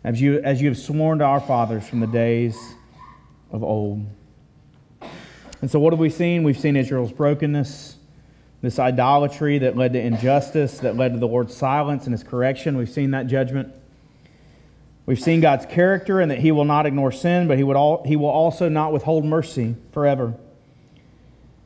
as 0.06 0.20
you, 0.20 0.38
as 0.38 0.62
you 0.62 0.68
have 0.68 0.78
sworn 0.78 1.18
to 1.18 1.24
our 1.24 1.40
fathers 1.40 1.86
from 1.86 1.98
the 1.98 2.06
days 2.06 2.56
of 3.50 3.64
old. 3.64 4.06
And 5.60 5.68
so, 5.68 5.80
what 5.80 5.92
have 5.92 5.98
we 5.98 6.10
seen? 6.10 6.44
We've 6.44 6.58
seen 6.58 6.76
Israel's 6.76 7.10
brokenness, 7.10 7.96
this 8.62 8.78
idolatry 8.78 9.58
that 9.58 9.76
led 9.76 9.94
to 9.94 10.00
injustice, 10.00 10.78
that 10.78 10.96
led 10.96 11.14
to 11.14 11.18
the 11.18 11.26
Lord's 11.26 11.56
silence 11.56 12.04
and 12.04 12.12
his 12.12 12.22
correction. 12.22 12.76
We've 12.76 12.88
seen 12.88 13.10
that 13.10 13.26
judgment. 13.26 13.74
We've 15.06 15.20
seen 15.20 15.40
God's 15.40 15.66
character 15.66 16.20
and 16.20 16.30
that 16.30 16.38
he 16.38 16.52
will 16.52 16.64
not 16.64 16.86
ignore 16.86 17.10
sin, 17.10 17.48
but 17.48 17.58
he, 17.58 17.64
would 17.64 17.76
all, 17.76 18.04
he 18.04 18.14
will 18.14 18.28
also 18.28 18.68
not 18.68 18.92
withhold 18.92 19.24
mercy 19.24 19.74
forever. 19.90 20.34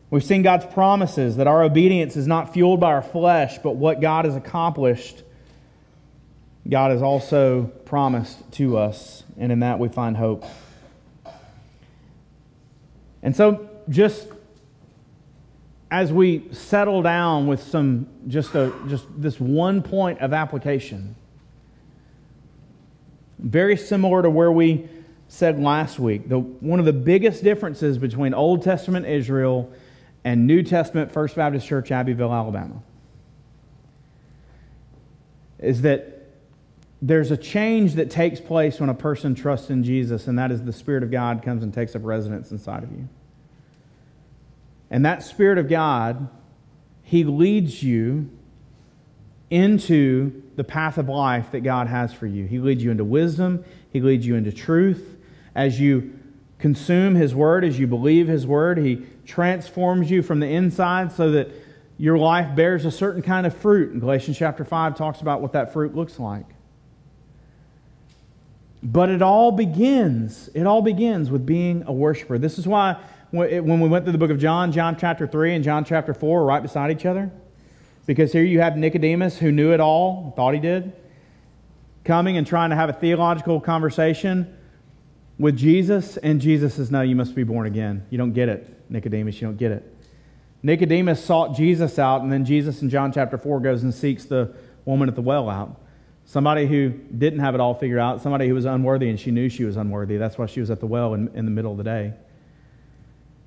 We've 0.08 0.24
seen 0.24 0.40
God's 0.40 0.64
promises 0.64 1.36
that 1.36 1.46
our 1.46 1.62
obedience 1.62 2.16
is 2.16 2.26
not 2.26 2.54
fueled 2.54 2.80
by 2.80 2.92
our 2.92 3.02
flesh, 3.02 3.58
but 3.58 3.76
what 3.76 4.00
God 4.00 4.24
has 4.24 4.34
accomplished 4.34 5.24
God 6.68 6.90
has 6.90 7.02
also 7.02 7.64
promised 7.84 8.52
to 8.52 8.76
us, 8.76 9.24
and 9.38 9.50
in 9.50 9.60
that 9.60 9.78
we 9.78 9.88
find 9.88 10.16
hope. 10.16 10.44
And 13.22 13.34
so, 13.34 13.68
just 13.88 14.28
as 15.90 16.12
we 16.12 16.44
settle 16.52 17.02
down 17.02 17.46
with 17.46 17.62
some 17.62 18.06
just 18.28 18.54
a 18.54 18.72
just 18.88 19.06
this 19.16 19.40
one 19.40 19.82
point 19.82 20.20
of 20.20 20.32
application, 20.32 21.16
very 23.38 23.76
similar 23.76 24.22
to 24.22 24.30
where 24.30 24.52
we 24.52 24.88
said 25.28 25.60
last 25.60 25.98
week, 25.98 26.28
the, 26.28 26.38
one 26.38 26.78
of 26.78 26.84
the 26.84 26.92
biggest 26.92 27.42
differences 27.44 27.98
between 27.98 28.34
Old 28.34 28.62
Testament 28.62 29.06
Israel 29.06 29.72
and 30.24 30.46
New 30.46 30.62
Testament 30.62 31.12
First 31.12 31.36
Baptist 31.36 31.66
Church, 31.66 31.90
Abbeville, 31.90 32.32
Alabama, 32.32 32.82
is 35.58 35.82
that 35.82 36.19
there's 37.02 37.30
a 37.30 37.36
change 37.36 37.94
that 37.94 38.10
takes 38.10 38.40
place 38.40 38.78
when 38.78 38.90
a 38.90 38.94
person 38.94 39.34
trusts 39.34 39.70
in 39.70 39.82
Jesus, 39.82 40.26
and 40.26 40.38
that 40.38 40.50
is 40.50 40.64
the 40.64 40.72
Spirit 40.72 41.02
of 41.02 41.10
God 41.10 41.42
comes 41.42 41.62
and 41.62 41.72
takes 41.72 41.96
up 41.96 42.04
residence 42.04 42.50
inside 42.50 42.82
of 42.82 42.92
you. 42.92 43.08
And 44.90 45.04
that 45.06 45.22
Spirit 45.22 45.56
of 45.56 45.68
God, 45.68 46.28
He 47.02 47.24
leads 47.24 47.82
you 47.82 48.28
into 49.48 50.42
the 50.56 50.64
path 50.64 50.98
of 50.98 51.08
life 51.08 51.52
that 51.52 51.60
God 51.60 51.86
has 51.86 52.12
for 52.12 52.26
you. 52.26 52.46
He 52.46 52.58
leads 52.58 52.84
you 52.84 52.90
into 52.90 53.04
wisdom, 53.04 53.64
He 53.90 54.00
leads 54.00 54.26
you 54.26 54.34
into 54.34 54.52
truth. 54.52 55.16
As 55.54 55.80
you 55.80 56.18
consume 56.58 57.14
His 57.14 57.34
Word, 57.34 57.64
as 57.64 57.78
you 57.78 57.86
believe 57.86 58.28
His 58.28 58.46
Word, 58.46 58.76
He 58.76 59.06
transforms 59.24 60.10
you 60.10 60.22
from 60.22 60.40
the 60.40 60.48
inside 60.48 61.12
so 61.12 61.30
that 61.30 61.48
your 61.96 62.18
life 62.18 62.54
bears 62.54 62.84
a 62.84 62.90
certain 62.90 63.22
kind 63.22 63.46
of 63.46 63.56
fruit. 63.56 63.92
And 63.92 64.00
Galatians 64.00 64.36
chapter 64.36 64.64
5 64.64 64.96
talks 64.96 65.22
about 65.22 65.40
what 65.40 65.52
that 65.52 65.72
fruit 65.72 65.94
looks 65.94 66.18
like. 66.18 66.46
But 68.82 69.10
it 69.10 69.20
all 69.20 69.52
begins, 69.52 70.48
it 70.54 70.66
all 70.66 70.82
begins 70.82 71.30
with 71.30 71.44
being 71.44 71.84
a 71.86 71.92
worshiper. 71.92 72.38
This 72.38 72.58
is 72.58 72.66
why 72.66 73.00
when 73.30 73.80
we 73.80 73.88
went 73.88 74.04
through 74.04 74.12
the 74.12 74.18
book 74.18 74.30
of 74.30 74.38
John, 74.38 74.72
John 74.72 74.96
chapter 74.98 75.26
3 75.26 75.54
and 75.54 75.64
John 75.64 75.84
chapter 75.84 76.14
4 76.14 76.40
are 76.40 76.44
right 76.44 76.62
beside 76.62 76.90
each 76.90 77.06
other. 77.06 77.30
Because 78.06 78.32
here 78.32 78.42
you 78.42 78.60
have 78.60 78.76
Nicodemus 78.76 79.38
who 79.38 79.52
knew 79.52 79.72
it 79.72 79.80
all, 79.80 80.32
thought 80.34 80.54
he 80.54 80.60
did, 80.60 80.92
coming 82.04 82.36
and 82.36 82.46
trying 82.46 82.70
to 82.70 82.76
have 82.76 82.88
a 82.88 82.92
theological 82.92 83.60
conversation 83.60 84.56
with 85.38 85.56
Jesus, 85.56 86.16
and 86.18 86.40
Jesus 86.40 86.74
says, 86.74 86.90
No, 86.90 87.02
you 87.02 87.16
must 87.16 87.34
be 87.34 87.44
born 87.44 87.66
again. 87.66 88.04
You 88.10 88.18
don't 88.18 88.32
get 88.32 88.48
it, 88.48 88.90
Nicodemus, 88.90 89.40
you 89.40 89.48
don't 89.48 89.56
get 89.56 89.72
it. 89.72 89.96
Nicodemus 90.62 91.24
sought 91.24 91.56
Jesus 91.56 91.98
out, 91.98 92.20
and 92.22 92.30
then 92.30 92.44
Jesus 92.44 92.82
in 92.82 92.90
John 92.90 93.12
chapter 93.12 93.38
4 93.38 93.60
goes 93.60 93.82
and 93.82 93.94
seeks 93.94 94.24
the 94.24 94.54
woman 94.84 95.08
at 95.08 95.14
the 95.14 95.22
well 95.22 95.48
out. 95.48 95.80
Somebody 96.30 96.68
who 96.68 96.90
didn't 96.90 97.40
have 97.40 97.56
it 97.56 97.60
all 97.60 97.74
figured 97.74 97.98
out, 97.98 98.22
somebody 98.22 98.46
who 98.46 98.54
was 98.54 98.64
unworthy 98.64 99.08
and 99.08 99.18
she 99.18 99.32
knew 99.32 99.48
she 99.48 99.64
was 99.64 99.76
unworthy. 99.76 100.16
That's 100.16 100.38
why 100.38 100.46
she 100.46 100.60
was 100.60 100.70
at 100.70 100.78
the 100.78 100.86
well 100.86 101.12
in, 101.12 101.26
in 101.34 101.44
the 101.44 101.50
middle 101.50 101.72
of 101.72 101.78
the 101.78 101.82
day. 101.82 102.12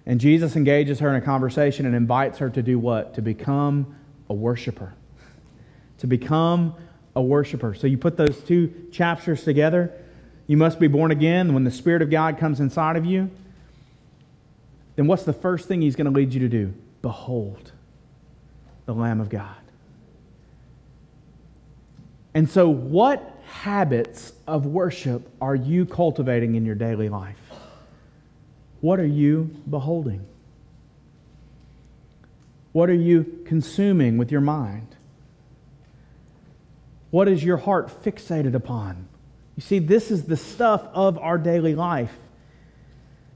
And 0.05 0.19
Jesus 0.19 0.57
engages 0.57 0.99
her 0.99 1.07
in 1.07 1.15
a 1.15 1.21
conversation 1.21 1.85
and 1.85 1.95
invites 1.95 2.39
her 2.39 2.49
to 2.49 2.61
do 2.61 2.77
what? 2.77 3.13
To 3.13 3.21
become 3.21 3.95
a 4.29 4.33
worshiper. 4.33 4.95
to 5.99 6.07
become 6.07 6.75
a 7.15 7.21
worshiper. 7.21 7.73
So 7.73 7.87
you 7.87 7.97
put 7.97 8.17
those 8.17 8.43
two 8.43 8.89
chapters 8.91 9.45
together. 9.45 9.93
You 10.47 10.57
must 10.57 10.77
be 10.77 10.87
born 10.87 11.11
again. 11.11 11.53
When 11.53 11.63
the 11.63 11.71
Spirit 11.71 12.01
of 12.01 12.09
God 12.09 12.37
comes 12.37 12.59
inside 12.59 12.97
of 12.97 13.05
you, 13.05 13.31
then 14.97 15.07
what's 15.07 15.23
the 15.23 15.31
first 15.31 15.69
thing 15.69 15.81
He's 15.81 15.95
going 15.95 16.11
to 16.11 16.11
lead 16.11 16.33
you 16.33 16.41
to 16.41 16.49
do? 16.49 16.73
Behold 17.01 17.71
the 18.85 18.93
Lamb 18.93 19.21
of 19.21 19.29
God. 19.29 19.62
And 22.33 22.49
so, 22.49 22.67
what 22.67 23.41
habits 23.45 24.33
of 24.47 24.65
worship 24.65 25.29
are 25.39 25.55
you 25.55 25.85
cultivating 25.85 26.55
in 26.55 26.65
your 26.65 26.75
daily 26.75 27.09
life? 27.09 27.37
What 28.81 28.99
are 28.99 29.05
you 29.05 29.55
beholding? 29.69 30.25
What 32.71 32.89
are 32.89 32.95
you 32.95 33.43
consuming 33.45 34.17
with 34.17 34.31
your 34.31 34.41
mind? 34.41 34.95
What 37.11 37.27
is 37.27 37.43
your 37.43 37.57
heart 37.57 38.03
fixated 38.03 38.55
upon? 38.55 39.07
You 39.55 39.61
see, 39.61 39.77
this 39.77 40.09
is 40.09 40.23
the 40.23 40.35
stuff 40.35 40.83
of 40.93 41.19
our 41.19 41.37
daily 41.37 41.75
life. 41.75 42.17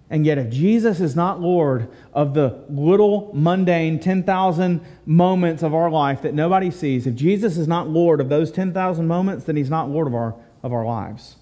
And 0.10 0.26
yet, 0.26 0.38
if 0.38 0.49
Jesus 0.49 1.01
is 1.01 1.16
not 1.16 1.41
Lord 1.41 1.89
of 2.14 2.34
the 2.34 2.64
little 2.70 3.30
mundane 3.34 3.99
10,000 3.99 4.82
moments 5.05 5.64
of 5.64 5.74
our 5.74 5.89
life 5.89 6.22
that 6.22 6.34
nobody 6.34 6.72
sees, 6.72 7.05
if 7.05 7.16
Jesus 7.16 7.58
is 7.58 7.68
not 7.68 7.89
Lord 7.89 8.22
of 8.22 8.30
those 8.30 8.49
10,000 8.51 9.05
moments, 9.05 9.45
then 9.45 9.58
He's 9.58 9.70
not 9.70 9.89
Lord 9.89 10.08
of 10.08 10.16
our, 10.16 10.36
of 10.64 10.72
our 10.72 10.86
lives. 10.86 11.36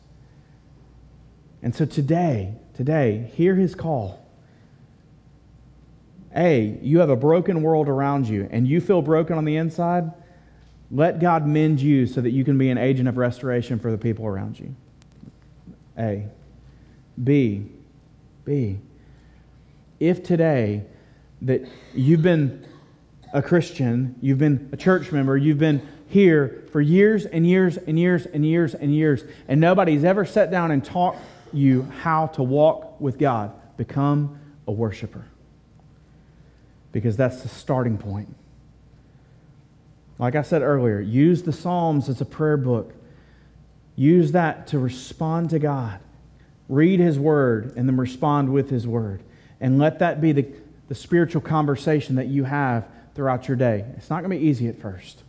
And 1.61 1.75
so 1.75 1.85
today, 1.85 2.55
today, 2.73 3.31
hear 3.35 3.55
His 3.55 3.75
call. 3.75 4.25
A, 6.35 6.77
you 6.81 6.99
have 6.99 7.09
a 7.09 7.15
broken 7.15 7.61
world 7.61 7.87
around 7.87 8.27
you 8.27 8.49
and 8.51 8.67
you 8.67 8.81
feel 8.81 9.01
broken 9.01 9.37
on 9.37 9.45
the 9.45 9.55
inside, 9.55 10.11
let 10.91 11.19
God 11.19 11.47
mend 11.47 11.81
you 11.81 12.07
so 12.07 12.19
that 12.19 12.31
you 12.31 12.43
can 12.43 12.57
be 12.57 12.69
an 12.69 12.77
agent 12.77 13.07
of 13.07 13.17
restoration 13.17 13.79
for 13.79 13.91
the 13.91 13.97
people 13.97 14.25
around 14.25 14.59
you. 14.59 14.75
A. 15.97 16.27
B. 17.23 17.71
B. 18.45 18.79
If 19.99 20.23
today 20.23 20.83
that 21.41 21.67
you've 21.93 22.21
been 22.21 22.65
a 23.33 23.41
Christian, 23.41 24.15
you've 24.21 24.37
been 24.37 24.69
a 24.71 24.77
church 24.77 25.11
member, 25.11 25.35
you've 25.35 25.59
been 25.59 25.85
here 26.07 26.63
for 26.71 26.79
years 26.79 27.25
and 27.25 27.45
years 27.45 27.77
and 27.77 27.99
years 27.99 28.25
and 28.25 28.45
years 28.45 28.73
and 28.73 28.95
years, 28.95 29.23
and 29.47 29.59
nobody's 29.59 30.03
ever 30.03 30.23
sat 30.25 30.51
down 30.51 30.71
and 30.71 30.83
taught 30.83 31.17
you 31.51 31.83
how 32.01 32.27
to 32.27 32.43
walk 32.43 32.99
with 33.01 33.17
God, 33.17 33.51
become 33.77 34.39
a 34.67 34.71
worshiper. 34.71 35.25
Because 36.91 37.17
that's 37.17 37.41
the 37.41 37.49
starting 37.49 37.97
point. 37.97 38.33
Like 40.17 40.35
I 40.35 40.43
said 40.43 40.61
earlier, 40.61 40.99
use 40.99 41.43
the 41.43 41.51
Psalms 41.51 42.07
as 42.07 42.21
a 42.21 42.25
prayer 42.25 42.57
book. 42.57 42.93
Use 43.97 44.31
that 44.31 44.67
to 44.67 44.79
respond 44.79 45.49
to 45.49 45.59
God. 45.59 45.99
Read 46.67 46.99
His 46.99 47.19
Word 47.19 47.73
and 47.75 47.87
then 47.87 47.97
respond 47.97 48.51
with 48.51 48.69
His 48.69 48.87
Word. 48.87 49.23
And 49.59 49.79
let 49.79 49.99
that 49.99 50.21
be 50.21 50.31
the, 50.31 50.47
the 50.87 50.95
spiritual 50.95 51.41
conversation 51.41 52.15
that 52.15 52.27
you 52.27 52.43
have 52.43 52.87
throughout 53.13 53.47
your 53.47 53.57
day. 53.57 53.85
It's 53.97 54.09
not 54.09 54.21
going 54.21 54.31
to 54.31 54.37
be 54.37 54.45
easy 54.45 54.67
at 54.67 54.79
first. 54.79 55.23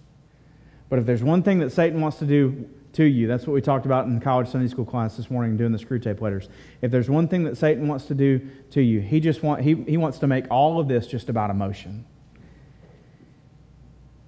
But 0.89 0.99
if 0.99 1.07
there's 1.07 1.23
one 1.23 1.43
thing 1.43 1.61
that 1.61 1.71
Satan 1.71 2.01
wants 2.01 2.19
to 2.19 2.27
do 2.27 2.69
to 2.95 3.05
you, 3.05 3.27
that's 3.27 3.47
what 3.47 3.55
we 3.55 3.61
talked 3.61 3.87
about 3.87 4.07
in 4.07 4.21
college 4.21 4.49
Sunday 4.49 4.69
school 4.69 4.85
class 4.85 5.17
this 5.17 5.31
morning 5.31 5.57
doing 5.57 5.73
the 5.73 5.79
Screwtape 5.79 6.21
letters. 6.21 6.49
If 6.81 6.91
there's 6.91 7.11
one 7.11 7.29
thing 7.29 7.45
that 7.45 7.57
Satan 7.57 7.89
wants 7.89 8.07
to 8.07 8.15
do 8.15 8.49
to 8.71 8.81
you, 8.81 9.01
he 9.01 9.21
just 9.21 9.43
want, 9.43 9.63
he, 9.63 9.75
he 9.75 9.97
wants 9.97 10.19
to 10.21 10.27
make 10.27 10.51
all 10.51 10.81
of 10.81 10.89
this 10.89 11.07
just 11.07 11.29
about 11.29 11.51
emotion 11.51 12.07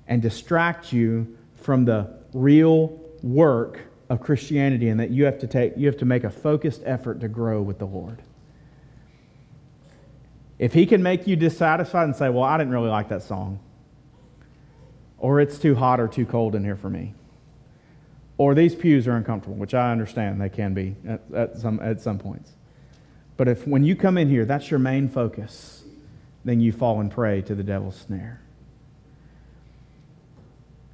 and 0.06 0.22
distract 0.22 0.92
you 0.92 1.36
from 1.56 1.84
the 1.84 2.18
real 2.32 3.00
work 3.22 3.80
of 4.08 4.20
Christianity 4.20 4.88
and 4.88 4.98
that 5.00 5.10
you 5.10 5.24
have 5.24 5.38
to 5.40 5.46
take 5.46 5.76
you 5.76 5.86
have 5.86 5.98
to 5.98 6.04
make 6.04 6.24
a 6.24 6.30
focused 6.30 6.82
effort 6.84 7.20
to 7.20 7.28
grow 7.28 7.60
with 7.60 7.78
the 7.78 7.86
Lord. 7.86 8.22
If 10.58 10.72
he 10.72 10.86
can 10.86 11.02
make 11.02 11.26
you 11.26 11.36
dissatisfied 11.36 12.04
and 12.04 12.16
say, 12.16 12.28
"Well, 12.28 12.42
I 12.42 12.56
didn't 12.58 12.72
really 12.72 12.88
like 12.88 13.08
that 13.10 13.22
song," 13.22 13.60
or 15.18 15.40
"It's 15.40 15.58
too 15.58 15.74
hot 15.74 16.00
or 16.00 16.08
too 16.08 16.26
cold 16.26 16.54
in 16.54 16.64
here 16.64 16.76
for 16.76 16.90
me," 16.90 17.14
or 18.38 18.54
"These 18.54 18.74
pews 18.74 19.06
are 19.06 19.16
uncomfortable," 19.16 19.56
which 19.56 19.74
I 19.74 19.92
understand 19.92 20.40
they 20.40 20.48
can 20.48 20.74
be 20.74 20.96
at, 21.06 21.20
at 21.34 21.58
some 21.58 21.78
at 21.80 22.00
some 22.00 22.18
points. 22.18 22.52
But 23.36 23.46
if 23.46 23.68
when 23.68 23.84
you 23.84 23.94
come 23.94 24.18
in 24.18 24.28
here, 24.28 24.44
that's 24.44 24.70
your 24.70 24.80
main 24.80 25.08
focus, 25.08 25.84
then 26.44 26.60
you 26.60 26.72
fall 26.72 27.00
and 27.00 27.10
prey 27.10 27.42
to 27.42 27.54
the 27.54 27.62
devil's 27.62 27.96
snare. 27.96 28.40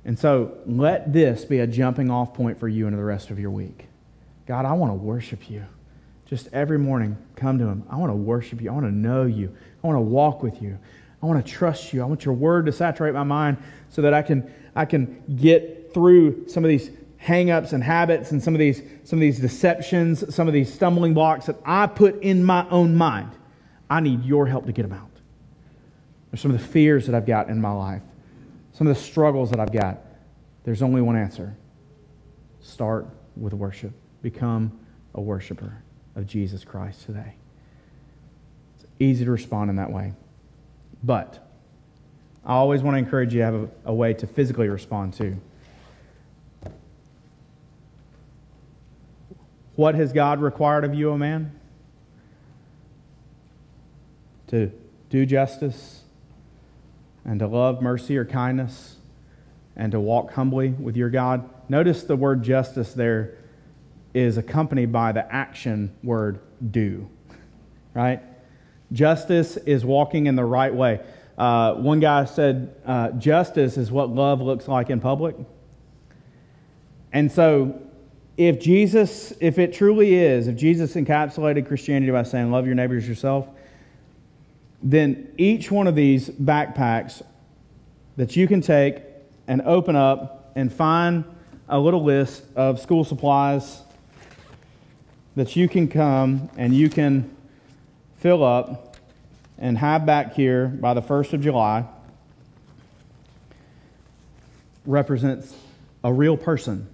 And 0.04 0.18
so 0.18 0.58
let 0.66 1.12
this 1.12 1.44
be 1.44 1.60
a 1.60 1.66
jumping 1.66 2.10
off 2.10 2.34
point 2.34 2.60
for 2.60 2.68
you 2.68 2.86
into 2.86 2.96
the 2.96 3.04
rest 3.04 3.30
of 3.30 3.38
your 3.38 3.50
week. 3.50 3.86
God, 4.46 4.66
I 4.66 4.72
want 4.74 4.90
to 4.90 4.96
worship 4.96 5.48
you. 5.48 5.64
Just 6.26 6.48
every 6.52 6.78
morning, 6.78 7.16
come 7.36 7.58
to 7.58 7.66
Him. 7.66 7.84
I 7.88 7.96
want 7.96 8.10
to 8.10 8.16
worship 8.16 8.60
you. 8.60 8.70
I 8.70 8.74
want 8.74 8.86
to 8.86 8.92
know 8.92 9.24
you. 9.24 9.54
I 9.82 9.86
want 9.86 9.96
to 9.96 10.02
walk 10.02 10.42
with 10.42 10.60
you. 10.60 10.78
I 11.22 11.26
want 11.26 11.44
to 11.44 11.50
trust 11.50 11.92
you. 11.92 12.02
I 12.02 12.04
want 12.04 12.24
your 12.24 12.34
word 12.34 12.66
to 12.66 12.72
saturate 12.72 13.14
my 13.14 13.22
mind 13.22 13.56
so 13.88 14.02
that 14.02 14.12
I 14.12 14.22
can, 14.22 14.52
I 14.76 14.84
can 14.84 15.22
get 15.36 15.94
through 15.94 16.48
some 16.48 16.64
of 16.64 16.68
these 16.68 16.90
hang-ups 17.16 17.72
and 17.72 17.82
habits 17.82 18.32
and 18.32 18.42
some 18.42 18.54
of 18.54 18.58
these 18.58 18.82
some 19.04 19.18
of 19.18 19.20
these 19.20 19.38
deceptions, 19.38 20.34
some 20.34 20.46
of 20.46 20.52
these 20.52 20.70
stumbling 20.70 21.14
blocks 21.14 21.46
that 21.46 21.56
I 21.64 21.86
put 21.86 22.22
in 22.22 22.44
my 22.44 22.68
own 22.68 22.96
mind. 22.96 23.30
I 23.88 24.00
need 24.00 24.24
your 24.24 24.46
help 24.46 24.66
to 24.66 24.72
get 24.72 24.82
them 24.82 24.92
out. 24.92 25.08
There's 26.30 26.42
some 26.42 26.50
of 26.50 26.60
the 26.60 26.66
fears 26.66 27.06
that 27.06 27.14
I've 27.14 27.24
got 27.24 27.48
in 27.48 27.60
my 27.62 27.72
life 27.72 28.02
some 28.74 28.88
of 28.88 28.94
the 28.94 29.00
struggles 29.00 29.50
that 29.50 29.60
I've 29.60 29.72
got, 29.72 30.00
there's 30.64 30.82
only 30.82 31.00
one 31.00 31.16
answer. 31.16 31.56
Start 32.60 33.06
with 33.36 33.54
worship. 33.54 33.92
Become 34.20 34.78
a 35.14 35.20
worshiper 35.20 35.82
of 36.16 36.26
Jesus 36.26 36.64
Christ 36.64 37.06
today. 37.06 37.34
It's 38.76 38.86
easy 38.98 39.24
to 39.24 39.30
respond 39.30 39.70
in 39.70 39.76
that 39.76 39.92
way. 39.92 40.12
But 41.04 41.48
I 42.44 42.54
always 42.54 42.82
want 42.82 42.94
to 42.94 42.98
encourage 42.98 43.32
you 43.32 43.40
to 43.40 43.44
have 43.44 43.54
a, 43.54 43.68
a 43.86 43.94
way 43.94 44.12
to 44.14 44.26
physically 44.26 44.68
respond 44.68 45.14
to. 45.14 45.36
What 49.76 49.94
has 49.94 50.12
God 50.12 50.40
required 50.40 50.84
of 50.84 50.94
you, 50.94 51.10
O 51.10 51.18
man? 51.18 51.58
To 54.48 54.72
do 55.10 55.26
justice, 55.26 56.03
and 57.24 57.40
to 57.40 57.46
love 57.46 57.80
mercy 57.82 58.16
or 58.16 58.24
kindness 58.24 58.96
and 59.76 59.92
to 59.92 60.00
walk 60.00 60.32
humbly 60.32 60.70
with 60.70 60.96
your 60.96 61.10
God. 61.10 61.48
Notice 61.68 62.02
the 62.04 62.16
word 62.16 62.42
justice 62.42 62.92
there 62.92 63.38
is 64.12 64.36
accompanied 64.36 64.92
by 64.92 65.12
the 65.12 65.32
action 65.34 65.94
word 66.02 66.40
do, 66.70 67.08
right? 67.94 68.22
Justice 68.92 69.56
is 69.56 69.84
walking 69.84 70.26
in 70.26 70.36
the 70.36 70.44
right 70.44 70.72
way. 70.72 71.00
Uh, 71.36 71.74
one 71.74 71.98
guy 71.98 72.24
said, 72.24 72.76
uh, 72.86 73.10
Justice 73.12 73.76
is 73.76 73.90
what 73.90 74.10
love 74.10 74.40
looks 74.40 74.68
like 74.68 74.90
in 74.90 75.00
public. 75.00 75.34
And 77.12 77.30
so, 77.30 77.80
if 78.36 78.60
Jesus, 78.60 79.32
if 79.40 79.58
it 79.58 79.72
truly 79.72 80.14
is, 80.14 80.48
if 80.48 80.56
Jesus 80.56 80.94
encapsulated 80.94 81.66
Christianity 81.66 82.10
by 82.12 82.22
saying, 82.22 82.50
Love 82.50 82.66
your 82.66 82.74
neighbors 82.74 83.08
yourself, 83.08 83.48
then 84.84 85.32
each 85.38 85.70
one 85.70 85.86
of 85.86 85.94
these 85.94 86.28
backpacks 86.28 87.22
that 88.16 88.36
you 88.36 88.46
can 88.46 88.60
take 88.60 89.02
and 89.48 89.62
open 89.62 89.96
up 89.96 90.52
and 90.54 90.70
find 90.70 91.24
a 91.68 91.80
little 91.80 92.04
list 92.04 92.44
of 92.54 92.78
school 92.78 93.02
supplies 93.02 93.80
that 95.36 95.56
you 95.56 95.68
can 95.68 95.88
come 95.88 96.50
and 96.58 96.74
you 96.74 96.90
can 96.90 97.34
fill 98.18 98.44
up 98.44 98.98
and 99.58 99.78
have 99.78 100.04
back 100.04 100.34
here 100.34 100.66
by 100.68 100.92
the 100.92 101.02
1st 101.02 101.32
of 101.32 101.40
July 101.40 101.86
represents 104.84 105.56
a 106.04 106.12
real 106.12 106.36
person. 106.36 106.86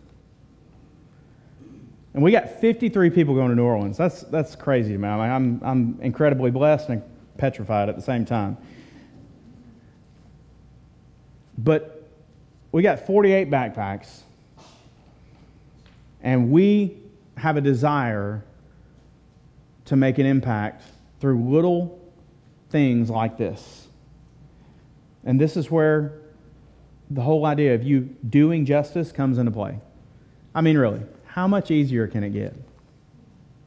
And 2.14 2.22
we 2.22 2.30
got 2.30 2.60
53 2.60 3.10
people 3.10 3.34
going 3.34 3.50
to 3.50 3.56
New 3.56 3.64
Orleans. 3.64 3.96
That's, 3.96 4.22
that's 4.22 4.54
crazy, 4.54 4.96
man. 4.96 5.20
I'm, 5.20 5.60
I'm 5.62 5.98
incredibly 6.00 6.52
blessed 6.52 6.88
and 6.88 7.02
petrified 7.40 7.88
at 7.88 7.96
the 7.96 8.02
same 8.02 8.24
time. 8.24 8.58
But 11.56 12.06
we 12.70 12.82
got 12.82 13.06
48 13.06 13.50
backpacks, 13.50 14.20
and 16.22 16.50
we 16.50 16.96
have 17.36 17.56
a 17.56 17.60
desire 17.60 18.44
to 19.86 19.96
make 19.96 20.18
an 20.18 20.26
impact 20.26 20.84
through 21.18 21.42
little 21.42 21.98
things 22.68 23.10
like 23.10 23.38
this. 23.38 23.88
And 25.24 25.40
this 25.40 25.56
is 25.56 25.70
where 25.70 26.12
the 27.10 27.22
whole 27.22 27.44
idea 27.46 27.74
of 27.74 27.82
you 27.82 28.14
doing 28.28 28.64
justice 28.64 29.10
comes 29.10 29.38
into 29.38 29.50
play. 29.50 29.78
I 30.54 30.60
mean, 30.60 30.78
really, 30.78 31.02
how 31.24 31.48
much 31.48 31.70
easier 31.70 32.06
can 32.06 32.22
it 32.22 32.30
get? 32.30 32.54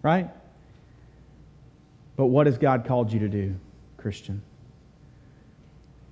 Right? 0.01 0.29
But 2.15 2.27
what 2.27 2.45
has 2.45 2.57
God 2.57 2.85
called 2.85 3.11
you 3.11 3.19
to 3.19 3.27
do, 3.27 3.55
Christian? 3.97 4.41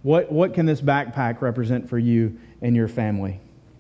What, 0.04 0.32
what 0.32 0.54
can 0.54 0.66
this 0.66 0.82
backpack 0.82 1.42
represent 1.42 1.90
for 1.90 2.00
you 2.00 2.40
and 2.62 2.76
your 2.76 2.88
family 2.88 3.40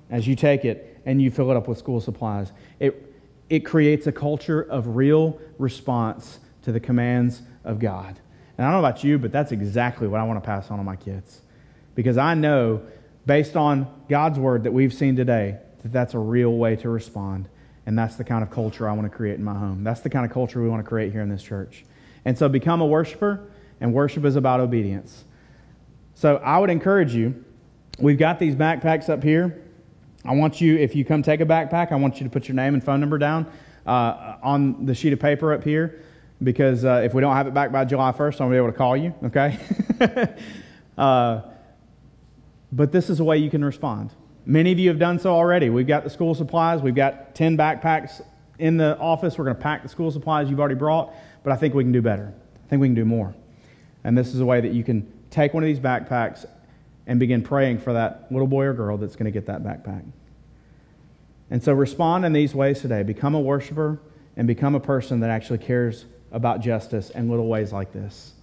as 0.09 0.27
you 0.27 0.35
take 0.35 0.65
it 0.65 1.01
and 1.05 1.21
you 1.21 1.31
fill 1.31 1.49
it 1.49 1.57
up 1.57 1.67
with 1.67 1.77
school 1.77 1.99
supplies? 1.99 2.51
It, 2.79 3.15
it 3.49 3.61
creates 3.61 4.05
a 4.07 4.11
culture 4.11 4.61
of 4.61 4.95
real 4.95 5.39
response 5.57 6.39
to 6.61 6.71
the 6.71 6.79
commands 6.79 7.41
of 7.63 7.79
God. 7.79 8.19
And 8.57 8.67
I 8.67 8.71
don't 8.71 8.81
know 8.81 8.87
about 8.87 9.03
you, 9.03 9.17
but 9.17 9.31
that's 9.31 9.51
exactly 9.51 10.07
what 10.07 10.19
I 10.19 10.23
want 10.23 10.41
to 10.41 10.45
pass 10.45 10.69
on 10.69 10.77
to 10.77 10.83
my 10.83 10.95
kids. 10.95 11.41
Because 11.95 12.17
I 12.17 12.35
know, 12.35 12.83
based 13.25 13.55
on 13.55 13.91
God's 14.07 14.37
word 14.37 14.63
that 14.63 14.71
we've 14.71 14.93
seen 14.93 15.15
today, 15.15 15.57
that 15.81 15.91
that's 15.91 16.13
a 16.13 16.19
real 16.19 16.53
way 16.53 16.75
to 16.77 16.89
respond. 16.89 17.49
And 17.87 17.97
that's 17.97 18.15
the 18.15 18.23
kind 18.23 18.43
of 18.43 18.51
culture 18.51 18.87
I 18.87 18.93
want 18.93 19.11
to 19.11 19.15
create 19.15 19.39
in 19.39 19.43
my 19.43 19.55
home. 19.55 19.83
That's 19.83 20.01
the 20.01 20.09
kind 20.09 20.25
of 20.25 20.31
culture 20.31 20.61
we 20.61 20.69
want 20.69 20.83
to 20.83 20.87
create 20.87 21.11
here 21.11 21.21
in 21.21 21.29
this 21.29 21.41
church. 21.41 21.83
And 22.25 22.37
so 22.37 22.47
become 22.49 22.81
a 22.81 22.85
worshiper, 22.85 23.49
and 23.79 23.93
worship 23.93 24.25
is 24.25 24.35
about 24.35 24.59
obedience. 24.59 25.25
So 26.13 26.37
I 26.37 26.59
would 26.59 26.69
encourage 26.69 27.15
you, 27.15 27.43
we've 27.99 28.17
got 28.17 28.39
these 28.39 28.55
backpacks 28.55 29.09
up 29.09 29.23
here. 29.23 29.61
I 30.23 30.35
want 30.35 30.61
you, 30.61 30.77
if 30.77 30.95
you 30.95 31.03
come 31.03 31.23
take 31.23 31.41
a 31.41 31.45
backpack, 31.45 31.91
I 31.91 31.95
want 31.95 32.19
you 32.19 32.25
to 32.25 32.29
put 32.29 32.47
your 32.47 32.55
name 32.55 32.75
and 32.75 32.83
phone 32.83 32.99
number 32.99 33.17
down 33.17 33.51
uh, 33.87 34.35
on 34.43 34.85
the 34.85 34.93
sheet 34.93 35.13
of 35.13 35.19
paper 35.19 35.51
up 35.53 35.63
here 35.63 36.03
because 36.43 36.85
uh, 36.85 37.01
if 37.03 37.13
we 37.13 37.21
don't 37.21 37.35
have 37.35 37.47
it 37.47 37.53
back 37.53 37.71
by 37.71 37.85
July 37.85 38.11
1st, 38.11 38.41
I'll 38.41 38.49
be 38.49 38.55
able 38.55 38.67
to 38.67 38.77
call 38.77 38.95
you, 38.95 39.13
okay? 39.25 39.59
uh, 40.97 41.41
but 42.71 42.91
this 42.91 43.09
is 43.09 43.19
a 43.19 43.23
way 43.23 43.37
you 43.37 43.49
can 43.49 43.63
respond. 43.63 44.11
Many 44.45 44.71
of 44.71 44.79
you 44.79 44.89
have 44.89 44.99
done 44.99 45.19
so 45.19 45.33
already. 45.33 45.69
We've 45.69 45.87
got 45.87 46.03
the 46.03 46.09
school 46.09 46.33
supplies, 46.33 46.81
we've 46.81 46.95
got 46.95 47.35
10 47.35 47.57
backpacks 47.57 48.21
in 48.61 48.77
the 48.77 48.97
office. 48.99 49.37
We're 49.37 49.45
going 49.45 49.57
to 49.57 49.61
pack 49.61 49.83
the 49.83 49.89
school 49.89 50.11
supplies 50.11 50.49
you've 50.49 50.59
already 50.59 50.75
brought, 50.75 51.13
but 51.43 51.53
I 51.53 51.55
think 51.55 51.73
we 51.73 51.83
can 51.83 51.91
do 51.91 52.01
better. 52.01 52.33
I 52.65 52.69
think 52.69 52.81
we 52.81 52.87
can 52.87 52.95
do 52.95 53.05
more. 53.05 53.33
And 54.03 54.17
this 54.17 54.33
is 54.33 54.39
a 54.39 54.45
way 54.45 54.61
that 54.61 54.73
you 54.73 54.83
can 54.83 55.11
take 55.29 55.53
one 55.53 55.63
of 55.63 55.67
these 55.67 55.79
backpacks 55.79 56.45
and 57.07 57.19
begin 57.19 57.41
praying 57.41 57.79
for 57.79 57.93
that 57.93 58.27
little 58.31 58.47
boy 58.47 58.65
or 58.65 58.73
girl 58.73 58.97
that's 58.97 59.15
going 59.15 59.25
to 59.25 59.31
get 59.31 59.47
that 59.47 59.63
backpack. 59.63 60.03
And 61.49 61.61
so 61.61 61.73
respond 61.73 62.25
in 62.25 62.33
these 62.33 62.55
ways 62.55 62.81
today. 62.81 63.03
Become 63.03 63.35
a 63.35 63.39
worshiper 63.39 63.99
and 64.37 64.47
become 64.47 64.75
a 64.75 64.79
person 64.79 65.19
that 65.19 65.29
actually 65.29 65.59
cares 65.59 66.05
about 66.31 66.61
justice 66.61 67.09
in 67.09 67.29
little 67.29 67.47
ways 67.47 67.73
like 67.73 67.91
this. 67.91 68.33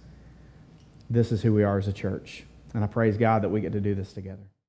This 1.09 1.31
is 1.31 1.41
who 1.41 1.53
we 1.53 1.63
are 1.63 1.79
as 1.79 1.87
a 1.87 1.93
church. 1.93 2.43
And 2.73 2.83
I 2.83 2.87
praise 2.87 3.17
God 3.17 3.41
that 3.41 3.49
we 3.49 3.61
get 3.61 3.73
to 3.73 3.81
do 3.81 3.95
this 3.95 4.13
together. 4.13 4.49